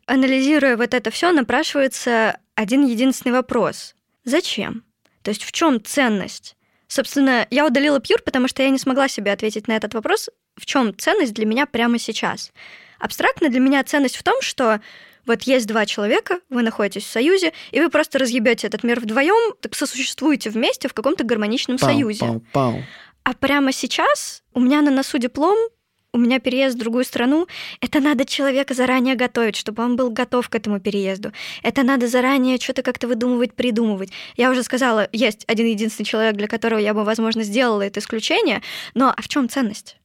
анализируя 0.04 0.76
вот 0.76 0.92
это 0.92 1.10
все, 1.10 1.32
напрашивается 1.32 2.38
один 2.54 2.84
единственный 2.84 3.32
вопрос. 3.32 3.94
Зачем? 4.24 4.84
То 5.22 5.30
есть 5.30 5.44
в 5.44 5.52
чем 5.52 5.82
ценность? 5.82 6.57
Собственно, 6.88 7.46
я 7.50 7.66
удалила 7.66 8.00
Пьюр, 8.00 8.22
потому 8.22 8.48
что 8.48 8.62
я 8.62 8.70
не 8.70 8.78
смогла 8.78 9.08
себе 9.08 9.30
ответить 9.30 9.68
на 9.68 9.72
этот 9.72 9.94
вопрос, 9.94 10.30
в 10.56 10.64
чем 10.66 10.96
ценность 10.96 11.34
для 11.34 11.44
меня 11.46 11.66
прямо 11.66 11.98
сейчас. 11.98 12.50
Абстрактно 12.98 13.50
для 13.50 13.60
меня 13.60 13.84
ценность 13.84 14.16
в 14.16 14.22
том, 14.22 14.40
что 14.40 14.80
вот 15.26 15.42
есть 15.42 15.66
два 15.66 15.84
человека, 15.84 16.40
вы 16.48 16.62
находитесь 16.62 17.04
в 17.04 17.10
союзе, 17.10 17.52
и 17.70 17.80
вы 17.80 17.90
просто 17.90 18.18
разъебете 18.18 18.66
этот 18.66 18.82
мир 18.82 18.98
вдвоем, 18.98 19.54
так 19.60 19.76
сосуществуете 19.76 20.48
вместе 20.48 20.88
в 20.88 20.94
каком-то 20.94 21.24
гармоничном 21.24 21.78
союзе. 21.78 22.20
Пау, 22.20 22.42
пау. 22.52 22.82
А 23.22 23.34
прямо 23.34 23.72
сейчас 23.72 24.42
у 24.54 24.60
меня 24.60 24.80
на 24.80 24.90
носу 24.90 25.18
диплом, 25.18 25.58
у 26.12 26.18
меня 26.18 26.40
переезд 26.40 26.76
в 26.76 26.78
другую 26.78 27.04
страну. 27.04 27.46
Это 27.80 28.00
надо 28.00 28.24
человека 28.24 28.74
заранее 28.74 29.14
готовить, 29.14 29.56
чтобы 29.56 29.82
он 29.82 29.96
был 29.96 30.10
готов 30.10 30.48
к 30.48 30.54
этому 30.54 30.80
переезду. 30.80 31.32
Это 31.62 31.82
надо 31.82 32.08
заранее 32.08 32.58
что-то 32.58 32.82
как-то 32.82 33.08
выдумывать, 33.08 33.54
придумывать. 33.54 34.10
Я 34.36 34.50
уже 34.50 34.62
сказала, 34.62 35.08
есть 35.12 35.44
один 35.46 35.66
единственный 35.66 36.06
человек, 36.06 36.36
для 36.36 36.48
которого 36.48 36.78
я 36.78 36.94
бы, 36.94 37.04
возможно, 37.04 37.42
сделала 37.42 37.82
это 37.82 38.00
исключение, 38.00 38.62
но 38.94 39.12
а 39.16 39.22
в 39.22 39.28
чем 39.28 39.48
ценность? 39.48 39.96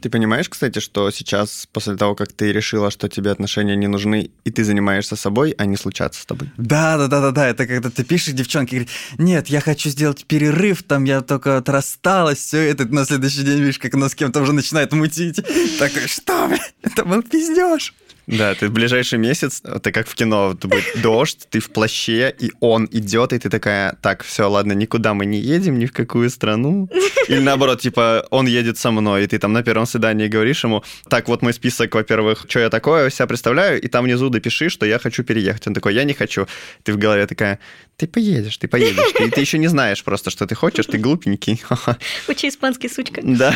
Ты 0.00 0.10
понимаешь, 0.10 0.48
кстати, 0.48 0.78
что 0.78 1.10
сейчас, 1.10 1.66
после 1.72 1.96
того, 1.96 2.14
как 2.14 2.32
ты 2.32 2.52
решила, 2.52 2.90
что 2.90 3.08
тебе 3.08 3.30
отношения 3.30 3.76
не 3.76 3.88
нужны, 3.88 4.30
и 4.44 4.50
ты 4.50 4.64
занимаешься 4.64 5.16
собой, 5.16 5.54
они 5.58 5.76
случатся 5.76 6.22
с 6.22 6.26
тобой? 6.26 6.50
Да, 6.56 6.96
да, 6.96 7.08
да, 7.08 7.20
да, 7.20 7.30
да. 7.32 7.48
Это 7.48 7.66
когда 7.66 7.90
ты 7.90 8.04
пишешь 8.04 8.34
девчонке, 8.34 8.76
говорит, 8.76 8.90
нет, 9.18 9.48
я 9.48 9.60
хочу 9.60 9.90
сделать 9.90 10.24
перерыв, 10.26 10.82
там 10.82 11.04
я 11.04 11.20
только 11.20 11.56
вот 11.56 11.68
рассталась, 11.68 12.38
все 12.38 12.58
это 12.58 12.86
на 12.86 13.04
следующий 13.04 13.42
день 13.42 13.58
видишь, 13.58 13.78
как 13.78 13.94
она 13.94 14.08
с 14.08 14.14
кем-то 14.14 14.40
уже 14.40 14.52
начинает 14.52 14.92
мутить. 14.92 15.40
Такой, 15.78 16.06
что, 16.06 16.48
блядь, 16.48 16.74
это 16.82 17.04
был 17.04 17.22
пиздеж. 17.22 17.94
Да, 18.28 18.54
ты 18.54 18.68
в 18.68 18.72
ближайший 18.72 19.18
месяц, 19.18 19.62
ты 19.82 19.90
как 19.90 20.06
в 20.06 20.14
кино, 20.14 20.48
вот 20.48 20.64
будет 20.66 20.84
дождь, 21.02 21.46
ты 21.48 21.60
в 21.60 21.70
плаще, 21.70 22.34
и 22.38 22.52
он 22.60 22.86
идет, 22.92 23.32
и 23.32 23.38
ты 23.38 23.48
такая, 23.48 23.96
так, 24.02 24.22
все, 24.22 24.50
ладно, 24.50 24.72
никуда 24.72 25.14
мы 25.14 25.24
не 25.24 25.38
едем, 25.38 25.78
ни 25.78 25.86
в 25.86 25.92
какую 25.92 26.28
страну. 26.28 26.90
Или 27.28 27.40
наоборот, 27.40 27.80
типа, 27.80 28.26
он 28.30 28.46
едет 28.46 28.76
со 28.76 28.90
мной, 28.90 29.24
и 29.24 29.26
ты 29.26 29.38
там 29.38 29.54
на 29.54 29.62
первом 29.62 29.86
свидании 29.86 30.28
говоришь 30.28 30.62
ему, 30.64 30.84
так, 31.08 31.28
вот 31.28 31.40
мой 31.42 31.54
список, 31.54 31.94
во-первых, 31.94 32.44
что 32.48 32.60
я 32.60 32.68
такое 32.68 33.08
себя 33.10 33.26
представляю, 33.26 33.80
и 33.80 33.88
там 33.88 34.04
внизу 34.04 34.28
допиши, 34.28 34.68
что 34.68 34.84
я 34.84 34.98
хочу 34.98 35.24
переехать. 35.24 35.66
Он 35.66 35.74
такой, 35.74 35.94
я 35.94 36.04
не 36.04 36.12
хочу. 36.12 36.46
Ты 36.82 36.92
в 36.92 36.98
голове 36.98 37.26
такая, 37.26 37.58
ты 37.98 38.06
поедешь, 38.06 38.56
ты 38.56 38.68
поедешь. 38.68 39.12
Ты, 39.16 39.28
ты 39.28 39.40
еще 39.40 39.58
не 39.58 39.66
знаешь 39.66 40.04
просто, 40.04 40.30
что 40.30 40.46
ты 40.46 40.54
хочешь, 40.54 40.86
ты 40.86 40.98
глупенький. 40.98 41.60
Учи 42.28 42.48
испанский, 42.48 42.88
сучка. 42.88 43.20
Да. 43.24 43.52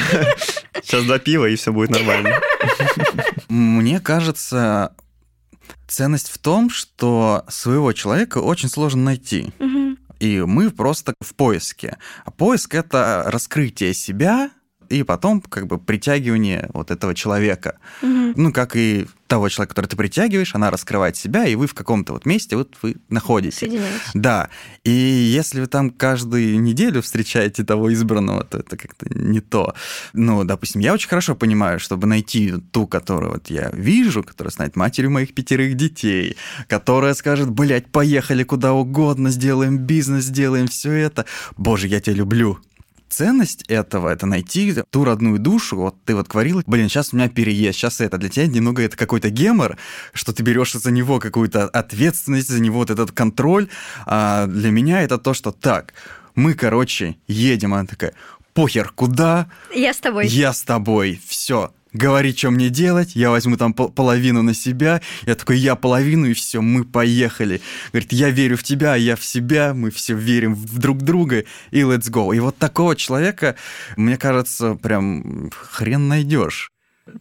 Сейчас 0.82 1.04
два 1.04 1.20
пива, 1.20 1.46
и 1.46 1.54
все 1.54 1.72
будет 1.72 1.90
нормально. 1.90 2.40
Мне 3.48 4.00
кажется, 4.00 4.96
ценность 5.86 6.28
в 6.28 6.38
том, 6.38 6.70
что 6.70 7.44
своего 7.48 7.92
человека 7.92 8.38
очень 8.38 8.68
сложно 8.68 9.04
найти. 9.04 9.52
Мгм. 9.60 9.98
И 10.18 10.40
мы 10.40 10.72
просто 10.72 11.14
в 11.20 11.34
поиске. 11.36 11.96
А 12.24 12.32
поиск— 12.32 12.74
это 12.76 13.22
раскрытие 13.26 13.94
себя 13.94 14.50
и 14.92 15.02
потом 15.02 15.40
как 15.40 15.66
бы 15.66 15.78
притягивание 15.78 16.68
вот 16.74 16.90
этого 16.90 17.14
человека. 17.14 17.78
Мгм. 18.02 18.34
Ну, 18.36 18.52
как 18.52 18.76
и 18.76 19.06
того 19.26 19.48
человека, 19.48 19.70
который 19.74 19.86
ты 19.86 19.96
притягиваешь, 19.96 20.54
она 20.54 20.70
раскрывает 20.70 21.16
себя, 21.16 21.46
и 21.46 21.54
вы 21.54 21.66
в 21.66 21.72
каком-то 21.72 22.12
вот 22.12 22.26
месте 22.26 22.54
вот 22.54 22.76
вы 22.82 22.96
находитесь. 23.08 23.72
Да, 24.12 24.50
и 24.84 24.90
если 24.90 25.60
вы 25.62 25.68
там 25.68 25.88
каждую 25.88 26.60
неделю 26.60 27.00
встречаете 27.00 27.64
того 27.64 27.90
избранного, 27.94 28.44
то 28.44 28.58
это 28.58 28.76
как-то 28.76 29.06
не 29.08 29.40
то. 29.40 29.74
Ну, 30.12 30.44
допустим, 30.44 30.82
я 30.82 30.92
очень 30.92 31.08
хорошо 31.08 31.34
понимаю, 31.34 31.80
чтобы 31.80 32.06
найти 32.06 32.52
ту, 32.72 32.86
которую 32.86 33.32
вот 33.32 33.48
я 33.48 33.70
вижу, 33.70 34.22
которая 34.22 34.50
станет 34.50 34.76
матерью 34.76 35.10
моих 35.10 35.32
пятерых 35.32 35.76
детей, 35.76 36.36
которая 36.68 37.14
скажет, 37.14 37.50
блядь, 37.50 37.86
поехали 37.86 38.42
куда 38.42 38.74
угодно, 38.74 39.30
сделаем 39.30 39.78
бизнес, 39.78 40.24
сделаем 40.24 40.66
все 40.66 40.92
это. 40.92 41.24
Боже, 41.56 41.86
я 41.86 42.00
тебя 42.00 42.16
люблю. 42.16 42.58
Ценность 43.12 43.64
этого— 43.68 44.08
это 44.12 44.24
найти 44.24 44.74
ту 44.88 45.04
родную 45.04 45.38
душу. 45.38 45.76
Вот 45.76 46.02
ты 46.06 46.14
вот 46.14 46.28
говорил, 46.28 46.62
блин, 46.66 46.88
сейчас 46.88 47.12
у 47.12 47.16
меня 47.16 47.28
переезд, 47.28 47.78
сейчас 47.78 48.00
это. 48.00 48.16
Для 48.16 48.30
тебя 48.30 48.46
немного 48.46 48.82
это 48.82 48.96
какой-то 48.96 49.28
гемор, 49.28 49.76
что 50.14 50.32
ты 50.32 50.42
берешь 50.42 50.72
за 50.72 50.90
него 50.90 51.20
какую-то 51.20 51.68
ответственность, 51.68 52.48
за 52.48 52.58
него 52.58 52.78
вот 52.78 52.88
этот 52.88 53.12
контроль. 53.12 53.68
А 54.06 54.46
для 54.46 54.70
меня 54.70 55.02
это 55.02 55.18
то, 55.18 55.34
что 55.34 55.52
так, 55.52 55.92
мы, 56.34 56.54
короче, 56.54 57.16
едем. 57.26 57.74
Она 57.74 57.84
такая, 57.84 58.14
похер, 58.54 58.90
куда? 58.94 59.46
Я 59.74 59.92
с 59.92 59.98
тобой. 59.98 60.26
Я 60.28 60.54
с 60.54 60.62
тобой, 60.62 61.20
все. 61.26 61.70
Говори, 61.92 62.34
что 62.34 62.50
мне 62.50 62.70
делать, 62.70 63.14
я 63.14 63.30
возьму 63.30 63.56
там 63.56 63.74
пол- 63.74 63.90
половину 63.90 64.42
на 64.42 64.54
себя. 64.54 65.02
Я 65.26 65.34
такой, 65.34 65.58
я 65.58 65.74
половину, 65.76 66.26
и 66.26 66.32
все, 66.32 66.62
мы 66.62 66.84
поехали. 66.84 67.60
Говорит, 67.92 68.12
я 68.12 68.30
верю 68.30 68.56
в 68.56 68.62
тебя, 68.62 68.94
а 68.94 68.96
я 68.96 69.14
в 69.14 69.24
себя, 69.24 69.74
мы 69.74 69.90
все 69.90 70.14
верим 70.14 70.54
в 70.54 70.78
друг 70.78 71.02
друга, 71.02 71.44
и 71.70 71.80
let's 71.80 72.10
go. 72.10 72.34
И 72.34 72.40
вот 72.40 72.56
такого 72.56 72.96
человека, 72.96 73.56
мне 73.96 74.16
кажется, 74.16 74.74
прям 74.74 75.50
хрен 75.50 76.08
найдешь. 76.08 76.70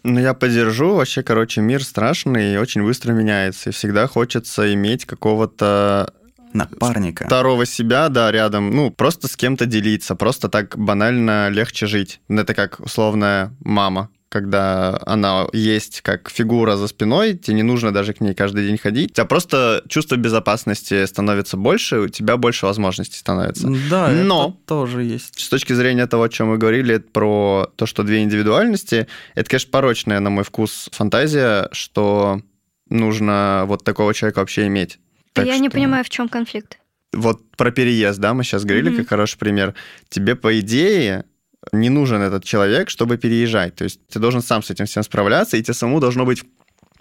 Ну, 0.04 0.20
я 0.20 0.34
поддержу. 0.34 0.96
Вообще, 0.96 1.24
короче, 1.24 1.60
мир 1.62 1.84
страшный 1.84 2.54
и 2.54 2.58
очень 2.58 2.84
быстро 2.84 3.14
меняется. 3.14 3.72
И 3.72 3.74
всегда 3.74 4.08
хочется 4.08 4.74
иметь 4.74 5.06
какого-то 5.06 6.14
Напарника. 6.54 7.26
второго 7.26 7.66
себя, 7.66 8.08
да, 8.10 8.32
рядом. 8.32 8.70
Ну, 8.72 8.92
просто 8.92 9.28
с 9.28 9.36
кем-то 9.36 9.66
делиться. 9.66 10.16
Просто 10.16 10.50
так 10.50 10.78
банально 10.78 11.50
легче 11.50 11.88
жить. 11.88 12.22
Это 12.30 12.54
как 12.54 12.80
условная 12.80 13.54
мама. 13.60 14.10
Когда 14.32 14.98
она 15.06 15.46
есть 15.52 16.00
как 16.00 16.30
фигура 16.30 16.78
за 16.78 16.88
спиной, 16.88 17.34
тебе 17.38 17.58
не 17.58 17.64
нужно 17.64 17.92
даже 17.92 18.14
к 18.14 18.22
ней 18.22 18.34
каждый 18.34 18.66
день 18.66 18.78
ходить. 18.78 19.12
У 19.12 19.14
тебя 19.16 19.26
просто 19.26 19.84
чувство 19.90 20.16
безопасности 20.16 21.06
становится 21.06 21.58
больше, 21.58 22.00
у 22.00 22.08
тебя 22.08 22.38
больше 22.38 22.66
возможностей 22.66 23.18
становится. 23.18 23.68
Да, 23.90 24.08
Но- 24.08 24.56
это 24.56 24.68
тоже 24.68 25.04
есть. 25.04 25.38
С 25.38 25.50
точки 25.50 25.74
зрения 25.74 26.08
того, 26.08 26.24
о 26.24 26.30
чем 26.30 26.48
мы 26.48 26.58
говорили, 26.58 27.00
про 27.00 27.70
то, 27.76 27.86
что 27.86 28.04
две 28.04 28.24
индивидуальности, 28.24 29.08
это, 29.36 29.50
конечно, 29.50 29.70
порочная, 29.70 30.22
на 30.22 30.30
мой 30.30 30.46
вкус, 30.46 30.88
фантазия, 30.94 31.68
что 31.74 32.42
нужно 32.90 33.66
вот 33.68 33.84
такого 33.84 34.14
человека 34.14 34.40
вообще 34.40 34.68
иметь. 34.68 34.98
Так 35.34 35.46
я 35.46 35.58
не 35.58 35.68
что- 35.68 35.78
понимаю, 35.78 36.06
в 36.06 36.10
чем 36.10 36.30
конфликт. 36.30 36.78
Вот 37.14 37.42
про 37.58 37.72
переезд, 37.72 38.20
да, 38.20 38.34
мы 38.34 38.46
сейчас 38.46 38.64
говорили, 38.64 38.88
Мгм. 38.92 39.00
как 39.00 39.10
хороший 39.10 39.38
пример. 39.38 39.76
Тебе, 40.08 40.38
по 40.38 40.58
идее, 40.62 41.26
не 41.72 41.90
нужен 41.90 42.22
этот 42.22 42.44
человек, 42.44 42.90
чтобы 42.90 43.18
переезжать. 43.18 43.76
То 43.76 43.84
есть 43.84 44.00
ты 44.08 44.20
должен 44.20 44.42
сам 44.42 44.64
с 44.64 44.70
этим 44.72 44.86
всем 44.86 45.04
справляться, 45.04 45.58
и 45.58 45.64
тебе 45.64 45.74
самому 45.74 46.00
должно 46.00 46.26
быть 46.26 46.44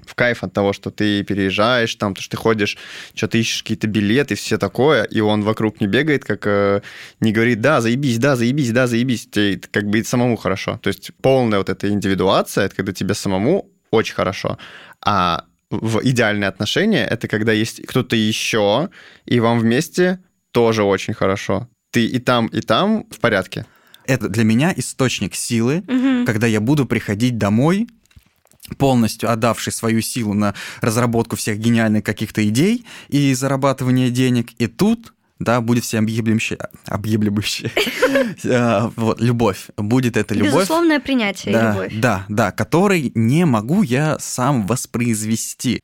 в 0.06 0.14
кайф 0.14 0.42
от 0.42 0.52
того, 0.52 0.72
что 0.72 0.90
ты 0.90 1.22
переезжаешь, 1.22 1.94
там, 1.94 2.14
то, 2.14 2.22
что 2.22 2.32
ты 2.32 2.36
ходишь, 2.36 2.76
что-то 3.14 3.38
ищешь 3.38 3.62
какие-то 3.62 3.86
билеты, 3.86 4.34
все 4.34 4.58
такое, 4.58 5.04
и 5.04 5.20
он 5.20 5.42
вокруг 5.42 5.80
не 5.80 5.86
бегает, 5.86 6.24
как 6.24 6.46
э, 6.46 6.80
не 7.20 7.32
говорит, 7.32 7.60
да, 7.60 7.80
заебись, 7.80 8.18
да, 8.18 8.36
заебись, 8.36 8.72
да, 8.72 8.86
заебись, 8.86 9.26
тебе 9.26 9.60
как 9.70 9.84
бы 9.84 9.98
и 9.98 10.04
самому 10.04 10.36
хорошо. 10.36 10.78
То 10.82 10.88
есть 10.88 11.10
полная 11.22 11.58
вот 11.58 11.68
эта 11.68 11.88
индивидуация, 11.88 12.66
это 12.66 12.76
когда 12.76 12.92
тебе 12.92 13.14
самому 13.14 13.70
очень 13.90 14.14
хорошо, 14.14 14.58
а 15.04 15.44
в 15.70 16.00
идеальные 16.02 16.48
отношения 16.48 17.06
это 17.06 17.28
когда 17.28 17.52
есть 17.52 17.86
кто-то 17.86 18.16
еще, 18.16 18.88
и 19.26 19.40
вам 19.40 19.60
вместе 19.60 20.18
тоже 20.52 20.82
очень 20.82 21.14
хорошо. 21.14 21.68
Ты 21.92 22.06
и 22.06 22.18
там, 22.18 22.46
и 22.46 22.60
там 22.60 23.06
в 23.10 23.20
порядке. 23.20 23.66
Это 24.10 24.28
для 24.28 24.42
меня 24.42 24.74
источник 24.76 25.36
силы, 25.36 25.84
Мгм. 25.86 26.26
когда 26.26 26.48
я 26.48 26.60
буду 26.60 26.84
приходить 26.84 27.38
домой, 27.38 27.86
полностью 28.76 29.30
отдавший 29.30 29.72
свою 29.72 30.00
силу 30.00 30.34
на 30.34 30.54
разработку 30.80 31.36
всех 31.36 31.58
гениальных 31.58 32.02
каких-то 32.02 32.46
идей 32.48 32.84
и 33.08 33.32
зарабатывание 33.34 34.10
денег, 34.10 34.48
и 34.58 34.66
тут 34.66 35.14
да, 35.38 35.60
будет 35.60 35.84
всеобъемлющая, 35.84 36.58
объемлющая, 36.86 37.70
а, 38.46 38.90
вот, 38.96 39.20
любовь. 39.20 39.68
Будет 39.76 40.16
эта 40.16 40.34
любовь. 40.34 40.54
Безусловное 40.54 40.98
принятие 40.98 41.54
Да, 41.54 41.70
любовь. 41.70 41.92
да, 41.94 42.26
да, 42.28 42.50
который 42.50 43.12
не 43.14 43.46
могу 43.46 43.82
я 43.82 44.18
сам 44.18 44.66
воспроизвести. 44.66 45.80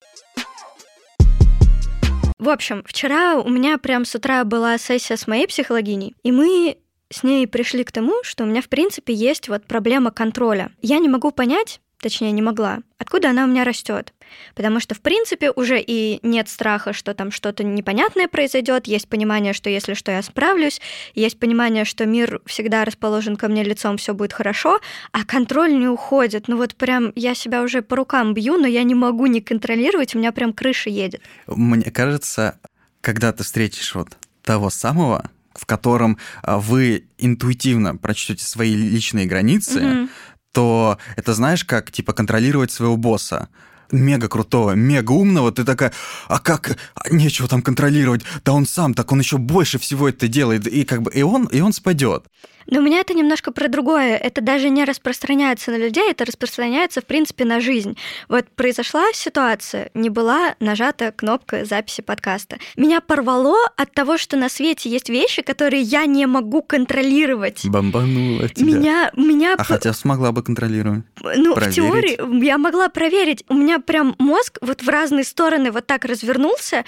В 2.41 2.49
общем, 2.49 2.83
вчера 2.87 3.37
у 3.37 3.49
меня 3.49 3.79
прям 3.79 4.05
с 4.05 4.15
утра 4.17 4.45
была 4.45 4.79
сессия 4.79 5.17
с 5.17 5.27
моей 5.29 5.47
психологиней, 5.47 6.15
и 6.25 6.33
мы 6.33 6.77
с 7.11 7.23
ней 7.23 7.47
пришли 7.47 7.85
к 7.85 7.93
тому, 7.93 8.15
что 8.23 8.45
у 8.45 8.47
меня, 8.47 8.63
в 8.63 8.69
принципе, 8.69 9.13
есть 9.15 9.49
вот 9.49 9.67
проблема 9.67 10.11
контроля. 10.11 10.71
Я 10.83 10.99
не 10.99 11.09
могу 11.09 11.31
понять, 11.31 11.81
точнее, 12.01 12.33
не 12.33 12.43
могла, 12.43 12.81
откуда 12.99 13.31
она 13.31 13.45
у 13.45 13.47
меня 13.47 13.65
растет. 13.65 14.13
Потому 14.55 14.81
что, 14.81 14.95
в 14.95 15.01
принципе, 15.01 15.51
уже 15.51 15.81
и 15.81 16.19
нет 16.23 16.49
страха, 16.49 16.93
что 16.93 17.15
там 17.15 17.31
что-то 17.31 17.63
непонятное 17.65 18.29
произойдет, 18.29 18.87
есть 18.87 19.09
понимание, 19.09 19.53
что 19.53 19.71
если 19.71 19.95
что, 19.95 20.11
я 20.11 20.23
справлюсь, 20.23 20.81
есть 21.15 21.39
понимание, 21.39 21.85
что 21.85 22.07
мир 22.07 22.41
всегда 22.45 22.85
расположен 22.85 23.37
ко 23.37 23.49
мне 23.49 23.63
лицом, 23.63 23.97
все 23.97 24.15
будет 24.15 24.33
хорошо, 24.33 24.81
а 25.13 25.25
контроль 25.25 25.79
не 25.79 25.89
уходит. 25.89 26.49
Ну 26.49 26.57
вот 26.57 26.75
прям 26.75 27.13
я 27.15 27.35
себя 27.35 27.63
уже 27.63 27.83
по 27.83 27.97
рукам 27.97 28.35
бью, 28.35 28.57
но 28.57 28.67
я 28.67 28.83
не 28.83 28.95
могу 28.95 29.27
не 29.27 29.41
контролировать, 29.41 30.15
у 30.15 30.19
меня 30.19 30.33
прям 30.33 30.53
крыша 30.53 30.91
едет. 30.91 31.23
Мне 31.47 31.91
кажется, 31.91 32.59
когда 33.01 33.33
ты 33.33 33.45
встретишь 33.45 33.95
вот 33.95 34.09
того 34.43 34.71
самого, 34.71 35.31
в 35.59 35.67
котором 35.67 36.19
а, 36.43 36.59
вы 36.59 37.07
интуитивно 37.19 37.97
прочтете 37.97 38.45
свои 38.45 38.75
личные 38.75 39.27
границы, 39.27 39.81
Мгм. 39.81 40.11
то 40.53 40.99
это 41.17 41.35
знаешь, 41.35 41.65
как 41.65 41.91
типа 41.91 42.13
контролировать 42.13 42.71
своего 42.73 42.97
босса. 42.97 43.49
Мега 43.93 44.29
крутого, 44.29 44.73
мега 44.73 45.13
умного, 45.13 45.53
ты 45.53 45.63
такая, 45.65 45.93
а 46.29 46.41
как, 46.41 46.77
А, 46.95 47.09
нечего 47.11 47.47
там 47.47 47.63
контролировать, 47.63 48.23
да 48.45 48.53
он 48.53 48.67
сам, 48.67 48.95
так 48.95 49.13
он 49.13 49.21
еще 49.21 49.39
больше 49.39 49.79
всего 49.79 50.09
это 50.09 50.27
делает, 50.27 50.67
и 50.67 50.85
как 50.85 51.03
бы, 51.03 51.13
и 51.13 51.23
он, 51.23 51.45
и 51.47 51.61
он 51.61 51.73
спадет. 51.73 52.27
Но 52.67 52.81
у 52.81 52.83
меня 52.83 53.01
это 53.01 53.15
немножко 53.15 53.53
про 53.53 53.69
другое. 53.69 54.17
Это 54.17 54.41
даже 54.41 54.69
не 54.71 54.85
распространяется 54.85 55.71
на 55.71 55.77
людей, 55.77 56.11
это 56.11 56.25
распространяется, 56.25 57.01
в 57.01 57.05
принципе, 57.07 57.45
на 57.45 57.61
жизнь. 57.61 57.97
Вот 58.29 58.47
произошла 58.51 59.05
ситуация, 59.13 59.91
не 59.95 60.11
была 60.11 60.55
нажата 60.61 61.13
кнопка 61.13 61.65
записи 61.65 62.03
подкаста. 62.03 62.59
Меня 62.77 63.01
порвало 63.01 63.57
от 63.77 63.93
того, 63.93 64.19
что 64.19 64.37
на 64.37 64.49
свете 64.49 64.91
есть 64.91 65.09
вещи, 65.09 65.43
которые 65.43 65.83
я 65.83 66.07
не 66.07 66.27
могу 66.27 66.63
контролировать. 66.63 67.65
Бомбануло 67.67 68.49
тебя. 68.49 68.67
Меня, 68.67 69.11
меня, 69.17 69.55
А 69.57 69.65
хотя 69.65 69.93
смогла 69.93 70.33
бы 70.33 70.43
контролировать. 70.43 71.05
ну, 71.23 71.53
в 71.53 71.55
проверить. 71.55 71.77
теории 71.77 72.45
я 72.45 72.59
могла 72.59 72.89
проверить. 72.89 73.45
У 73.49 73.55
меня 73.55 73.79
прям 73.79 74.15
мозг 74.19 74.59
вот 74.61 74.83
в 74.83 74.89
разные 74.89 75.25
стороны 75.25 75.71
вот 75.71 75.87
так 75.87 76.05
развернулся, 76.05 76.85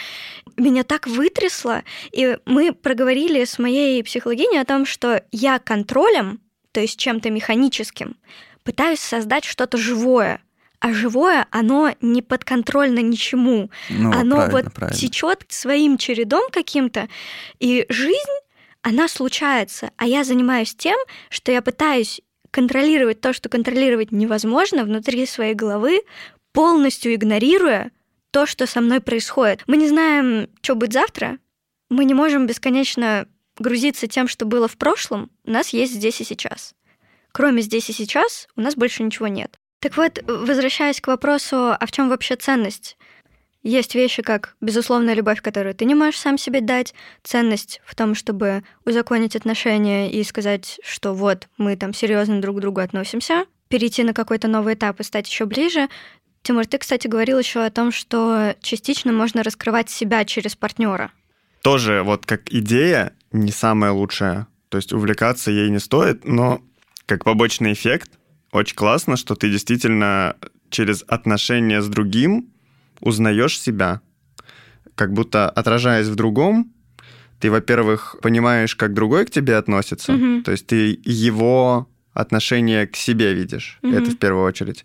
меня 0.57 0.83
так 0.85 1.07
вытрясло. 1.07 1.83
И 2.13 2.39
мы 2.47 2.73
проговорили 2.73 3.45
с 3.45 3.59
моей 3.59 4.03
психологиней 4.03 4.61
о 4.61 4.65
том, 4.65 4.87
что 4.87 5.23
я 5.33 5.59
контролем, 5.69 6.41
то 6.73 6.81
есть 6.81 6.99
чем-то 6.99 7.29
механическим, 7.29 8.17
пытаюсь 8.65 9.01
создать 9.01 9.45
что-то 9.45 9.77
живое. 9.77 10.41
А 10.81 10.95
живое, 10.95 11.47
оно 11.51 11.95
не 12.01 12.23
подконтрольно 12.23 13.01
ничему. 13.01 13.71
Ну, 13.91 14.11
оно 14.13 14.37
правильно, 14.37 14.53
вот 14.53 14.73
правильно. 14.73 14.99
течет 14.99 15.45
своим 15.49 15.99
чередом 15.99 16.49
каким-то. 16.51 17.09
И 17.59 17.85
жизнь, 17.91 18.39
она 18.81 19.09
случается. 19.09 19.91
А 19.97 20.07
я 20.07 20.25
занимаюсь 20.25 20.75
тем, 20.75 20.97
что 21.29 21.53
я 21.53 21.61
пытаюсь 21.61 22.23
контролировать 22.51 23.21
то, 23.21 23.35
что 23.35 23.51
контролировать 23.51 24.11
невозможно 24.11 24.85
внутри 24.85 25.27
своей 25.27 25.55
головы, 25.55 26.01
полностью 26.53 27.15
игнорируя 27.15 27.91
то, 28.31 28.47
что 28.47 28.67
со 28.67 28.81
мной 28.81 29.01
происходит. 29.01 29.65
Мы 29.67 29.77
не 29.77 29.89
знаем, 29.89 30.49
что 30.63 30.77
будет 30.77 30.95
завтра. 30.95 31.39
Мы 31.91 32.07
не 32.07 32.15
можем 32.15 32.47
бесконечно 32.47 33.27
грузиться 33.59 34.07
тем, 34.07 34.29
что 34.29 34.45
было 34.45 34.69
в 34.69 34.77
прошлом. 34.77 35.31
У 35.45 35.51
нас 35.51 35.71
есть 35.71 35.95
здесь 35.95 36.21
и 36.21 36.25
сейчас. 36.25 36.75
Кроме 37.33 37.63
здесь 37.63 37.89
и 37.91 37.93
сейчас 37.93 38.49
у 38.57 38.61
нас 38.61 38.75
больше 38.75 39.03
ничего 39.03 39.29
нет. 39.29 39.59
Так 39.81 39.97
вот, 39.97 40.19
возвращаясь 40.27 41.01
к 41.01 41.07
вопросу, 41.07 41.73
а 41.73 41.87
в 41.87 41.93
чем 41.93 42.09
вообще 42.09 42.37
ценность? 42.37 42.97
Есть 43.63 43.95
вещи, 43.95 44.23
как 44.23 44.57
безусловная 44.61 45.15
любовь, 45.15 45.43
которую 45.43 45.75
ты 45.75 45.85
не 45.85 45.95
можешь 45.95 46.19
сам 46.19 46.39
себе 46.39 46.61
дать, 46.61 46.95
ценность 47.23 47.81
в 47.85 47.95
том, 47.95 48.15
чтобы 48.15 48.63
узаконить 48.85 49.37
отношения 49.37 50.11
и 50.11 50.23
сказать, 50.25 50.81
что 50.83 51.13
вот 51.13 51.49
мы 51.59 51.77
там 51.77 51.93
серьезно 51.93 52.41
друг 52.41 52.59
к 52.59 52.61
другу 52.61 52.81
относимся, 52.81 53.47
перейти 53.69 54.05
на 54.05 54.15
какой-то 54.15 54.49
новый 54.49 54.75
этап 54.75 55.01
и 55.01 55.05
стать 55.05 55.29
еще 55.29 55.45
ближе. 55.45 55.89
Тимур, 56.43 56.67
ты, 56.67 56.79
кстати, 56.79 57.09
говорил 57.09 57.39
еще 57.39 57.65
о 57.65 57.71
том, 57.71 57.93
что 57.93 58.55
частично 58.63 59.13
можно 59.13 59.43
раскрывать 59.43 59.91
себя 59.91 60.25
через 60.25 60.57
партнера. 60.57 61.13
Тоже 61.63 62.03
вот 62.05 62.27
как 62.27 62.53
идея 62.53 63.13
не 63.33 63.53
самая 63.53 63.93
лучшая. 63.93 64.47
То 64.69 64.77
есть 64.79 64.93
увлекаться 64.93 65.51
ей 65.51 65.71
не 65.71 65.79
стоит, 65.79 66.25
но 66.25 66.61
как 67.07 67.25
побочный 67.25 67.73
эффект 67.73 68.11
очень 68.53 68.77
классно, 68.77 69.17
что 69.17 69.35
ты 69.35 69.51
действительно 69.51 70.37
через 70.71 71.05
отношения 71.07 71.83
с 71.83 71.89
другим 71.89 72.51
узнаешь 73.01 73.59
себя. 73.59 74.01
Как 74.95 75.13
будто 75.13 75.49
отражаясь 75.49 76.07
в 76.07 76.15
другом, 76.15 76.73
ты, 77.41 77.51
во-первых, 77.51 78.17
понимаешь, 78.21 78.75
как 78.75 78.95
другой 78.95 79.27
к 79.27 79.31
тебе 79.31 79.57
относится. 79.57 80.13
Мгм. 80.13 80.43
То 80.43 80.51
есть 80.53 80.67
ты 80.67 81.01
его 81.05 81.89
отношение 82.13 82.87
к 82.87 82.97
себе 82.97 83.33
видишь. 83.33 83.79
Мгм. 83.83 83.95
Это 83.95 84.11
в 84.11 84.19
первую 84.19 84.45
очередь. 84.45 84.85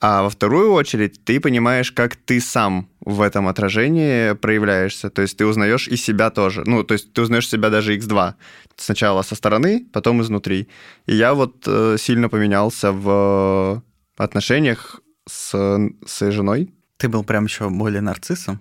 А 0.00 0.22
во 0.22 0.30
вторую 0.30 0.72
очередь 0.72 1.24
ты 1.24 1.40
понимаешь, 1.40 1.92
как 1.92 2.16
ты 2.16 2.40
сам 2.40 2.88
в 3.06 3.20
этом 3.22 3.46
отражении 3.46 4.34
проявляешься. 4.34 5.08
То 5.10 5.22
есть 5.22 5.36
ты 5.38 5.46
узнаешь 5.46 5.88
и 5.88 5.96
себя 5.96 6.30
тоже. 6.30 6.64
Ну, 6.66 6.82
то 6.82 6.94
есть 6.94 7.12
ты 7.12 7.22
узнаешь 7.22 7.48
себя 7.48 7.70
даже 7.70 7.96
x2. 7.96 8.34
Сначала 8.76 9.22
со 9.22 9.34
стороны, 9.36 9.86
потом 9.92 10.20
изнутри. 10.20 10.68
И 11.06 11.14
я 11.14 11.32
вот 11.32 11.64
э, 11.68 11.96
сильно 11.98 12.28
поменялся 12.28 12.90
в 12.92 13.82
отношениях 14.18 15.00
с 15.28 15.78
своей 16.06 16.32
женой. 16.32 16.74
Ты 16.98 17.08
был 17.08 17.24
прям 17.24 17.44
еще 17.44 17.68
более 17.70 18.00
нарциссом? 18.00 18.58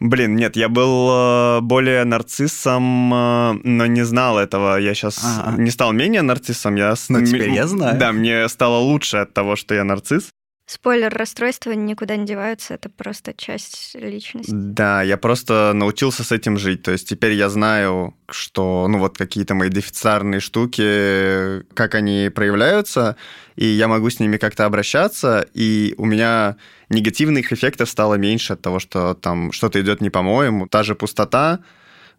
Блин, 0.00 0.36
нет, 0.36 0.54
я 0.56 0.68
был 0.68 1.08
э, 1.10 1.60
более 1.60 2.04
нарциссом, 2.04 3.12
э, 3.12 3.52
но 3.64 3.86
не 3.86 4.04
знал 4.04 4.38
этого. 4.38 4.76
Я 4.78 4.94
сейчас 4.94 5.18
А-а. 5.24 5.56
не 5.60 5.70
стал 5.70 5.92
менее 5.92 6.22
нарциссом. 6.22 6.76
Я 6.76 6.94
с- 6.94 7.08
Ну, 7.08 7.24
теперь 7.26 7.50
я 7.50 7.66
знаю. 7.66 7.98
Да, 7.98 8.12
мне 8.12 8.48
стало 8.48 8.78
лучше 8.78 9.16
от 9.16 9.34
того, 9.34 9.56
что 9.56 9.74
я 9.74 9.82
нарцисс. 9.84 10.30
Спойлер, 10.68 11.08
расстройства 11.08 11.72
никуда 11.72 12.16
не 12.16 12.26
деваются, 12.26 12.74
это 12.74 12.90
просто 12.90 13.32
часть 13.32 13.94
личности. 13.94 14.50
Да, 14.52 15.00
я 15.00 15.16
просто 15.16 15.72
научился 15.74 16.24
с 16.24 16.30
этим 16.30 16.58
жить. 16.58 16.82
То 16.82 16.90
есть 16.92 17.08
теперь 17.08 17.32
я 17.32 17.48
знаю, 17.48 18.14
что, 18.28 18.86
ну, 18.86 18.98
вот 18.98 19.16
какие-то 19.16 19.54
мои 19.54 19.70
дефицитарные 19.70 20.40
штуки, 20.40 21.62
как 21.72 21.94
они 21.94 22.28
проявляются, 22.28 23.16
и 23.56 23.64
я 23.64 23.88
могу 23.88 24.10
с 24.10 24.20
ними 24.20 24.36
как-то 24.36 24.66
обращаться, 24.66 25.46
и 25.54 25.94
у 25.96 26.04
меня 26.04 26.58
негативных 26.90 27.50
эффектов 27.50 27.88
стало 27.88 28.16
меньше 28.16 28.52
от 28.52 28.60
того, 28.60 28.78
что 28.78 29.14
там 29.14 29.52
что-то 29.52 29.80
идет 29.80 30.02
не 30.02 30.10
по-моему. 30.10 30.68
Та 30.68 30.82
же 30.82 30.94
пустота 30.94 31.60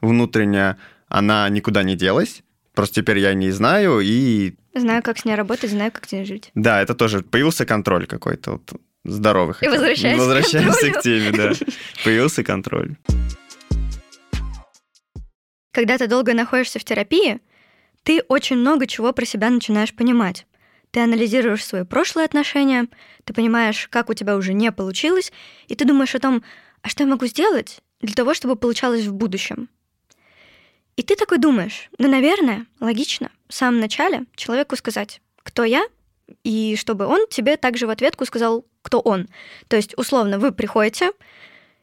внутренняя, 0.02 0.80
она 1.08 1.48
никуда 1.50 1.84
не 1.84 1.96
делась. 1.96 2.42
Просто 2.74 3.02
теперь 3.02 3.20
я 3.20 3.36
не 3.36 3.52
знаю, 3.52 4.00
и 4.00 4.56
Знаю, 4.76 5.02
как 5.04 5.18
с 5.18 5.26
ней 5.26 5.36
работать, 5.36 5.72
знаю, 5.72 5.92
как 5.92 6.06
с 6.08 6.12
ней 6.12 6.26
жить. 6.26 6.52
да, 6.56 6.82
это 6.82 6.94
тоже 6.94 7.22
появился 7.22 7.66
контроль 7.66 8.06
какой-то 8.06 8.52
вот, 8.52 8.74
здоровый. 9.04 9.56
И 9.62 9.68
возвращаясь 9.68 10.16
к 10.16 10.20
Возвращаемся 10.20 10.92
контролю. 10.92 10.94
к 10.94 11.02
теме, 11.02 11.32
да. 11.32 11.52
Появился 12.04 12.44
контроль. 12.44 12.96
Когда 15.72 15.98
ты 15.98 16.08
долго 16.08 16.34
находишься 16.34 16.80
в 16.80 16.84
терапии, 16.84 17.40
ты 18.04 18.22
очень 18.28 18.58
много 18.58 18.88
чего 18.88 19.14
про 19.14 19.26
себя 19.26 19.50
начинаешь 19.50 19.94
понимать. 19.94 20.46
Ты 20.92 21.02
анализируешь 21.02 21.64
свои 21.64 21.84
прошлые 21.84 22.26
отношения, 22.26 22.88
ты 23.24 23.34
понимаешь, 23.34 23.88
как 23.90 24.10
у 24.10 24.14
тебя 24.14 24.36
уже 24.36 24.54
не 24.54 24.72
получилось, 24.72 25.32
и 25.68 25.76
ты 25.76 25.86
думаешь 25.86 26.16
о 26.16 26.20
том, 26.20 26.44
а 26.82 26.90
что 26.90 27.04
я 27.04 27.10
могу 27.10 27.28
сделать 27.28 27.82
для 28.02 28.16
того, 28.16 28.34
чтобы 28.34 28.56
получалось 28.56 29.06
в 29.06 29.14
будущем. 29.14 29.70
И 31.00 31.02
ты 31.02 31.16
такой 31.16 31.38
думаешь, 31.38 31.90
ну, 31.98 32.10
наверное, 32.10 32.66
логично 32.82 33.32
в 33.48 33.54
самом 33.54 33.80
начале 33.80 34.26
человеку 34.36 34.76
сказать, 34.76 35.22
кто 35.44 35.64
я, 35.64 35.88
и 36.44 36.76
чтобы 36.76 37.06
он 37.06 37.26
тебе 37.30 37.56
также 37.56 37.88
в 37.88 37.90
ответку 37.90 38.26
сказал, 38.26 38.66
кто 38.82 39.00
он. 39.00 39.30
То 39.70 39.78
есть, 39.78 39.98
условно, 39.98 40.40
вы 40.40 40.52
приходите, 40.52 41.14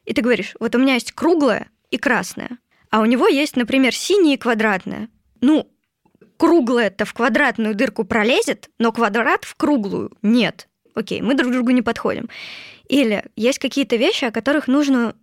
и 0.05 0.13
ты 0.13 0.21
говоришь, 0.21 0.53
вот 0.59 0.75
у 0.75 0.77
меня 0.77 0.93
есть 0.93 1.13
круглое 1.13 1.71
и 1.89 1.97
красное, 1.97 2.59
а 2.91 3.01
у 3.01 3.05
него 3.05 3.27
есть, 3.27 3.55
например, 3.55 3.91
синее 3.95 4.35
и 4.35 4.37
квадратное. 4.37 5.09
Ну, 5.41 5.67
круглое-то 6.37 7.05
в 7.05 7.15
квадратную 7.15 7.73
дырку 7.73 8.03
пролезет, 8.03 8.69
но 8.77 8.91
квадрат 8.91 9.45
в 9.45 9.55
круглую 9.55 10.11
нет. 10.21 10.67
Окей, 10.93 11.21
мы 11.21 11.33
друг 11.33 11.51
другу 11.51 11.71
не 11.71 11.81
подходим. 11.81 12.29
Или 12.87 13.23
есть 13.35 13.57
какие-то 13.57 13.95
вещи, 13.95 14.25
о 14.25 14.31
которых 14.31 14.67
нужно 14.67 15.15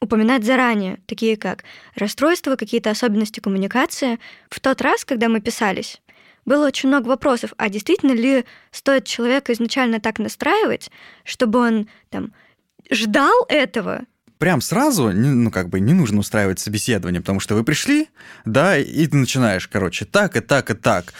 упоминать 0.00 0.44
заранее, 0.44 1.00
такие 1.06 1.36
как 1.36 1.64
расстройства, 1.94 2.56
какие-то 2.56 2.90
особенности 2.90 3.40
коммуникации. 3.40 4.18
В 4.48 4.60
тот 4.60 4.80
раз, 4.80 5.04
когда 5.04 5.28
мы 5.28 5.40
писались, 5.40 6.00
было 6.44 6.66
очень 6.66 6.88
много 6.88 7.08
вопросов, 7.08 7.52
а 7.56 7.68
действительно 7.68 8.12
ли 8.12 8.44
стоит 8.70 9.04
человека 9.04 9.52
изначально 9.52 10.00
так 10.00 10.18
настраивать, 10.18 10.90
чтобы 11.24 11.58
он 11.58 11.88
там 12.10 12.32
ждал 12.90 13.44
этого, 13.48 14.04
Прям 14.38 14.60
сразу, 14.60 15.10
ну, 15.10 15.50
как 15.50 15.68
бы, 15.68 15.80
не 15.80 15.94
нужно 15.94 16.20
устраивать 16.20 16.60
собеседование, 16.60 17.20
потому 17.20 17.40
что 17.40 17.56
вы 17.56 17.64
пришли, 17.64 18.08
да, 18.44 18.78
и 18.78 19.06
ты 19.08 19.16
начинаешь, 19.16 19.66
короче, 19.66 20.04
так 20.04 20.36
и 20.36 20.40
так 20.40 20.70
и 20.70 20.74
так. 20.74 21.12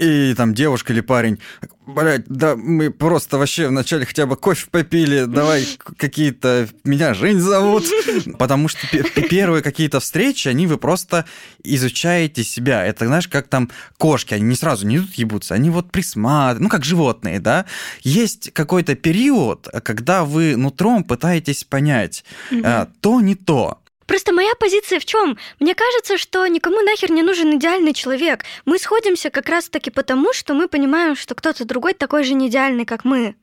И 0.00 0.32
там 0.34 0.54
девушка 0.54 0.94
или 0.94 1.02
парень, 1.02 1.38
блядь, 1.86 2.26
да 2.26 2.56
мы 2.56 2.90
просто 2.90 3.38
вообще 3.38 3.68
вначале 3.68 4.06
хотя 4.06 4.26
бы 4.26 4.36
кофе 4.36 4.66
попили, 4.70 5.24
давай 5.24 5.66
какие-то... 5.96 6.68
Меня 6.84 7.14
Жень 7.14 7.40
зовут. 7.40 7.84
Потому 8.38 8.68
что 8.68 8.86
пе- 8.88 9.02
пе- 9.02 9.28
первые 9.28 9.62
какие-то 9.62 10.00
встречи, 10.00 10.48
они 10.48 10.66
вы 10.66 10.78
просто 10.78 11.24
изучаете 11.62 12.44
себя. 12.44 12.84
Это, 12.84 13.06
знаешь, 13.06 13.28
как 13.28 13.48
там 13.48 13.70
кошки, 13.98 14.34
они 14.34 14.44
не 14.44 14.56
сразу 14.56 14.86
не 14.86 14.96
идут 14.96 15.14
ебутся, 15.14 15.54
они 15.54 15.70
вот 15.70 15.90
присматривают, 15.90 16.60
ну, 16.60 16.68
как 16.68 16.84
животные, 16.84 17.40
да. 17.40 17.66
Есть 18.02 18.52
какой-то 18.52 18.94
период, 18.94 19.68
когда 19.82 20.24
вы 20.24 20.56
нутром 20.56 21.04
пытаетесь 21.04 21.64
понять, 21.64 22.24
а, 22.62 22.88
то 23.00 23.20
не 23.20 23.34
то. 23.34 23.78
Просто 24.06 24.32
моя 24.32 24.54
позиция 24.58 25.00
в 25.00 25.04
чем? 25.04 25.38
Мне 25.60 25.74
кажется, 25.74 26.18
что 26.18 26.46
никому 26.46 26.80
нахер 26.82 27.10
не 27.10 27.22
нужен 27.22 27.56
идеальный 27.58 27.94
человек. 27.94 28.44
Мы 28.64 28.78
сходимся 28.78 29.30
как 29.30 29.48
раз-таки 29.48 29.90
потому, 29.90 30.32
что 30.32 30.54
мы 30.54 30.68
понимаем, 30.68 31.16
что 31.16 31.34
кто-то 31.34 31.64
другой 31.64 31.94
такой 31.94 32.24
же 32.24 32.34
не 32.34 32.48
идеальный, 32.48 32.84
как 32.84 33.04
мы. 33.04 33.34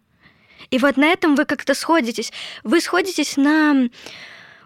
И 0.70 0.78
вот 0.78 0.98
на 0.98 1.06
этом 1.06 1.36
вы 1.36 1.46
как-то 1.46 1.74
сходитесь. 1.74 2.32
Вы 2.64 2.80
сходитесь 2.82 3.38
на 3.38 3.90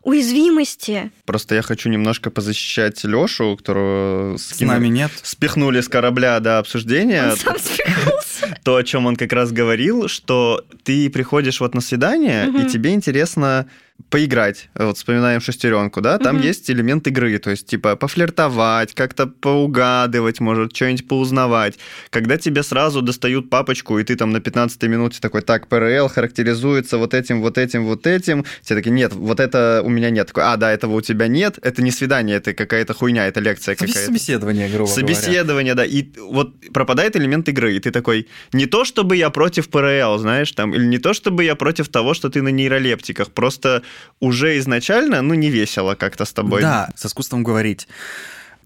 уязвимости. 0.04 1.12
Просто 1.26 1.56
я 1.56 1.62
хочу 1.64 1.90
немножко 1.90 2.30
позащищать 2.30 3.04
Лешу, 3.04 3.58
которого 3.58 4.38
С 4.38 4.52
скинули- 4.54 4.68
нами 4.76 4.88
нет. 4.90 5.12
спихнули 5.24 5.82
с 5.82 5.90
корабля 5.90 6.40
до 6.40 6.60
обсуждения. 6.60 7.32
Он 7.32 7.38
сам 7.38 7.58
спихнулся. 7.58 8.58
То, 8.64 8.76
о 8.76 8.84
чем 8.84 9.08
он 9.08 9.16
как 9.16 9.34
раз 9.34 9.52
говорил, 9.52 10.08
что 10.08 10.64
ты 10.84 11.10
приходишь 11.10 11.60
вот 11.60 11.74
на 11.74 11.82
свидание, 11.82 12.48
и 12.50 12.70
тебе 12.70 12.94
интересно 12.94 13.68
поиграть. 14.10 14.70
Вот 14.76 14.98
вспоминаем 14.98 15.42
шестеренку, 15.42 16.00
да, 16.00 16.18
там 16.20 16.36
Мгм. 16.36 16.46
есть 16.46 16.70
элемент 16.70 17.08
игры, 17.08 17.38
то 17.38 17.50
есть 17.50 17.66
типа 17.68 17.96
пофлиртовать, 17.96 18.94
как-то 18.94 19.26
поугадывать, 19.28 20.40
может, 20.40 20.76
что-нибудь 20.76 21.08
поузнавать. 21.08 21.80
Когда 22.12 22.38
тебе 22.38 22.62
сразу 22.64 23.02
достают 23.02 23.50
папочку, 23.50 23.98
и 23.98 24.04
ты 24.04 24.16
там 24.16 24.32
на 24.32 24.40
15 24.40 24.88
минуте 24.88 25.20
такой, 25.22 25.42
так, 25.42 25.68
ПРЛ 25.68 26.08
характеризуется 26.10 26.98
вот 26.98 27.14
этим, 27.14 27.42
вот 27.42 27.58
этим, 27.58 27.86
вот 27.86 28.06
этим, 28.06 28.46
все 28.62 28.76
такие, 28.76 28.92
нет, 28.92 29.14
вот 29.14 29.40
это 29.40 29.82
у 29.84 29.90
меня 29.90 30.10
нет. 30.10 30.28
Такой, 30.28 30.44
а, 30.44 30.58
да, 30.58 30.72
этого 30.72 30.94
у 30.96 31.02
тебя 31.02 31.28
нет, 31.28 31.58
это 31.62 31.82
не 31.82 31.92
свидание, 31.92 32.38
это 32.38 32.54
какая-то 32.54 32.94
хуйня, 32.94 33.28
это 33.28 33.40
лекция 33.40 33.76
какая-то. 33.76 34.00
Собеседование, 34.00 34.68
грубо 34.70 34.92
говоря. 34.92 35.08
Собеседование, 35.08 35.74
да. 35.74 35.86
И 35.86 36.06
вот 36.20 36.54
пропадает 36.74 37.16
элемент 37.16 37.50
игры, 37.50 37.76
и 37.76 37.80
ты 37.80 37.92
такой, 37.92 38.28
не 38.54 38.66
то 38.66 38.86
чтобы 38.86 39.16
я 39.16 39.30
против 39.30 39.70
ПРЛ, 39.70 40.18
знаешь, 40.20 40.52
там, 40.52 40.74
или 40.74 40.86
не 40.86 41.00
то 41.00 41.14
чтобы 41.14 41.44
я 41.44 41.56
против 41.56 41.88
того, 41.90 42.14
что 42.14 42.30
ты 42.30 42.42
на 42.42 42.50
нейролептиках, 42.50 43.32
просто 43.32 43.84
уже 44.20 44.58
изначально, 44.60 45.22
ну, 45.22 45.34
не 45.34 45.50
весело 45.50 45.96
как-то 45.96 46.26
с 46.26 46.34
тобой. 46.34 46.62
Да, 46.62 46.90
с 46.96 47.06
искусством 47.06 47.44
говорить. 47.44 47.88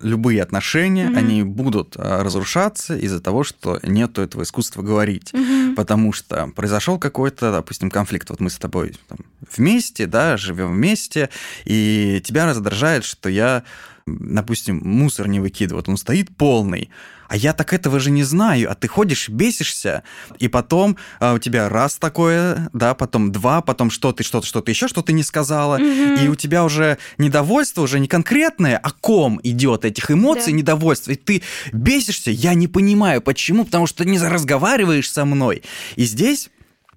любые 0.01 0.41
отношения, 0.41 1.09
Мгм. 1.09 1.17
они 1.17 1.43
будут 1.43 1.95
а, 1.97 2.23
разрушаться 2.23 2.95
из-за 2.95 3.19
того, 3.19 3.43
что 3.43 3.79
нету 3.83 4.21
этого 4.21 4.43
искусства 4.43 4.81
говорить. 4.81 5.33
Мгм. 5.33 5.75
Потому 5.75 6.13
что 6.13 6.47
произошел 6.55 6.97
какой-то, 6.97 7.51
допустим, 7.51 7.91
конфликт. 7.91 8.29
Вот 8.29 8.39
мы 8.39 8.49
с 8.49 8.57
тобой 8.57 8.93
там, 9.09 9.17
вместе, 9.57 10.05
да, 10.05 10.37
живем 10.37 10.71
вместе, 10.73 11.29
и 11.65 12.21
тебя 12.23 12.45
раздражает, 12.45 13.03
что 13.03 13.27
я, 13.27 13.63
допустим, 14.05 14.77
мусор 14.85 15.27
не 15.27 15.41
выкидываю. 15.41 15.79
Вот 15.81 15.89
он 15.89 15.97
стоит 15.97 16.29
полный. 16.37 16.89
А 17.29 17.37
я 17.37 17.53
так 17.53 17.73
этого 17.73 17.99
же 17.99 18.09
не 18.09 18.23
знаю, 18.23 18.71
а 18.71 18.75
ты 18.75 18.87
ходишь, 18.87 19.29
бесишься, 19.29 20.01
и 20.39 20.47
потом 20.47 20.97
а, 21.19 21.35
у 21.35 21.37
тебя 21.37 21.69
раз 21.69 21.97
такое, 21.99 22.69
да, 22.73 22.95
потом 22.95 23.31
два, 23.31 23.61
потом 23.61 23.91
что 23.91 24.11
ты, 24.11 24.23
что-то, 24.23 24.47
что-то 24.47 24.71
еще, 24.71 24.87
что 24.87 25.03
ты 25.03 25.13
не 25.13 25.21
сказала, 25.21 25.77
Мгм. 25.77 26.15
и 26.15 26.27
у 26.27 26.33
тебя 26.35 26.63
уже 26.63 26.97
недовольство 27.19 27.83
уже 27.83 27.99
не 27.99 28.07
конкретное, 28.07 28.77
а 28.77 28.89
ком 28.91 29.39
идет 29.43 29.85
этих 29.85 30.09
эмоций, 30.09 30.51
Да. 30.53 30.57
недовольства, 30.57 31.11
и 31.11 31.15
ты 31.15 31.43
бесишься, 31.71 32.31
я 32.31 32.55
не 32.55 32.67
понимаю, 32.67 33.21
почему, 33.21 33.63
потому 33.63 33.85
что 33.85 34.03
не 34.05 34.17
разговариваешь 34.19 35.09
со 35.11 35.23
мной. 35.23 35.61
И 35.95 36.05
здесь 36.05 36.49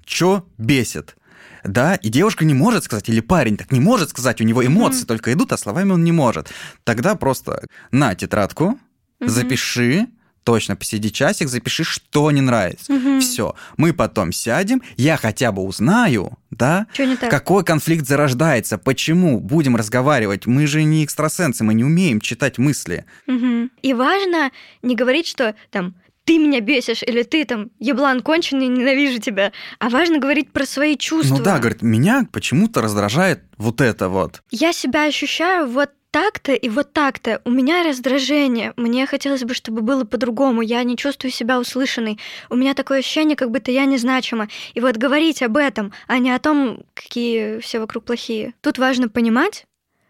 что 0.06 0.46
бесит? 0.56 1.14
Да, 1.62 1.94
и 1.96 2.08
девушка 2.08 2.46
не 2.46 2.54
может 2.54 2.84
сказать, 2.84 3.08
или 3.10 3.20
парень 3.20 3.58
так 3.58 3.70
не 3.70 3.80
может 3.80 4.08
сказать, 4.10 4.40
у 4.40 4.44
него 4.44 4.64
эмоции 4.66 5.04
только 5.04 5.32
идут, 5.34 5.52
а 5.52 5.58
словами 5.58 5.92
он 5.92 6.02
не 6.04 6.10
может. 6.12 6.48
Тогда 6.84 7.16
просто 7.16 7.62
на 7.90 8.14
тетрадку, 8.14 8.78
Мгм. 9.20 9.28
запиши, 9.30 10.06
точно 10.44 10.76
посиди 10.76 11.10
часик, 11.12 11.48
запиши, 11.48 11.84
что 11.84 12.30
не 12.30 12.40
нравится. 12.40 12.92
Мгм. 12.92 13.20
Все, 13.20 13.54
мы 13.76 13.92
потом 13.92 14.32
сядем, 14.32 14.82
я 14.96 15.16
хотя 15.16 15.52
бы 15.52 15.62
узнаю, 15.62 16.38
да, 16.50 16.86
какой 17.30 17.64
конфликт 17.64 18.06
зарождается, 18.06 18.78
почему 18.78 19.40
будем 19.40 19.76
разговаривать. 19.76 20.46
Мы 20.46 20.66
же 20.66 20.82
не 20.82 21.04
экстрасенсы, 21.04 21.64
мы 21.64 21.74
не 21.74 21.84
умеем 21.84 22.20
читать 22.20 22.58
мысли. 22.58 23.04
Мгм. 23.26 23.70
И 23.82 23.94
важно 23.94 24.50
не 24.82 24.94
говорить, 24.94 25.26
что 25.26 25.54
там 25.70 25.94
ты 26.24 26.38
меня 26.38 26.60
бесишь, 26.60 27.02
или 27.02 27.22
ты 27.22 27.44
там 27.44 27.70
еблан 27.78 28.20
конченый, 28.20 28.68
ненавижу 28.68 29.18
тебя. 29.18 29.52
А 29.78 29.88
важно 29.88 30.18
говорить 30.18 30.52
про 30.52 30.64
свои 30.66 30.96
чувства. 30.96 31.36
Ну 31.36 31.42
да, 31.42 31.58
говорит, 31.58 31.82
меня 31.82 32.26
почему-то 32.30 32.80
раздражает 32.80 33.42
вот 33.56 33.80
это 33.80 34.08
вот. 34.08 34.42
Я 34.50 34.72
себя 34.72 35.06
ощущаю 35.06 35.68
вот 35.68 35.90
так-то 36.12 36.52
и 36.52 36.68
вот 36.68 36.92
так-то. 36.92 37.40
У 37.44 37.50
меня 37.50 37.82
раздражение. 37.82 38.74
Мне 38.76 39.06
хотелось 39.06 39.42
бы, 39.42 39.54
чтобы 39.54 39.80
было 39.80 40.04
по-другому. 40.04 40.62
Я 40.62 40.84
не 40.84 40.96
чувствую 40.96 41.32
себя 41.32 41.58
услышанной. 41.58 42.18
У 42.50 42.54
меня 42.54 42.74
такое 42.74 43.00
ощущение, 43.00 43.34
как 43.34 43.50
будто 43.50 43.72
я 43.72 43.86
незначима. 43.86 44.48
И 44.74 44.80
вот 44.80 44.96
говорить 44.96 45.42
об 45.42 45.56
этом, 45.56 45.92
а 46.06 46.18
не 46.18 46.30
о 46.30 46.38
том, 46.38 46.84
какие 46.94 47.58
все 47.60 47.80
вокруг 47.80 48.04
плохие. 48.04 48.54
Тут 48.60 48.78
важно 48.78 49.08
понимать, 49.08 49.64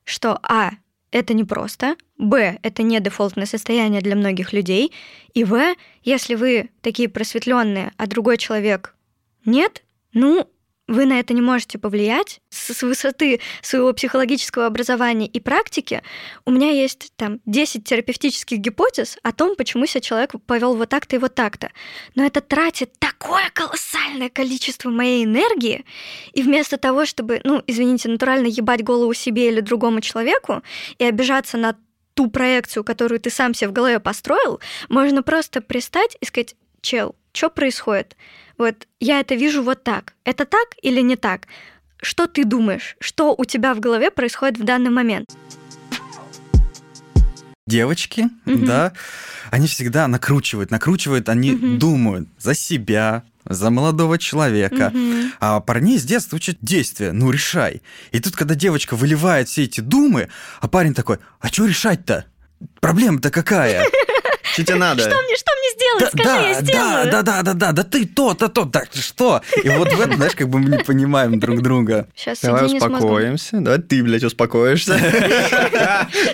что 0.04 0.38
А 0.42 0.72
это 1.12 1.34
непросто, 1.34 1.96
Б 2.18 2.58
это 2.62 2.82
не 2.82 2.98
дефолтное 3.00 3.46
состояние 3.46 4.00
для 4.00 4.16
многих 4.16 4.52
людей, 4.52 4.92
и 5.34 5.44
В, 5.44 5.74
если 6.02 6.34
вы 6.34 6.70
такие 6.80 7.08
просветленные, 7.08 7.92
а 7.96 8.06
другой 8.06 8.38
человек 8.38 8.96
нет, 9.44 9.84
ну, 10.12 10.48
вы 10.88 11.06
на 11.06 11.20
это 11.20 11.32
не 11.32 11.40
можете 11.40 11.78
повлиять. 11.78 12.40
С, 12.50 12.74
с 12.74 12.82
высоты 12.82 13.40
своего 13.62 13.92
психологического 13.92 14.66
образования 14.66 15.26
и 15.26 15.40
практики 15.40 16.02
у 16.44 16.50
меня 16.50 16.70
есть 16.70 17.12
там 17.16 17.40
10 17.46 17.84
терапевтических 17.84 18.58
гипотез 18.58 19.18
о 19.22 19.32
том, 19.32 19.56
почему 19.56 19.86
себя 19.86 20.00
человек 20.00 20.32
повел 20.46 20.76
вот 20.76 20.88
так-то 20.88 21.16
и 21.16 21.18
вот 21.18 21.34
так-то. 21.34 21.70
Но 22.14 22.24
это 22.24 22.40
тратит 22.40 22.92
такое 22.98 23.50
колоссальное 23.52 24.28
количество 24.28 24.90
моей 24.90 25.24
энергии, 25.24 25.84
и 26.32 26.42
вместо 26.42 26.76
того, 26.76 27.06
чтобы, 27.06 27.40
ну, 27.44 27.62
извините, 27.66 28.08
натурально 28.08 28.48
ебать 28.48 28.82
голову 28.82 29.14
себе 29.14 29.48
или 29.48 29.60
другому 29.60 30.00
человеку 30.00 30.62
и 30.98 31.04
обижаться 31.04 31.56
на 31.56 31.76
ту 32.14 32.28
проекцию, 32.30 32.84
которую 32.84 33.20
ты 33.20 33.30
сам 33.30 33.54
себе 33.54 33.68
в 33.68 33.72
голове 33.72 34.00
построил, 34.00 34.60
можно 34.88 35.22
просто 35.22 35.60
пристать 35.60 36.16
и 36.20 36.26
сказать, 36.26 36.54
чел, 36.80 37.14
что 37.32 37.48
происходит? 37.48 38.16
Вот 38.58 38.86
я 39.00 39.20
это 39.20 39.34
вижу 39.34 39.62
вот 39.62 39.82
так. 39.84 40.14
Это 40.24 40.44
так 40.44 40.68
или 40.82 41.00
не 41.00 41.16
так? 41.16 41.46
Что 42.00 42.26
ты 42.26 42.44
думаешь? 42.44 42.96
Что 43.00 43.34
у 43.36 43.44
тебя 43.44 43.74
в 43.74 43.80
голове 43.80 44.10
происходит 44.10 44.58
в 44.58 44.64
данный 44.64 44.90
момент? 44.90 45.26
Девочки, 47.66 48.28
Мгм. 48.44 48.64
да, 48.66 48.92
они 49.50 49.66
всегда 49.68 50.08
накручивают, 50.08 50.70
накручивают, 50.70 51.28
они 51.28 51.52
Мгм. 51.52 51.78
думают 51.78 52.28
за 52.38 52.54
себя, 52.54 53.22
за 53.48 53.70
молодого 53.70 54.18
человека. 54.18 54.90
Мгм. 54.92 55.32
А 55.40 55.60
парней 55.60 55.98
с 55.98 56.02
детства 56.04 56.36
учат 56.36 56.58
действия, 56.60 57.12
ну 57.12 57.30
решай. 57.30 57.80
И 58.10 58.18
тут, 58.20 58.34
когда 58.34 58.54
девочка 58.56 58.96
выливает 58.96 59.48
все 59.48 59.62
эти 59.62 59.80
думы, 59.80 60.28
а 60.60 60.68
парень 60.68 60.92
такой, 60.92 61.18
а 61.40 61.48
что 61.48 61.64
решать-то? 61.66 62.26
Проблема-то 62.80 63.30
какая? 63.30 63.86
Что 64.52 64.64
тебе 64.64 64.74
надо? 64.76 65.02
Что 65.02 65.22
мне, 65.22 65.36
что 65.36 65.50
мне 65.58 65.70
сделать? 65.74 66.12
Скажи, 66.12 66.48
я 66.48 66.54
да, 66.54 66.60
сделаю. 66.60 67.10
да, 67.10 67.22
да, 67.22 67.42
да, 67.42 67.54
да, 67.54 67.72
да, 67.72 67.84
ты 67.84 68.06
то, 68.06 68.34
то, 68.34 68.48
то, 68.48 68.66
так 68.66 68.88
что? 68.92 69.40
И 69.62 69.68
вот 69.70 69.92
в 69.92 70.00
этом, 70.00 70.16
знаешь, 70.16 70.34
как 70.34 70.48
бы 70.48 70.58
мы 70.58 70.76
не 70.76 70.84
понимаем 70.84 71.40
друг 71.40 71.62
друга. 71.62 72.06
Сейчас 72.14 72.40
Давай 72.40 72.66
успокоимся. 72.66 73.60
Давай 73.60 73.80
ты, 73.80 74.02
блядь, 74.02 74.24
успокоишься. 74.24 74.92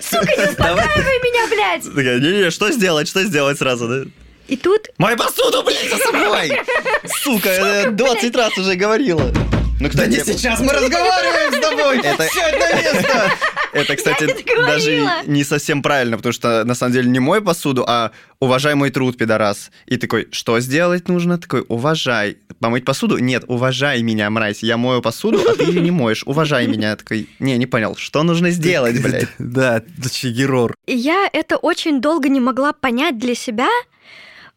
Сука, 0.01 0.35
не 0.37 0.49
успокаивай 0.49 1.19
меня, 1.23 1.47
блядь! 1.47 1.83
Такая, 1.83 2.19
не-не, 2.19 2.49
что 2.51 2.71
сделать, 2.71 3.07
что 3.07 3.23
сделать 3.23 3.57
сразу, 3.57 3.87
да? 3.87 4.11
И 4.47 4.57
тут 4.57 4.89
Мою 4.97 5.15
посуду, 5.15 5.63
блядь, 5.63 5.89
за 5.89 5.97
собой! 5.97 6.51
Сука, 7.23 7.49
я 7.49 7.91
20 7.91 8.35
раз 8.35 8.57
уже 8.57 8.75
говорила. 8.75 9.31
Ну, 9.79 9.85
Да 9.85 9.89
кстати, 9.89 10.09
не 10.09 10.23
сейчас 10.33 10.59
мы 10.59 10.73
разговариваем 10.73 11.53
с 11.53 11.59
тобой! 11.59 11.97
Это- 12.03 12.27
Сядь 12.27 12.59
на 12.59 12.81
место! 12.81 13.31
Это, 13.71 13.95
кстати, 13.95 14.27
даже 14.65 15.05
не 15.27 15.43
совсем 15.43 15.81
правильно, 15.81 16.17
потому 16.17 16.33
что 16.33 16.63
на 16.65 16.73
самом 16.75 16.91
деле 16.93 17.09
не 17.09 17.19
мой 17.19 17.41
посуду, 17.41 17.85
а 17.87 18.11
уважай 18.39 18.73
мой 18.75 18.89
труд, 18.89 19.15
пидорас. 19.15 19.71
И 19.85 19.97
такой, 19.97 20.27
что 20.31 20.59
сделать 20.59 21.07
нужно? 21.07 21.37
Такой, 21.37 21.63
уважай. 21.67 22.37
Помыть 22.59 22.83
посуду? 22.83 23.19
Нет, 23.19 23.43
уважай 23.47 24.01
меня, 24.01 24.29
мразь. 24.31 24.63
Я 24.63 24.75
мою 24.77 25.01
посуду, 25.01 25.39
а 25.47 25.55
ты 25.55 25.63
ее 25.65 25.81
не 25.81 25.91
моешь. 25.91 26.23
Уважай 26.25 26.67
меня. 26.67 26.95
Такой, 26.95 27.29
не, 27.39 27.57
не 27.57 27.67
понял, 27.67 27.95
что 27.95 28.23
нужно 28.23 28.49
сделать, 28.49 29.01
блядь? 29.03 29.27
Да, 29.37 29.81
Чигерор. 30.11 30.75
И 30.87 30.95
я 30.95 31.29
это 31.31 31.55
очень 31.57 32.01
долго 32.01 32.27
не 32.27 32.39
могла 32.41 32.73
понять 32.73 33.17
для 33.19 33.35
себя. 33.35 33.69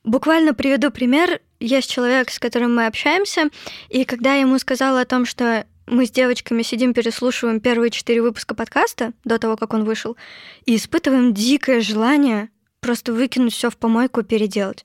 Буквально 0.05 0.53
приведу 0.55 0.91
пример. 0.91 1.41
Есть 1.63 1.89
человек, 1.89 2.29
с 2.31 2.41
которым 2.41 2.75
мы 2.75 2.87
общаемся, 2.87 3.49
и 3.89 4.05
когда 4.05 4.35
я 4.35 4.41
ему 4.41 4.59
сказала 4.59 5.03
о 5.03 5.05
том, 5.05 5.25
что 5.25 5.65
мы 5.87 6.07
с 6.07 6.11
девочками 6.11 6.63
сидим, 6.63 6.93
переслушиваем 6.93 7.61
первые 7.61 7.91
четыре 7.91 8.21
выпуска 8.21 8.57
подкаста 8.57 9.13
до 9.23 9.39
того, 9.39 9.57
как 9.57 9.73
он 9.73 9.85
вышел, 9.85 10.17
и 10.65 10.75
испытываем 10.75 11.33
дикое 11.33 11.81
желание 11.81 12.49
просто 12.81 13.13
выкинуть 13.13 13.55
все 13.55 13.71
в 13.71 13.77
помойку 13.77 14.21
и 14.21 14.25
переделать. 14.25 14.85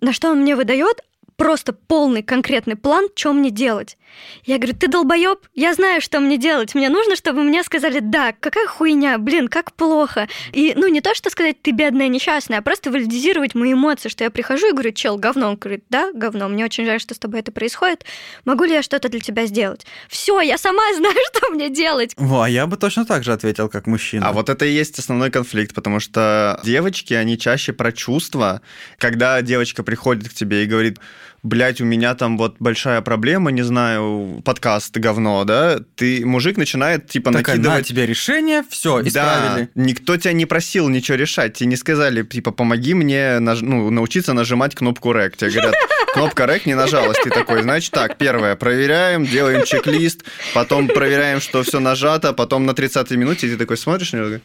На 0.00 0.12
что 0.12 0.32
он 0.32 0.40
мне 0.40 0.56
выдает 0.56 1.00
просто 1.40 1.72
полный 1.72 2.22
конкретный 2.22 2.76
план, 2.76 3.08
что 3.14 3.32
мне 3.32 3.50
делать. 3.50 3.96
Я 4.44 4.58
говорю, 4.58 4.76
ты 4.76 4.88
долбоеб, 4.88 5.38
я 5.54 5.72
знаю, 5.72 6.02
что 6.02 6.20
мне 6.20 6.36
делать. 6.36 6.74
Мне 6.74 6.90
нужно, 6.90 7.16
чтобы 7.16 7.42
мне 7.42 7.62
сказали, 7.62 8.00
да, 8.00 8.34
какая 8.38 8.66
хуйня, 8.66 9.16
блин, 9.16 9.48
как 9.48 9.72
плохо. 9.72 10.28
И, 10.52 10.74
ну, 10.76 10.86
не 10.88 11.00
то, 11.00 11.14
что 11.14 11.30
сказать, 11.30 11.62
ты 11.62 11.70
бедная, 11.70 12.08
несчастная, 12.08 12.58
а 12.58 12.62
просто 12.62 12.90
валидизировать 12.90 13.54
мои 13.54 13.72
эмоции, 13.72 14.10
что 14.10 14.22
я 14.22 14.30
прихожу 14.30 14.68
и 14.68 14.72
говорю, 14.72 14.92
чел, 14.92 15.16
говно. 15.16 15.48
Он 15.48 15.56
говорит, 15.56 15.84
да, 15.88 16.12
говно, 16.12 16.46
мне 16.48 16.66
очень 16.66 16.84
жаль, 16.84 17.00
что 17.00 17.14
с 17.14 17.18
тобой 17.18 17.40
это 17.40 17.52
происходит. 17.52 18.04
Могу 18.44 18.64
ли 18.64 18.74
я 18.74 18.82
что-то 18.82 19.08
для 19.08 19.20
тебя 19.20 19.46
сделать? 19.46 19.86
Все, 20.10 20.42
я 20.42 20.58
сама 20.58 20.82
знаю, 20.96 21.16
что 21.32 21.48
мне 21.48 21.70
делать. 21.70 22.12
Во, 22.18 22.42
а 22.42 22.50
я 22.50 22.66
бы 22.66 22.76
точно 22.76 23.06
так 23.06 23.24
же 23.24 23.32
ответил, 23.32 23.70
как 23.70 23.86
мужчина. 23.86 24.28
А 24.28 24.32
вот 24.32 24.50
это 24.50 24.66
и 24.66 24.72
есть 24.72 24.98
основной 24.98 25.30
конфликт, 25.30 25.74
потому 25.74 26.00
что 26.00 26.60
девочки, 26.64 27.14
они 27.14 27.38
чаще 27.38 27.72
про 27.72 27.92
чувства. 27.92 28.60
Когда 28.98 29.40
девочка 29.40 29.82
приходит 29.82 30.28
к 30.28 30.34
тебе 30.34 30.64
и 30.64 30.66
говорит, 30.66 30.98
блядь, 31.42 31.80
у 31.80 31.84
меня 31.84 32.14
там 32.14 32.36
вот 32.36 32.56
большая 32.58 33.00
проблема, 33.00 33.50
не 33.50 33.62
знаю, 33.62 34.42
подкаст 34.44 34.96
говно, 34.96 35.44
да, 35.44 35.80
ты, 35.96 36.24
мужик 36.24 36.56
начинает, 36.56 37.08
типа, 37.08 37.32
Такая, 37.32 37.56
на 37.56 37.62
накидывать... 37.62 37.86
тебе 37.86 38.06
решение, 38.06 38.64
все, 38.68 39.02
исправили. 39.02 39.64
Да, 39.74 39.82
никто 39.82 40.16
тебя 40.16 40.32
не 40.32 40.46
просил 40.46 40.88
ничего 40.88 41.16
решать, 41.16 41.54
тебе 41.54 41.68
не 41.68 41.76
сказали, 41.76 42.22
типа, 42.22 42.50
помоги 42.50 42.94
мне 42.94 43.38
наж- 43.38 43.62
ну, 43.62 43.90
научиться 43.90 44.32
нажимать 44.32 44.74
кнопку 44.74 45.12
REC. 45.12 45.36
Тебе 45.36 45.50
говорят, 45.50 45.74
кнопка 46.12 46.44
REC 46.44 46.62
не 46.66 46.74
нажалась, 46.74 47.18
ты 47.22 47.30
такой, 47.30 47.62
значит 47.62 47.92
так, 47.92 48.18
первое, 48.18 48.56
проверяем, 48.56 49.24
делаем 49.24 49.64
чек-лист, 49.64 50.24
потом 50.54 50.88
проверяем, 50.88 51.40
что 51.40 51.62
все 51.62 51.80
нажато, 51.80 52.32
потом 52.32 52.66
на 52.66 52.72
30-й 52.72 53.16
минуте 53.16 53.48
ты 53.48 53.56
такой 53.56 53.76
смотришь 53.76 54.12
на 54.12 54.40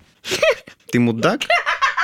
ты 0.91 0.99
мудак? 0.99 1.41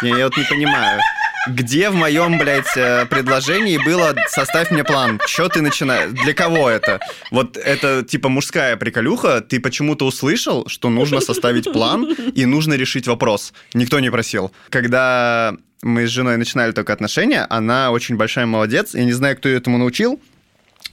Я, 0.02 0.18
я 0.18 0.26
вот 0.26 0.36
не 0.36 0.44
понимаю. 0.44 1.00
Где 1.48 1.90
в 1.90 1.96
моем, 1.96 2.38
блядь, 2.38 2.78
э, 2.78 3.06
предложении 3.08 3.78
было 3.84 4.16
«составь 4.28 4.70
мне 4.70 4.84
план»? 4.84 5.20
Что 5.26 5.50
ты 5.50 5.62
начинаешь? 5.62 6.12
Для 6.12 6.34
кого 6.36 6.70
это? 6.70 7.00
Вот 7.32 7.58
это, 7.58 8.04
типа, 8.04 8.30
мужская 8.30 8.78
приколюха. 8.78 9.42
Ты 9.42 9.60
почему-то 9.60 10.06
услышал, 10.06 10.68
что 10.68 10.90
нужно 10.90 11.20
составить 11.20 11.72
план 11.72 12.14
и 12.14 12.46
нужно 12.46 12.76
решить 12.76 13.08
вопрос. 13.08 13.54
Никто 13.74 14.00
не 14.00 14.12
просил. 14.12 14.52
Когда 14.70 15.56
мы 15.82 16.06
с 16.06 16.12
женой 16.12 16.38
начинали 16.38 16.74
только 16.74 16.94
отношения, 16.94 17.48
она 17.50 17.90
очень 17.92 18.18
большая 18.18 18.46
молодец. 18.46 18.94
Я 18.94 19.04
не 19.04 19.14
знаю, 19.14 19.36
кто 19.36 19.50
ее 19.50 19.58
этому 19.58 19.80
научил. 19.80 20.22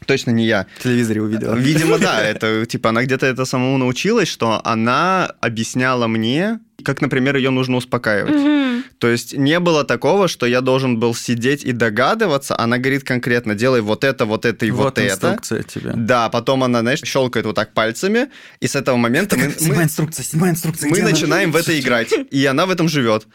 Точно 0.07 0.31
не 0.31 0.47
я. 0.47 0.67
В 0.79 0.83
телевизоре 0.85 1.21
увидела. 1.21 1.55
Видимо, 1.55 1.99
да. 1.99 2.23
Это 2.23 2.65
типа 2.65 2.89
она 2.89 3.05
где-то 3.05 3.27
это 3.27 3.45
самому 3.45 3.77
научилась, 3.77 4.29
что 4.29 4.63
она 4.65 5.31
объясняла 5.41 6.07
мне, 6.07 6.61
как, 6.85 7.01
например, 7.01 7.37
ее 7.37 7.51
нужно 7.51 7.77
успокаивать. 7.77 8.35
Мгм. 8.35 8.85
То 8.99 9.09
есть 9.09 9.37
не 9.37 9.59
было 9.61 9.85
такого, 9.85 10.29
что 10.29 10.47
я 10.47 10.61
должен 10.61 10.99
был 10.99 11.15
сидеть 11.15 11.65
и 11.65 11.73
догадываться. 11.73 12.59
Она 12.59 12.79
говорит 12.79 13.05
конкретно, 13.05 13.55
делай 13.55 13.81
вот 13.81 14.05
это, 14.05 14.25
вот 14.27 14.45
это 14.45 14.67
и 14.67 14.71
вот, 14.71 14.85
Вот 14.85 14.99
это. 14.99 15.13
инструкция 15.13 15.63
тебе. 15.63 15.93
Да, 15.95 16.29
потом 16.29 16.65
она, 16.65 16.81
знаешь, 16.81 17.01
щелкает 17.05 17.47
вот 17.47 17.57
так 17.57 17.75
пальцами, 17.75 18.29
и 18.61 18.67
с 18.67 18.77
этого 18.77 18.97
момента 18.97 19.37
мы, 19.37 19.53
мы- 19.61 19.83
инструкция, 19.83 20.25
снимай 20.25 20.51
инструкцию. 20.51 20.91
мы 20.91 21.03
начинаем 21.03 21.53
в 21.53 21.57
это 21.57 21.79
играть, 21.79 22.13
и 22.31 22.47
она 22.47 22.67
в 22.67 22.71
этом 22.71 22.89
живет. 22.89 23.27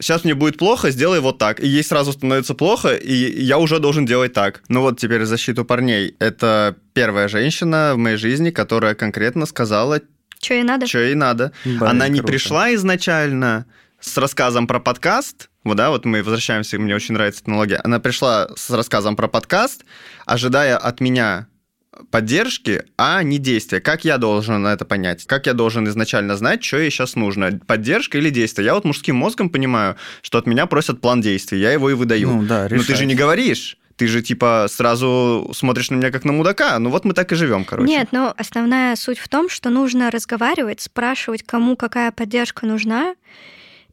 Сейчас 0.00 0.24
мне 0.24 0.34
будет 0.34 0.58
плохо, 0.58 0.90
сделай 0.90 1.20
вот 1.20 1.38
так. 1.38 1.60
И 1.60 1.68
ей 1.68 1.84
сразу 1.84 2.12
становится 2.12 2.54
плохо, 2.54 2.94
и 2.94 3.40
я 3.42 3.58
уже 3.58 3.78
должен 3.78 4.04
делать 4.04 4.32
так. 4.32 4.62
Ну 4.68 4.80
вот 4.80 4.98
теперь 4.98 5.24
защиту 5.24 5.64
парней. 5.64 6.16
Это 6.18 6.76
первая 6.92 7.28
женщина 7.28 7.92
в 7.94 7.98
моей 7.98 8.16
жизни, 8.16 8.50
которая 8.50 8.94
конкретно 8.94 9.46
сказала, 9.46 10.00
Что 10.42 10.54
ей 10.54 10.64
надо? 10.64 10.86
что 10.86 10.98
ей 10.98 11.14
надо. 11.14 11.52
Блин, 11.64 11.82
Она 11.84 12.08
не 12.08 12.18
круто. 12.18 12.32
пришла 12.32 12.74
изначально 12.74 13.64
с 14.00 14.16
рассказом 14.18 14.66
про 14.66 14.80
подкаст. 14.80 15.48
Вот, 15.62 15.76
да, 15.76 15.90
вот 15.90 16.04
мы 16.04 16.22
возвращаемся, 16.24 16.78
мне 16.80 16.94
очень 16.96 17.14
нравится 17.14 17.40
технология. 17.42 17.80
Она 17.84 18.00
пришла 18.00 18.48
с 18.56 18.68
рассказом 18.70 19.14
про 19.14 19.28
подкаст, 19.28 19.84
ожидая 20.26 20.76
от 20.76 21.00
меня 21.00 21.46
поддержки, 22.10 22.82
а 22.98 23.22
не 23.22 23.38
действия. 23.38 23.80
Как 23.80 24.04
я 24.04 24.18
должен 24.18 24.66
это 24.66 24.84
понять? 24.84 25.24
Как 25.26 25.46
я 25.46 25.52
должен 25.52 25.86
изначально 25.88 26.36
знать, 26.36 26.64
что 26.64 26.78
ей 26.78 26.90
сейчас 26.90 27.14
нужно? 27.14 27.60
Поддержка 27.66 28.18
или 28.18 28.30
действие? 28.30 28.66
Я 28.66 28.74
вот 28.74 28.84
мужским 28.84 29.14
мозгом 29.14 29.50
понимаю, 29.50 29.96
что 30.22 30.38
от 30.38 30.46
меня 30.46 30.66
просят 30.66 31.00
план 31.00 31.20
действий, 31.20 31.60
я 31.60 31.70
его 31.72 31.88
и 31.90 31.94
выдаю. 31.94 32.30
Ну 32.30 32.42
да, 32.42 32.62
Но 32.64 32.68
ты 32.68 32.78
же 32.78 32.92
решать. 32.94 33.06
не 33.06 33.14
говоришь. 33.14 33.76
Ты 34.02 34.08
же 34.08 34.20
типа 34.20 34.66
сразу 34.68 35.48
смотришь 35.54 35.90
на 35.90 35.94
меня 35.94 36.10
как 36.10 36.24
на 36.24 36.32
мудака. 36.32 36.76
Ну 36.80 36.90
вот 36.90 37.04
мы 37.04 37.14
так 37.14 37.30
и 37.30 37.36
живем, 37.36 37.64
короче. 37.64 37.88
Нет, 37.88 38.08
но 38.10 38.34
основная 38.36 38.96
суть 38.96 39.20
в 39.20 39.28
том, 39.28 39.48
что 39.48 39.70
нужно 39.70 40.10
разговаривать, 40.10 40.80
спрашивать, 40.80 41.44
кому 41.44 41.76
какая 41.76 42.10
поддержка 42.10 42.66
нужна, 42.66 43.14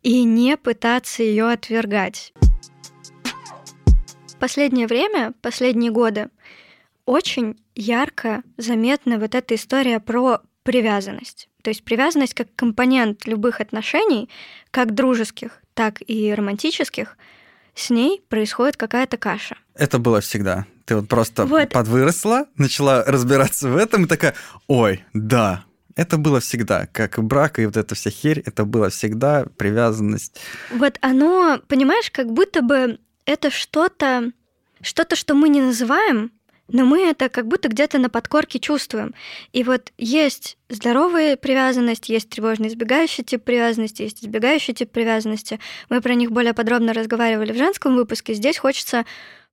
и 0.02 0.24
не 0.24 0.58
пытаться 0.58 1.22
ее 1.22 1.52
отвергать. 1.52 2.34
Последнее 4.40 4.88
время, 4.88 5.34
последние 5.44 5.92
годы, 5.92 6.30
очень 7.06 7.56
ярко 7.76 8.42
заметна 8.58 9.20
вот 9.20 9.36
эта 9.36 9.54
история 9.54 10.00
про 10.00 10.40
привязанность. 10.64 11.50
То 11.62 11.70
есть 11.70 11.84
привязанность 11.84 12.34
как 12.34 12.48
компонент 12.56 13.28
любых 13.28 13.62
отношений, 13.62 14.28
как 14.72 14.96
дружеских, 14.96 15.62
так 15.76 16.02
и 16.08 16.34
романтических, 16.34 17.16
с 17.80 17.90
ней 17.90 18.22
происходит 18.30 18.78
какая-то 18.78 19.18
каша. 19.18 19.58
Это 19.76 20.00
было 20.00 20.22
всегда. 20.22 20.66
Ты 20.86 20.96
вот 20.96 21.08
просто 21.08 21.46
Вот. 21.46 21.70
подвыросла, 21.70 22.46
начала 22.58 23.04
разбираться 23.06 23.70
в 23.70 23.78
этом 23.78 24.06
и 24.06 24.08
такая, 24.08 24.36
ой, 24.68 25.06
да, 25.14 25.64
это 25.96 26.18
было 26.18 26.40
всегда. 26.40 26.88
Как 26.88 27.18
и 27.18 27.22
брак, 27.22 27.60
и 27.60 27.66
вот 27.66 27.78
эта 27.78 27.96
вся 27.96 28.10
херь, 28.10 28.42
это 28.46 28.66
было 28.66 28.90
всегда 28.90 29.46
привязанность. 29.58 30.40
Вот 30.72 30.98
оно, 31.02 31.60
понимаешь, 31.68 32.10
как 32.12 32.32
будто 32.32 32.62
бы 32.62 33.00
это 33.26 33.52
что-то, 33.52 34.32
что-то, 34.82 35.16
что 35.16 35.34
мы 35.34 35.50
не 35.50 35.62
называем, 35.62 36.32
но 36.72 36.86
мы 36.86 37.02
это 37.02 37.30
как 37.30 37.48
будто 37.48 37.68
где-то 37.68 37.98
на 37.98 38.10
подкорке 38.10 38.60
чувствуем. 38.60 39.14
И 39.52 39.64
вот 39.64 39.92
есть 39.98 40.58
здоровая 40.70 41.36
привязанность, 41.36 42.10
есть 42.10 42.30
тревожно 42.30 42.68
избегающий 42.68 43.24
тип 43.24 43.44
привязанности, 43.44 44.04
есть 44.04 44.24
избегающий 44.24 44.74
тип 44.74 44.92
привязанности. 44.92 45.60
Мы 45.90 46.02
про 46.02 46.14
них 46.14 46.32
более 46.32 46.54
подробно 46.54 46.94
разговаривали 46.94 47.52
в 47.52 47.58
женском 47.58 47.96
выпуске. 47.96 48.34
Здесь 48.34 48.58
хочется 48.58 49.06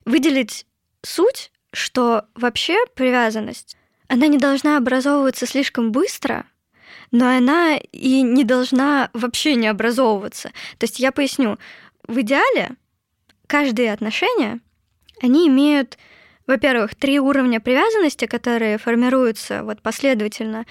выделить 0.05 0.67
суть, 1.03 1.51
что 1.73 2.25
вообще 2.35 2.77
привязанность, 2.95 3.77
она 4.09 4.27
не 4.27 4.39
должна 4.39 4.77
образовываться 4.77 5.47
слишком 5.47 5.93
быстро, 5.93 6.47
но 7.11 7.29
она 7.29 7.77
и 7.93 8.23
не 8.23 8.45
должна 8.45 9.11
вообще 9.13 9.55
не 9.55 9.69
образовываться. 9.69 10.51
То 10.79 10.85
есть 10.85 10.99
я 11.01 11.13
поясню. 11.13 11.59
В 12.07 12.21
идеале 12.21 12.71
каждые 13.47 13.93
отношения, 13.93 14.61
они 15.21 15.49
имеют, 15.49 15.99
во-первых, 16.47 16.95
три 16.95 17.19
уровня 17.19 17.61
привязанности, 17.61 18.27
которые 18.27 18.79
формируются 18.79 19.63
вот 19.63 19.83
последовательно. 19.83 20.67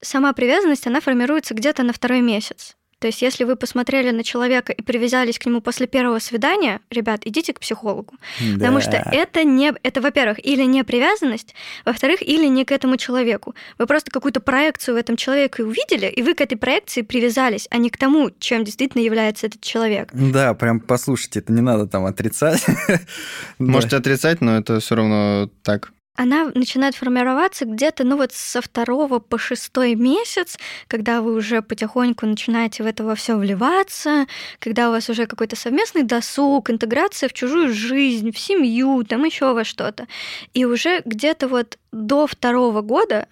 Сама 0.00 0.32
привязанность, 0.32 0.86
она 0.86 1.00
формируется 1.00 1.54
где-то 1.54 1.82
на 1.82 1.92
второй 1.92 2.20
месяц. 2.20 2.76
То 3.00 3.06
есть, 3.06 3.22
если 3.22 3.44
вы 3.44 3.56
посмотрели 3.56 4.10
на 4.10 4.22
человека 4.22 4.72
и 4.72 4.82
привязались 4.82 5.38
к 5.38 5.46
нему 5.46 5.60
после 5.60 5.86
первого 5.86 6.18
свидания, 6.18 6.80
ребят, 6.90 7.22
идите 7.24 7.52
к 7.54 7.58
психологу. 7.60 8.14
Потому 8.54 8.76
Да. 8.78 8.80
что 8.82 8.96
это 9.10 9.42
не, 9.42 9.72
это, 9.82 10.00
во-первых, 10.02 10.38
или 10.46 10.64
не 10.64 10.84
привязанность, 10.84 11.54
во-вторых, 11.86 12.20
или 12.22 12.46
не 12.46 12.64
к 12.64 12.72
этому 12.72 12.98
человеку. 12.98 13.54
Вы 13.78 13.86
просто 13.86 14.10
какую-то 14.10 14.40
проекцию 14.40 14.94
в 14.94 14.98
этом 14.98 15.16
человеке 15.16 15.64
увидели, 15.64 16.06
и 16.06 16.22
вы 16.22 16.34
к 16.34 16.42
этой 16.42 16.56
проекции 16.56 17.00
привязались, 17.02 17.66
а 17.70 17.78
не 17.78 17.88
к 17.88 17.96
тому, 17.96 18.30
чем 18.38 18.64
действительно 18.64 19.02
является 19.02 19.46
этот 19.46 19.62
человек. 19.62 20.10
Да, 20.12 20.52
прям 20.54 20.78
послушайте, 20.80 21.38
это 21.40 21.52
не 21.54 21.62
надо 21.62 21.86
там 21.86 22.04
отрицать. 22.04 22.64
Можете 23.58 23.96
отрицать, 23.96 24.40
но 24.42 24.58
это 24.58 24.78
все 24.80 24.94
равно 24.94 25.50
так. 25.62 25.92
Она 26.16 26.50
начинает 26.54 26.96
формироваться 26.96 27.64
где-то, 27.64 28.04
ну 28.04 28.16
вот 28.16 28.32
со 28.32 28.60
второго 28.60 29.20
по 29.20 29.38
шестой 29.38 29.94
месяц, 29.94 30.58
когда 30.86 31.22
вы 31.22 31.34
уже 31.34 31.62
потихоньку 31.62 32.26
начинаете 32.26 32.82
в 32.82 32.86
это 32.86 33.04
во 33.04 33.14
все 33.14 33.36
вливаться, 33.36 34.26
когда 34.58 34.88
у 34.88 34.92
вас 34.92 35.08
уже 35.08 35.26
какой-то 35.26 35.56
совместный 35.56 36.02
досуг, 36.02 36.68
интеграция 36.68 37.28
в 37.28 37.32
чужую 37.32 37.72
жизнь, 37.72 38.32
в 38.32 38.38
семью, 38.38 39.04
там 39.04 39.24
еще 39.24 39.54
во 39.54 39.64
что-то. 39.64 40.08
И 40.52 40.64
уже 40.64 41.00
где-то 41.04 41.48
вот 41.48 41.78
до 41.92 42.26
второго 42.26 42.82
года 42.82 43.26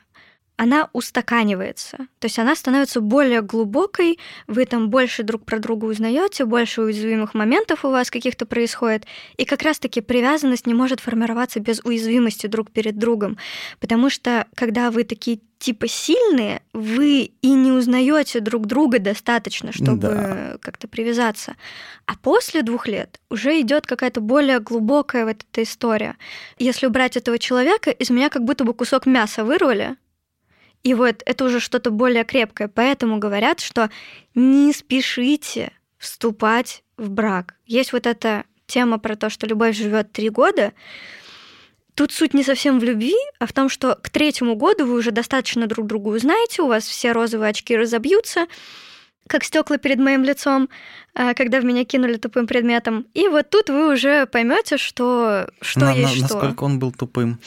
она 0.58 0.90
устаканивается. 0.92 1.96
То 2.18 2.26
есть 2.26 2.38
она 2.40 2.56
становится 2.56 3.00
более 3.00 3.42
глубокой, 3.42 4.18
вы 4.48 4.66
там 4.66 4.90
больше 4.90 5.22
друг 5.22 5.44
про 5.44 5.60
друга 5.60 5.84
узнаете, 5.84 6.44
больше 6.44 6.82
уязвимых 6.82 7.32
моментов 7.32 7.84
у 7.84 7.90
вас 7.90 8.10
каких-то 8.10 8.44
происходит. 8.44 9.06
И 9.36 9.44
как 9.44 9.62
раз-таки 9.62 10.00
привязанность 10.00 10.66
не 10.66 10.74
может 10.74 10.98
формироваться 10.98 11.60
без 11.60 11.80
уязвимости 11.84 12.48
друг 12.48 12.72
перед 12.72 12.98
другом. 12.98 13.38
Потому 13.78 14.10
что 14.10 14.46
когда 14.56 14.90
вы 14.90 15.04
такие 15.04 15.38
типа 15.60 15.86
сильные, 15.86 16.62
вы 16.72 17.30
и 17.40 17.52
не 17.52 17.70
узнаете 17.70 18.40
друг 18.40 18.66
друга 18.66 18.98
достаточно, 18.98 19.72
чтобы 19.72 20.00
Да. 20.00 20.56
как-то 20.60 20.88
привязаться. 20.88 21.54
А 22.06 22.16
после 22.16 22.62
двух 22.62 22.88
лет 22.88 23.20
уже 23.30 23.60
идет 23.60 23.86
какая-то 23.86 24.20
более 24.20 24.58
глубокая 24.58 25.24
вот 25.24 25.36
эта 25.48 25.62
история. 25.62 26.16
Если 26.58 26.86
убрать 26.86 27.16
этого 27.16 27.38
человека, 27.38 27.90
из 27.90 28.10
меня 28.10 28.28
как 28.28 28.42
будто 28.44 28.64
бы 28.64 28.74
кусок 28.74 29.06
мяса 29.06 29.44
вырвали, 29.44 29.96
и 30.82 30.94
вот 30.94 31.22
это 31.26 31.44
уже 31.44 31.60
что-то 31.60 31.90
более 31.90 32.24
крепкое. 32.24 32.68
Поэтому 32.68 33.18
говорят, 33.18 33.60
что 33.60 33.90
не 34.34 34.72
спешите 34.72 35.72
вступать 35.98 36.82
в 36.96 37.10
брак. 37.10 37.56
Есть 37.66 37.92
вот 37.92 38.06
эта 38.06 38.44
тема 38.66 38.98
про 38.98 39.16
то, 39.16 39.30
что 39.30 39.46
любовь 39.46 39.76
живет 39.76 40.12
три 40.12 40.28
года. 40.28 40.72
Тут 41.94 42.12
суть 42.12 42.32
не 42.32 42.44
совсем 42.44 42.78
в 42.78 42.84
любви, 42.84 43.16
а 43.40 43.46
в 43.46 43.52
том, 43.52 43.68
что 43.68 43.96
к 43.96 44.08
третьему 44.08 44.54
году 44.54 44.86
вы 44.86 44.94
уже 44.94 45.10
достаточно 45.10 45.66
друг 45.66 45.86
друга 45.86 46.08
узнаете, 46.08 46.62
у 46.62 46.68
вас 46.68 46.86
все 46.86 47.10
розовые 47.10 47.50
очки 47.50 47.76
разобьются, 47.76 48.46
как 49.26 49.42
стекла 49.42 49.78
перед 49.78 49.98
моим 49.98 50.22
лицом, 50.22 50.68
когда 51.36 51.60
в 51.60 51.64
меня 51.64 51.84
кинули 51.84 52.16
тупым 52.16 52.46
предметом. 52.46 53.06
И 53.14 53.28
вот 53.28 53.50
тут 53.50 53.68
вы 53.70 53.92
уже 53.92 54.26
поймете, 54.26 54.76
что, 54.78 55.48
что 55.60 55.80
На- 55.80 55.92
есть 55.92 56.20
на- 56.20 56.26
что. 56.28 56.34
Насколько 56.34 56.64
он 56.64 56.78
был 56.78 56.92
тупым? 56.92 57.38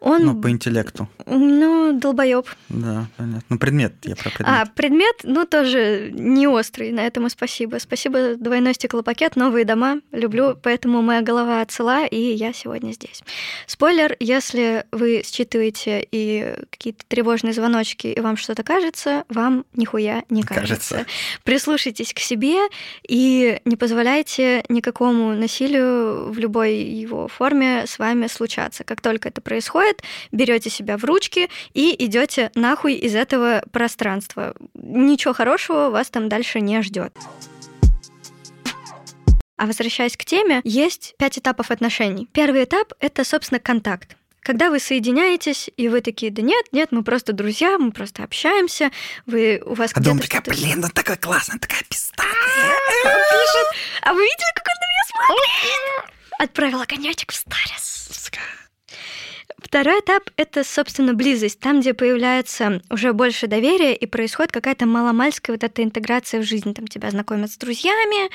Он, 0.00 0.22
Ну, 0.24 0.40
по 0.40 0.48
интеллекту. 0.48 1.08
ну, 1.26 1.92
долбоеб. 1.92 2.46
Да, 2.68 3.06
понятно. 3.16 3.42
Ну, 3.48 3.58
предмет, 3.58 3.94
я 4.04 4.14
про 4.14 4.30
предмет. 4.30 4.48
А, 4.48 4.66
предмет, 4.66 5.16
ну, 5.24 5.44
тоже 5.44 6.10
не 6.12 6.46
острый, 6.46 6.92
на 6.92 7.00
этом 7.04 7.26
и 7.26 7.30
спасибо. 7.30 7.78
Спасибо, 7.80 8.36
двойной 8.36 8.74
стеклопакет, 8.74 9.34
новые 9.34 9.64
дома. 9.64 10.00
Люблю, 10.12 10.56
поэтому 10.62 11.02
моя 11.02 11.20
голова 11.22 11.62
отцела, 11.62 12.06
и 12.06 12.16
я 12.16 12.52
сегодня 12.52 12.92
здесь. 12.92 13.24
Спойлер, 13.66 14.14
если 14.20 14.84
вы 14.92 15.22
считываете 15.24 16.06
и 16.12 16.54
какие-то 16.70 17.02
тревожные 17.08 17.52
звоночки, 17.52 18.06
и 18.06 18.20
вам 18.20 18.36
что-то 18.36 18.62
кажется, 18.62 19.24
вам 19.28 19.64
нихуя 19.74 20.22
не 20.30 20.44
кажется. 20.44 20.94
Кажется. 20.94 21.06
Прислушайтесь 21.42 22.14
к 22.14 22.20
себе 22.20 22.54
и 23.08 23.60
не 23.64 23.76
позволяйте 23.76 24.62
никакому 24.68 25.32
насилию 25.34 26.30
в 26.30 26.38
любой 26.38 26.74
его 26.76 27.26
форме 27.26 27.84
с 27.86 27.98
вами 27.98 28.26
случаться. 28.26 28.84
Как 28.84 29.00
только 29.00 29.30
это 29.30 29.40
происходит, 29.40 30.02
берете 30.30 30.70
себя 30.70 30.98
в 30.98 31.04
ручки 31.04 31.48
и 31.72 31.96
идете 31.98 32.52
нахуй 32.54 32.94
из 32.94 33.14
этого 33.14 33.64
пространства. 33.72 34.54
Ничего 34.74 35.32
хорошего 35.32 35.88
вас 35.88 36.10
там 36.10 36.28
дальше 36.28 36.60
не 36.60 36.82
ждет. 36.82 37.16
А 39.56 39.66
возвращаясь 39.66 40.16
к 40.16 40.24
теме, 40.24 40.60
есть 40.62 41.14
пять 41.18 41.38
этапов 41.38 41.72
отношений. 41.72 42.28
Первый 42.32 42.62
этап— 42.62 42.92
это, 43.00 43.24
собственно, 43.24 43.58
контакт. 43.58 44.16
Когда 44.48 44.70
вы 44.70 44.78
соединяетесь, 44.80 45.68
и 45.76 45.88
вы 45.88 46.00
такие, 46.00 46.32
да 46.32 46.40
нет, 46.40 46.64
нет, 46.72 46.90
мы 46.90 47.02
просто 47.04 47.34
друзья, 47.34 47.76
мы 47.76 47.92
просто 47.92 48.24
общаемся, 48.24 48.90
вы, 49.26 49.60
у 49.62 49.74
вас 49.74 49.90
А 49.94 50.00
где-то 50.00 50.22
такая, 50.22 50.40
блин, 50.40 50.78
она 50.78 50.88
такая 50.88 51.18
классная, 51.18 51.58
такая 51.58 51.82
пизда. 51.86 52.24
А 54.00 54.14
вы 54.14 54.22
видели, 54.22 54.52
как 54.54 54.66
он 54.66 54.74
на 54.80 54.86
меня 54.88 55.04
смотрит? 55.10 56.14
Отправила 56.38 56.84
конячек 56.86 57.30
в 57.30 57.34
старец. 57.34 58.30
Второй 59.58 60.00
этап— 60.00 60.30
это, 60.38 60.64
собственно, 60.64 61.12
близость, 61.12 61.60
там, 61.60 61.80
где 61.80 61.92
появляется 61.92 62.80
уже 62.88 63.12
больше 63.12 63.48
доверия 63.48 63.94
и 63.94 64.06
происходит 64.06 64.50
какая-то 64.50 64.86
маломальская 64.86 65.54
вот 65.56 65.62
эта 65.62 65.82
интеграция 65.82 66.40
в 66.40 66.44
жизнь. 66.44 66.72
Там 66.72 66.86
тебя 66.86 67.10
знакомят 67.10 67.52
с 67.52 67.58
друзьями, 67.58 68.30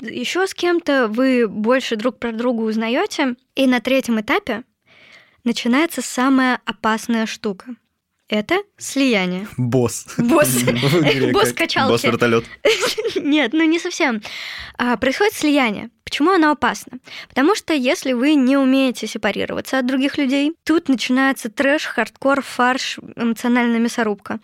еще 0.00 0.46
с 0.46 0.54
кем-то, 0.54 1.08
вы 1.08 1.46
больше 1.46 1.96
друг 1.96 2.18
про 2.18 2.32
друга 2.32 2.62
узнаете. 2.62 3.34
И 3.54 3.66
на 3.66 3.80
третьем 3.80 4.18
этапе 4.18 4.62
начинается 5.46 6.02
самая 6.02 6.60
опасная 6.66 7.24
штука. 7.24 7.76
Это 8.28 8.58
слияние. 8.76 9.46
Босс. 9.56 10.06
Босс. 10.18 10.64
Босс 11.32 11.52
качалки. 11.52 11.92
Босс 11.92 12.02
вертолет. 12.02 12.44
Нет, 13.16 13.52
ну 13.52 13.62
не 13.62 13.78
совсем. 13.78 14.20
А, 14.76 14.96
происходит 14.96 15.34
слияние. 15.34 15.90
Почему 16.02 16.32
оно 16.32 16.50
опасно? 16.50 16.98
Потому 17.28 17.54
что 17.54 17.72
если 17.72 18.12
вы 18.12 18.34
не 18.34 18.56
умеете 18.56 19.06
сепарироваться 19.06 19.78
от 19.78 19.86
других 19.86 20.18
людей, 20.18 20.54
тут 20.64 20.88
начинается 20.88 21.50
трэш, 21.50 21.84
хардкор, 21.84 22.42
фарш, 22.42 22.98
эмоциональная 23.14 23.78
мясорубка. 23.78 24.40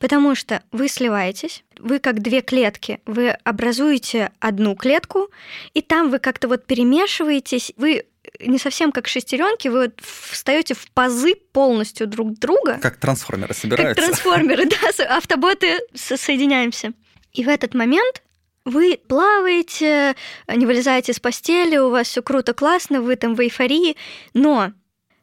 Потому 0.00 0.34
что 0.34 0.64
вы 0.72 0.88
сливаетесь, 0.88 1.62
вы 1.78 2.00
как 2.00 2.22
две 2.22 2.40
клетки, 2.40 3.00
вы 3.06 3.30
образуете 3.30 4.32
одну 4.40 4.74
клетку, 4.74 5.30
и 5.74 5.80
там 5.80 6.10
вы 6.10 6.18
как-то 6.18 6.48
вот 6.48 6.66
перемешиваетесь, 6.66 7.72
вы 7.76 8.06
не 8.40 8.58
совсем 8.58 8.92
как 8.92 9.08
шестеренки, 9.08 9.68
вы 9.68 9.82
вот 9.88 10.00
встаете 10.00 10.74
в 10.74 10.90
пазы 10.92 11.34
полностью 11.34 12.06
друг 12.06 12.38
друга. 12.38 12.78
Как 12.80 12.96
трансформеры 12.96 13.48
Как 13.48 13.56
собираются. 13.56 14.04
трансформеры, 14.04 14.66
да, 14.98 15.16
автоботы 15.16 15.78
со- 15.94 16.16
соединяемся. 16.16 16.92
И 17.32 17.44
в 17.44 17.48
этот 17.48 17.74
момент 17.74 18.22
вы 18.64 18.98
плаваете, 19.08 20.14
не 20.48 20.66
вылезаете 20.66 21.12
с 21.12 21.18
постели, 21.20 21.76
у 21.78 21.90
вас 21.90 22.06
все 22.08 22.22
круто, 22.22 22.54
классно, 22.54 23.00
вы 23.00 23.16
там 23.16 23.34
в 23.34 23.40
эйфории, 23.40 23.96
но 24.34 24.72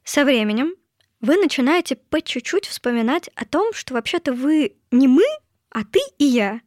со 0.03 0.25
временем 0.25 0.73
вы 1.21 1.37
начинаете 1.37 1.95
по 1.95 2.21
чуть-чуть 2.21 2.65
вспоминать 2.65 3.29
о 3.35 3.45
том, 3.45 3.73
что 3.73 3.93
вообще-то 3.93 4.33
вы 4.33 4.73
не 4.91 5.07
мы, 5.07 5.23
а 5.69 5.83
ты 5.83 5.99
и 6.17 6.25
я. 6.25 6.61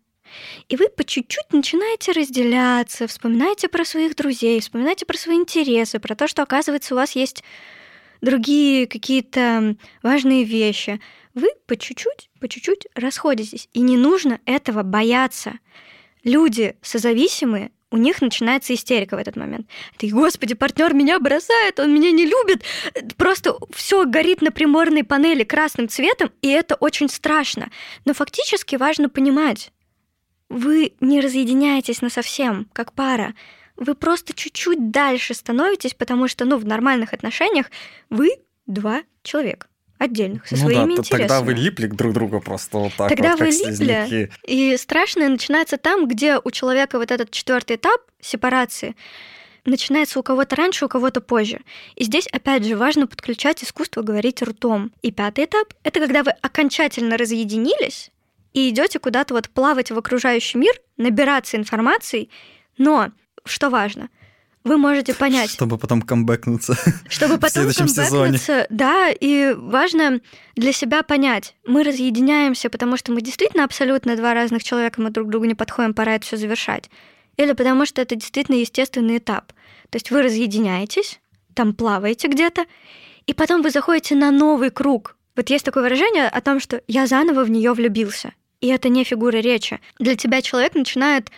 И 0.68 0.76
вы 0.76 0.88
по 0.88 1.04
чуть-чуть 1.04 1.52
начинаете 1.52 2.12
разделяться, 2.12 3.06
вспоминаете 3.06 3.68
про 3.68 3.84
своих 3.84 4.16
друзей, 4.16 4.60
вспоминаете 4.60 5.06
про 5.06 5.16
свои 5.16 5.36
интересы, 5.36 5.98
про 5.98 6.14
то, 6.14 6.28
что, 6.28 6.42
оказывается, 6.42 6.94
у 6.94 6.96
вас 6.96 7.12
есть 7.12 7.42
другие 8.20 8.86
какие-то 8.86 9.76
важные 10.02 10.44
вещи. 10.44 11.00
Вы 11.34 11.50
по 11.66 11.76
чуть-чуть, 11.76 12.30
по 12.40 12.48
чуть-чуть 12.48 12.86
расходитесь. 12.94 13.68
И 13.72 13.80
не 13.80 13.96
нужно 13.96 14.40
этого 14.46 14.82
бояться. 14.82 15.58
Люди 16.24 16.76
созависимые, 16.82 17.72
у 17.92 17.98
них 17.98 18.22
начинается 18.22 18.74
истерика 18.74 19.16
в 19.16 19.18
этот 19.18 19.36
момент. 19.36 19.68
Ты, 19.98 20.08
господи, 20.08 20.54
партнер 20.54 20.94
меня 20.94 21.20
бросает, 21.20 21.78
он 21.78 21.94
меня 21.94 22.10
не 22.10 22.24
любит. 22.24 22.64
Просто 23.16 23.56
все 23.70 24.06
горит 24.06 24.40
на 24.40 24.50
приморной 24.50 25.04
панели 25.04 25.44
красным 25.44 25.88
цветом, 25.88 26.32
и 26.40 26.48
это 26.48 26.74
очень 26.76 27.08
страшно. 27.08 27.70
Но 28.04 28.14
фактически 28.14 28.76
важно 28.76 29.08
понимать, 29.08 29.72
вы 30.52 30.92
не 31.00 31.20
разъединяетесь 31.20 32.02
на 32.02 32.10
совсем, 32.10 32.68
как 32.72 32.92
пара. 32.92 33.34
Вы 33.76 33.94
просто 33.94 34.34
чуть-чуть 34.34 34.90
дальше 34.90 35.34
становитесь, 35.34 35.94
потому 35.94 36.28
что, 36.28 36.44
ну, 36.44 36.58
в 36.58 36.66
нормальных 36.66 37.12
отношениях 37.14 37.70
вы 38.10 38.36
два 38.66 39.02
человека 39.22 39.66
отдельных, 39.98 40.46
со 40.46 40.56
Ну 40.56 40.60
да, 40.60 40.66
своими 40.66 40.94
т- 40.94 41.00
интересами. 41.00 41.20
тогда 41.28 41.40
вы 41.40 41.54
липли 41.54 41.86
к 41.86 41.94
друг 41.94 42.12
другу 42.12 42.40
просто 42.40 42.78
вот 42.78 42.92
так 42.98 43.08
Тогда 43.08 43.30
вот, 43.30 43.40
вы 43.40 43.46
липли. 43.46 43.62
слизняки. 43.74 44.28
И 44.46 44.76
страшное 44.76 45.28
начинается 45.28 45.76
там, 45.78 46.06
где 46.08 46.38
у 46.42 46.50
человека 46.50 46.98
вот 46.98 47.10
этот 47.10 47.30
четвертый 47.30 47.76
этап 47.76 48.00
сепарации 48.20 48.94
начинается 49.64 50.18
у 50.18 50.22
кого-то 50.24 50.56
раньше, 50.56 50.84
у 50.84 50.88
кого-то 50.88 51.20
позже. 51.20 51.60
И 51.94 52.02
здесь, 52.04 52.26
опять 52.26 52.64
же, 52.64 52.76
важно 52.76 53.06
подключать 53.06 53.62
искусство 53.62 54.02
говорить 54.02 54.42
ртом. 54.42 54.90
И 55.02 55.12
пятый 55.12 55.44
этап— 55.44 55.72
это 55.84 56.00
когда 56.00 56.24
вы 56.24 56.32
окончательно 56.42 57.16
разъединились 57.16 58.10
и 58.52 58.68
идете 58.68 58.98
куда-то 58.98 59.34
вот 59.34 59.48
плавать 59.48 59.90
в 59.90 59.98
окружающий 59.98 60.58
мир, 60.58 60.72
набираться 60.96 61.56
информацией, 61.56 62.30
но, 62.78 63.10
что 63.44 63.70
важно, 63.70 64.08
вы 64.64 64.76
можете 64.76 65.12
понять, 65.14 65.50
Чтобы 65.50 65.76
потом 65.76 66.02
камбэкнуться. 66.02 66.76
чтобы 67.08 67.34
в 67.36 67.40
потом 67.40 67.70
сезоне. 67.70 68.08
камбэкнуться. 68.08 68.66
Да, 68.70 69.08
и 69.10 69.54
важно 69.56 70.20
для 70.54 70.72
себя 70.72 71.02
понять, 71.02 71.56
мы 71.66 71.82
разъединяемся, 71.82 72.70
потому 72.70 72.96
что 72.96 73.12
мы 73.12 73.22
действительно 73.22 73.64
абсолютно 73.64 74.16
два 74.16 74.34
разных 74.34 74.62
человека, 74.62 75.00
мы 75.00 75.10
друг 75.10 75.30
другу 75.30 75.46
не 75.46 75.54
подходим, 75.54 75.94
пора 75.94 76.14
это 76.14 76.26
все 76.26 76.36
завершать. 76.36 76.90
Или 77.36 77.52
потому 77.52 77.86
что 77.86 78.00
это 78.02 78.14
действительно 78.14 78.56
естественный 78.56 79.18
этап. 79.18 79.52
То 79.90 79.96
есть 79.96 80.10
вы 80.10 80.22
разъединяетесь, 80.22 81.20
там 81.54 81.74
плаваете 81.74 82.28
где-то, 82.28 82.66
и 83.26 83.34
потом 83.34 83.62
вы 83.62 83.70
заходите 83.70 84.14
на 84.14 84.30
новый 84.30 84.70
круг. 84.70 85.16
Вот 85.34 85.50
есть 85.50 85.64
такое 85.64 85.82
выражение 85.82 86.28
о 86.28 86.40
том, 86.40 86.60
что 86.60 86.82
я 86.86 87.06
заново 87.06 87.44
в 87.44 87.50
нее 87.50 87.72
влюбился. 87.72 88.32
И 88.62 88.68
это 88.68 88.88
не 88.88 89.04
фигура 89.04 89.36
речи. 89.36 89.80
Для 89.98 90.16
тебя 90.16 90.40
человек 90.40 90.74
начинает 90.74 91.30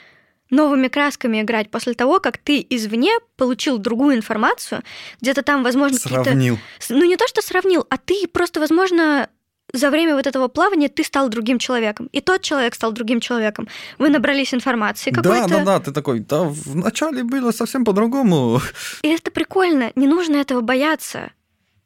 новыми 0.51 0.89
красками 0.89 1.41
играть 1.41 1.71
после 1.71 1.95
того, 1.95 2.21
как 2.21 2.37
ты 2.39 2.65
извне 2.69 3.13
получил 3.37 3.79
другую 3.79 4.17
информацию, 4.17 4.83
где-то 5.23 5.43
там, 5.43 5.65
возможно. 5.65 5.99
Сравнил. 5.99 6.59
Ну, 6.91 7.05
не 7.05 7.17
то, 7.17 7.27
что 7.27 7.41
сравнил, 7.41 7.87
а 7.89 7.97
ты 7.97 8.29
просто, 8.29 8.61
возможно, 8.61 9.31
за 9.73 9.91
время 9.91 10.15
вот 10.15 10.27
этого 10.27 10.49
плавания 10.49 10.91
ты 10.91 11.03
стал 11.03 11.31
другим 11.31 11.59
человеком, 11.59 12.11
и 12.13 12.21
тот 12.21 12.43
человек 12.43 12.75
стал 12.75 12.93
другим 12.93 13.21
человеком. 13.21 13.69
Вы 13.99 14.11
набрались 14.11 14.53
информации 14.53 15.11
Да, 15.11 15.23
какой-то, 15.23 15.49
да, 15.49 15.65
да, 15.65 15.81
ты 15.81 15.93
такой, 15.93 16.21
да, 16.21 16.43
вначале 16.45 17.25
было 17.25 17.53
совсем 17.53 17.87
по-другому. 17.87 18.61
и 19.03 19.09
это 19.09 19.31
прикольно. 19.31 19.93
Не 19.95 20.07
нужно 20.07 20.37
этого 20.37 20.61
бояться. 20.61 21.33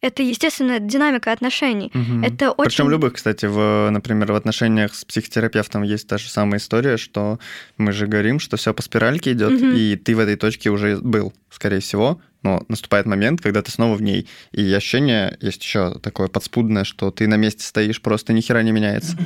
Это 0.01 0.23
естественная 0.23 0.79
динамика 0.79 1.33
отношений. 1.33 1.91
Это 2.23 2.53
очень... 2.53 2.71
Причем 2.71 2.89
любых, 2.91 3.15
кстати, 3.15 3.47
в, 3.47 3.91
например, 3.91 4.33
в 4.33 4.37
отношениях 4.37 4.95
с 4.95 5.05
психотерапевтом 5.05 5.83
есть 5.83 6.07
та 6.07 6.19
же 6.19 6.29
самая 6.29 6.61
история, 6.61 6.97
что 6.97 7.41
мы 7.79 7.93
же 7.93 8.07
говорим, 8.07 8.39
что 8.39 8.57
все 8.57 8.73
по 8.73 8.83
спиральке 8.83 9.33
идет, 9.33 9.51
Мгм. 9.61 9.75
и 9.75 9.97
ты 9.97 10.15
в 10.15 10.21
этой 10.21 10.37
точке 10.37 10.71
уже 10.71 10.99
был, 10.99 11.33
скорее 11.51 11.81
всего, 11.81 12.21
но 12.49 12.65
наступает 12.69 13.07
момент, 13.07 13.41
когда 13.41 13.63
ты 13.63 13.71
снова 13.71 13.95
в 13.97 14.03
ней. 14.03 14.27
И 14.53 14.73
ощущение 14.73 15.37
есть 15.41 15.63
еще 15.63 15.99
такое 16.03 16.29
подспудное, 16.29 16.85
что 16.85 17.11
ты 17.11 17.27
на 17.27 17.37
месте 17.37 17.63
стоишь, 17.65 18.01
просто 18.01 18.33
ни 18.33 18.41
хера 18.41 18.63
не 18.63 18.73
меняется. 18.73 19.17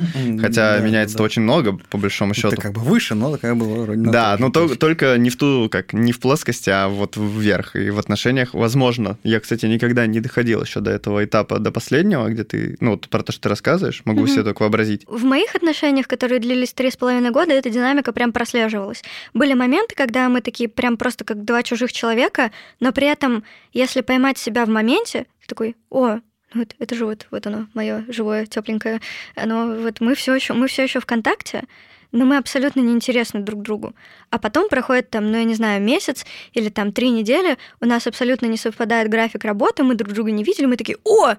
Хотя 0.41 0.77
Да, 0.77 0.79
меняется-то 0.85 1.19
да. 1.19 1.23
очень 1.23 1.41
много, 1.41 1.77
по 1.89 1.97
большому 1.97 2.33
счету. 2.33 2.49
Ты 2.49 2.57
как 2.57 2.73
бы 2.73 2.81
выше, 2.81 3.15
но 3.15 3.37
как 3.37 3.55
бы 3.57 3.65
вроде 3.83 4.01
Да, 4.09 4.35
но 4.39 4.49
то- 4.49 4.75
только 4.75 5.17
не 5.17 5.29
в 5.29 5.37
ту, 5.37 5.69
как 5.71 5.93
не 5.93 6.11
в 6.11 6.19
плоскости, 6.19 6.69
а 6.69 6.87
вот 6.87 7.15
вверх. 7.17 7.75
И 7.75 7.89
в 7.89 7.99
отношениях, 7.99 8.53
возможно, 8.53 9.17
я, 9.23 9.39
кстати, 9.39 9.65
никогда 9.65 10.05
не 10.07 10.19
доходил 10.19 10.61
еще 10.63 10.79
до 10.81 10.91
этого 10.91 11.23
этапа, 11.23 11.59
до 11.59 11.71
последнего, 11.71 12.27
где 12.29 12.43
ты, 12.43 12.77
ну, 12.79 12.91
вот 12.91 13.07
про 13.09 13.23
то, 13.23 13.31
что 13.31 13.41
ты 13.43 13.49
рассказываешь, 13.49 14.01
могу 14.05 14.21
Мгм. 14.21 14.27
себе 14.29 14.43
только 14.43 14.63
вообразить. 14.63 15.03
В 15.07 15.23
моих 15.23 15.55
отношениях, 15.55 16.07
которые 16.07 16.39
длились 16.39 16.73
три 16.73 16.91
с 16.91 16.97
половиной 16.97 17.31
года, 17.31 17.53
эта 17.53 17.69
динамика 17.69 18.11
прям 18.11 18.31
прослеживалась. 18.33 19.03
Были 19.33 19.53
моменты, 19.53 19.95
когда 19.95 20.27
мы 20.29 20.41
такие 20.41 20.67
прям 20.69 20.97
просто 20.97 21.23
как 21.23 21.43
два 21.45 21.63
чужих 21.63 21.91
человека, 21.93 22.51
но 22.79 22.91
при 22.91 23.07
этом, 23.13 23.43
если 23.71 24.01
поймать 24.01 24.37
себя 24.37 24.65
в 24.65 24.69
моменте, 24.69 25.25
ты 25.41 25.47
такой, 25.47 25.75
о, 25.89 26.19
ну 26.53 26.61
вот 26.61 26.75
это 26.79 26.95
же 26.95 27.05
вот, 27.05 27.27
вот 27.31 27.47
оно, 27.47 27.67
мое 27.73 28.05
живое, 28.09 28.45
тепленькое. 28.45 29.01
Оно 29.35 29.75
вот 29.75 30.01
мы 30.01 30.15
все 30.15 30.35
еще, 30.35 30.53
мы 30.53 30.67
все 30.67 30.83
еще 30.83 30.99
в 30.99 31.05
контакте, 31.05 31.63
но 32.11 32.25
мы 32.25 32.37
абсолютно 32.37 32.79
неинтересны 32.79 33.41
друг 33.41 33.61
другу. 33.61 33.95
А 34.29 34.37
потом 34.37 34.69
проходит 34.69 35.09
там, 35.09 35.31
ну 35.31 35.37
я 35.37 35.43
не 35.43 35.55
знаю, 35.55 35.81
месяц 35.81 36.25
или 36.53 36.69
там 36.69 36.91
три 36.91 37.09
недели, 37.09 37.57
у 37.81 37.85
нас 37.85 38.07
абсолютно 38.07 38.45
не 38.45 38.57
совпадает 38.57 39.09
график 39.09 39.43
работы, 39.43 39.83
мы 39.83 39.95
друг 39.95 40.13
друга 40.13 40.31
не 40.31 40.43
видели, 40.43 40.65
мы 40.65 40.77
такие, 40.77 40.97
о, 41.03 41.35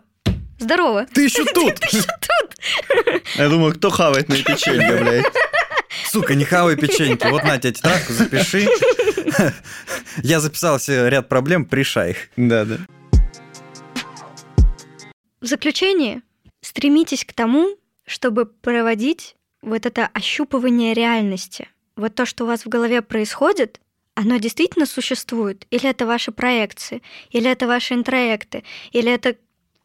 здорово. 0.59 1.07
Ты 1.13 1.25
еще 1.25 1.45
тут! 1.55 1.75
Я 3.37 3.49
думаю, 3.49 3.75
кто 3.75 3.91
хавает 3.91 4.29
на 4.29 4.37
печенье, 4.37 4.97
блядь? 5.01 5.27
Сука, 6.11 6.35
не 6.35 6.45
хавай 6.45 6.77
печеньки. 6.77 7.27
Вот 7.29 7.45
на 7.45 7.59
тебе 7.59 7.73
тетрадку, 7.73 8.13
запиши. 8.13 8.69
Я 10.23 10.41
записал 10.41 10.79
себе 10.79 11.09
ряд 11.11 11.29
проблем, 11.29 11.69
решай 11.71 12.11
их. 12.11 12.29
Да, 12.37 12.65
да. 12.65 12.79
В 15.41 15.47
заключение 15.47 16.23
стремитесь 16.63 17.25
к 17.25 17.33
тому, 17.33 17.77
чтобы 18.07 18.47
проводить 18.47 19.37
вот 19.63 19.87
это 19.87 20.09
ощупывание 20.13 20.95
реальности. 20.95 21.69
Вот 21.97 22.15
то, 22.15 22.27
что 22.27 22.45
у 22.45 22.47
вас 22.47 22.65
в 22.65 22.69
голове 22.69 23.03
происходит, 23.03 23.81
оно 24.15 24.39
действительно 24.39 24.87
существует? 24.87 25.67
Или 25.71 25.89
это 25.89 26.07
ваши 26.07 26.33
проекции? 26.33 27.03
Или 27.31 27.51
это 27.51 27.67
ваши 27.67 27.95
интроекты? 27.95 28.65
Или 28.93 29.13
это 29.13 29.37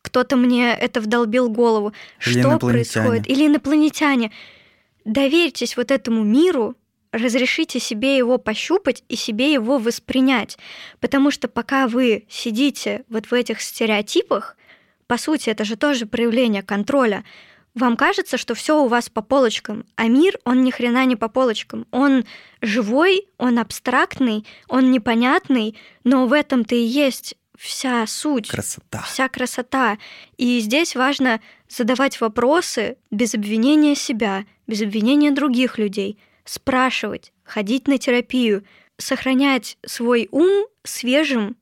кто-то 0.02 0.36
мне 0.38 0.74
это 0.74 1.02
вдолбил 1.02 1.50
в 1.50 1.52
голову? 1.52 1.94
Или 2.26 2.42
что 2.42 2.58
происходит? 2.58 3.30
Или 3.30 3.48
инопланетяне? 3.48 4.32
Доверьтесь 5.06 5.78
вот 5.78 5.92
этому 5.92 6.24
миру, 6.24 6.76
разрешите 7.12 7.80
себе 7.80 8.18
его 8.18 8.38
пощупать 8.38 9.04
и 9.10 9.16
себе 9.16 9.52
его 9.54 9.78
воспринять. 9.78 10.58
Потому 11.00 11.32
что 11.32 11.48
пока 11.48 11.88
вы 11.88 12.26
сидите 12.30 13.04
вот 13.10 13.28
в 13.28 13.34
этих 13.34 13.62
стереотипах, 13.62 14.58
по 15.08 15.18
сути, 15.18 15.50
это 15.50 15.66
же 15.66 15.76
тоже 15.76 16.06
проявление 16.06 16.62
контроля. 16.62 17.24
Вам 17.76 17.98
кажется, 17.98 18.38
что 18.38 18.56
все 18.56 18.84
у 18.84 18.88
вас 18.88 19.10
по 19.10 19.22
полочкам, 19.22 19.86
а 19.96 20.08
мир, 20.08 20.38
он 20.44 20.64
ни 20.64 20.72
хрена 20.72 21.06
не 21.06 21.16
по 21.16 21.30
полочкам. 21.30 21.88
Он 21.92 22.26
живой, 22.62 23.28
он 23.38 23.60
абстрактный, 23.60 24.46
он 24.68 24.92
непонятный, 24.92 25.78
но 26.04 26.26
в 26.28 26.34
этом-то 26.34 26.76
и 26.76 26.82
есть 26.82 27.36
вся 27.58 28.08
суть, 28.08 28.48
Красота. 28.48 29.04
вся 29.04 29.28
красота. 29.28 29.98
И 30.38 30.60
здесь 30.60 30.96
важно 30.96 31.42
задавать 31.68 32.22
вопросы 32.22 32.98
без 33.12 33.36
обвинения 33.36 33.96
себя, 33.96 34.46
без 34.66 34.82
обвинения 34.82 35.32
других 35.32 35.78
людей, 35.78 36.18
спрашивать, 36.50 37.32
ходить 37.44 37.88
на 37.88 37.98
терапию, 37.98 38.64
сохранять 38.98 39.78
свой 39.86 40.28
ум 40.32 40.66
свежим 40.84 41.56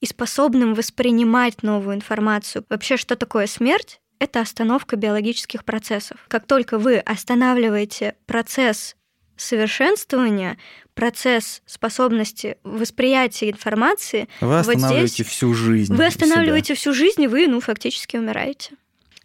и 0.00 0.06
способным 0.06 0.74
воспринимать 0.74 1.62
новую 1.62 1.96
информацию. 1.96 2.64
Вообще, 2.68 2.96
что 2.96 3.16
такое 3.16 3.46
смерть? 3.46 4.00
Это 4.20 4.40
остановка 4.40 4.96
биологических 4.96 5.64
процессов. 5.64 6.18
Как 6.28 6.46
только 6.46 6.78
вы 6.78 6.98
останавливаете 6.98 8.16
процесс 8.26 8.96
совершенствования, 9.36 10.58
процесс 10.94 11.62
способности 11.64 12.58
восприятия 12.64 13.50
информации, 13.50 14.28
Вы 14.40 14.48
вот 14.48 14.56
останавливаете 14.56 15.06
здесь 15.14 15.26
всю 15.26 15.54
жизнь. 15.54 15.92
вы 15.92 15.98
себя. 15.98 16.08
останавливаете 16.08 16.74
всю 16.74 16.92
жизнь, 16.92 17.22
и 17.22 17.28
вы, 17.28 17.46
ну, 17.46 17.60
фактически 17.60 18.16
умираете. 18.16 18.72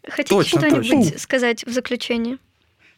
Хотите 0.08 0.44
что-нибудь 0.44 1.20
сказать 1.20 1.66
в 1.66 1.72
заключение? 1.72 2.38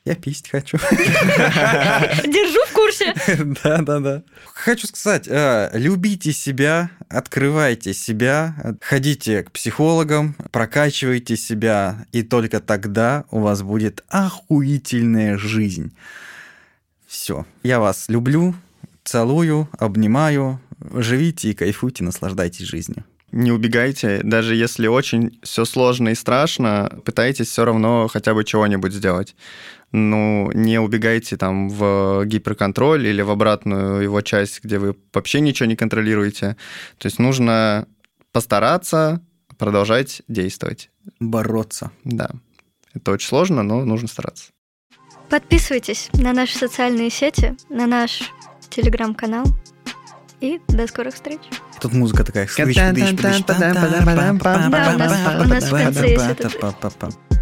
Я 0.06 0.14
писть 0.14 0.50
хочу. 0.50 0.78
Держу 0.78 2.60
в 2.68 2.74
курсе. 2.74 3.14
Да, 3.64 3.82
да, 3.82 4.00
да. 4.00 4.24
Хочу 4.54 4.86
сказать, 4.86 5.28
э, 5.28 5.72
любите 5.74 6.32
себя, 6.32 6.92
открывайте 7.10 7.94
себя, 7.94 8.78
ходите 8.82 9.44
к 9.44 9.52
психологам, 9.52 10.36
прокачивайте 10.52 11.36
себя, 11.36 12.06
и 12.12 12.22
только 12.22 12.60
тогда 12.60 13.26
у 13.32 13.40
вас 13.40 13.64
будет 13.64 14.04
охуительная 14.08 15.40
жизнь. 15.40 15.92
Все. 17.08 17.48
Я 17.64 17.80
вас 17.80 18.08
люблю, 18.08 18.54
целую, 19.04 19.68
обнимаю. 19.80 20.60
Живите 20.94 21.50
и 21.50 21.54
кайфуйте, 21.56 22.04
наслаждайтесь 22.04 22.66
жизнью. 22.66 23.06
Не 23.36 23.52
убегайте, 23.52 24.22
даже 24.24 24.56
если 24.56 24.88
очень 24.88 25.42
все 25.44 25.66
сложно 25.66 26.08
и 26.08 26.16
страшно, 26.16 27.02
пытайтесь 27.04 27.50
все 27.50 27.66
равно 27.66 28.08
хотя 28.08 28.34
бы 28.34 28.46
чего-нибудь 28.46 28.94
сделать. 28.94 29.36
Ну, 29.92 30.50
не 30.54 30.80
убегайте 30.80 31.36
там 31.36 31.68
в 31.68 32.24
гиперконтроль 32.24 33.06
или 33.06 33.22
в 33.22 33.30
обратную 33.30 34.02
его 34.02 34.22
часть, 34.22 34.64
где 34.64 34.80
вы 34.80 34.96
вообще 35.14 35.42
ничего 35.42 35.68
не 35.68 35.76
контролируете. 35.76 36.56
То 36.98 37.08
есть 37.08 37.20
нужно 37.20 37.90
постараться 38.32 39.22
продолжать 39.58 40.22
действовать. 40.30 40.90
Бороться. 41.20 41.92
Да. 42.06 42.30
Это 42.94 43.12
очень 43.12 43.28
сложно, 43.28 43.64
но 43.64 43.84
нужно 43.84 44.08
стараться. 44.08 44.52
Подписывайтесь 45.30 46.10
на 46.14 46.32
наши 46.32 46.58
социальные 46.58 47.10
сети, 47.10 47.58
на 47.68 47.86
наш 47.86 48.32
телеграм-канал. 48.70 49.46
И 50.40 50.62
до 50.70 50.88
скорых 50.88 51.16
встреч. 51.16 51.42
Тут 51.86 51.94
музыка 51.94 52.24
такая. 52.24 52.48
У 54.96 54.98
нас- 54.98 55.12
есть. 56.04 57.35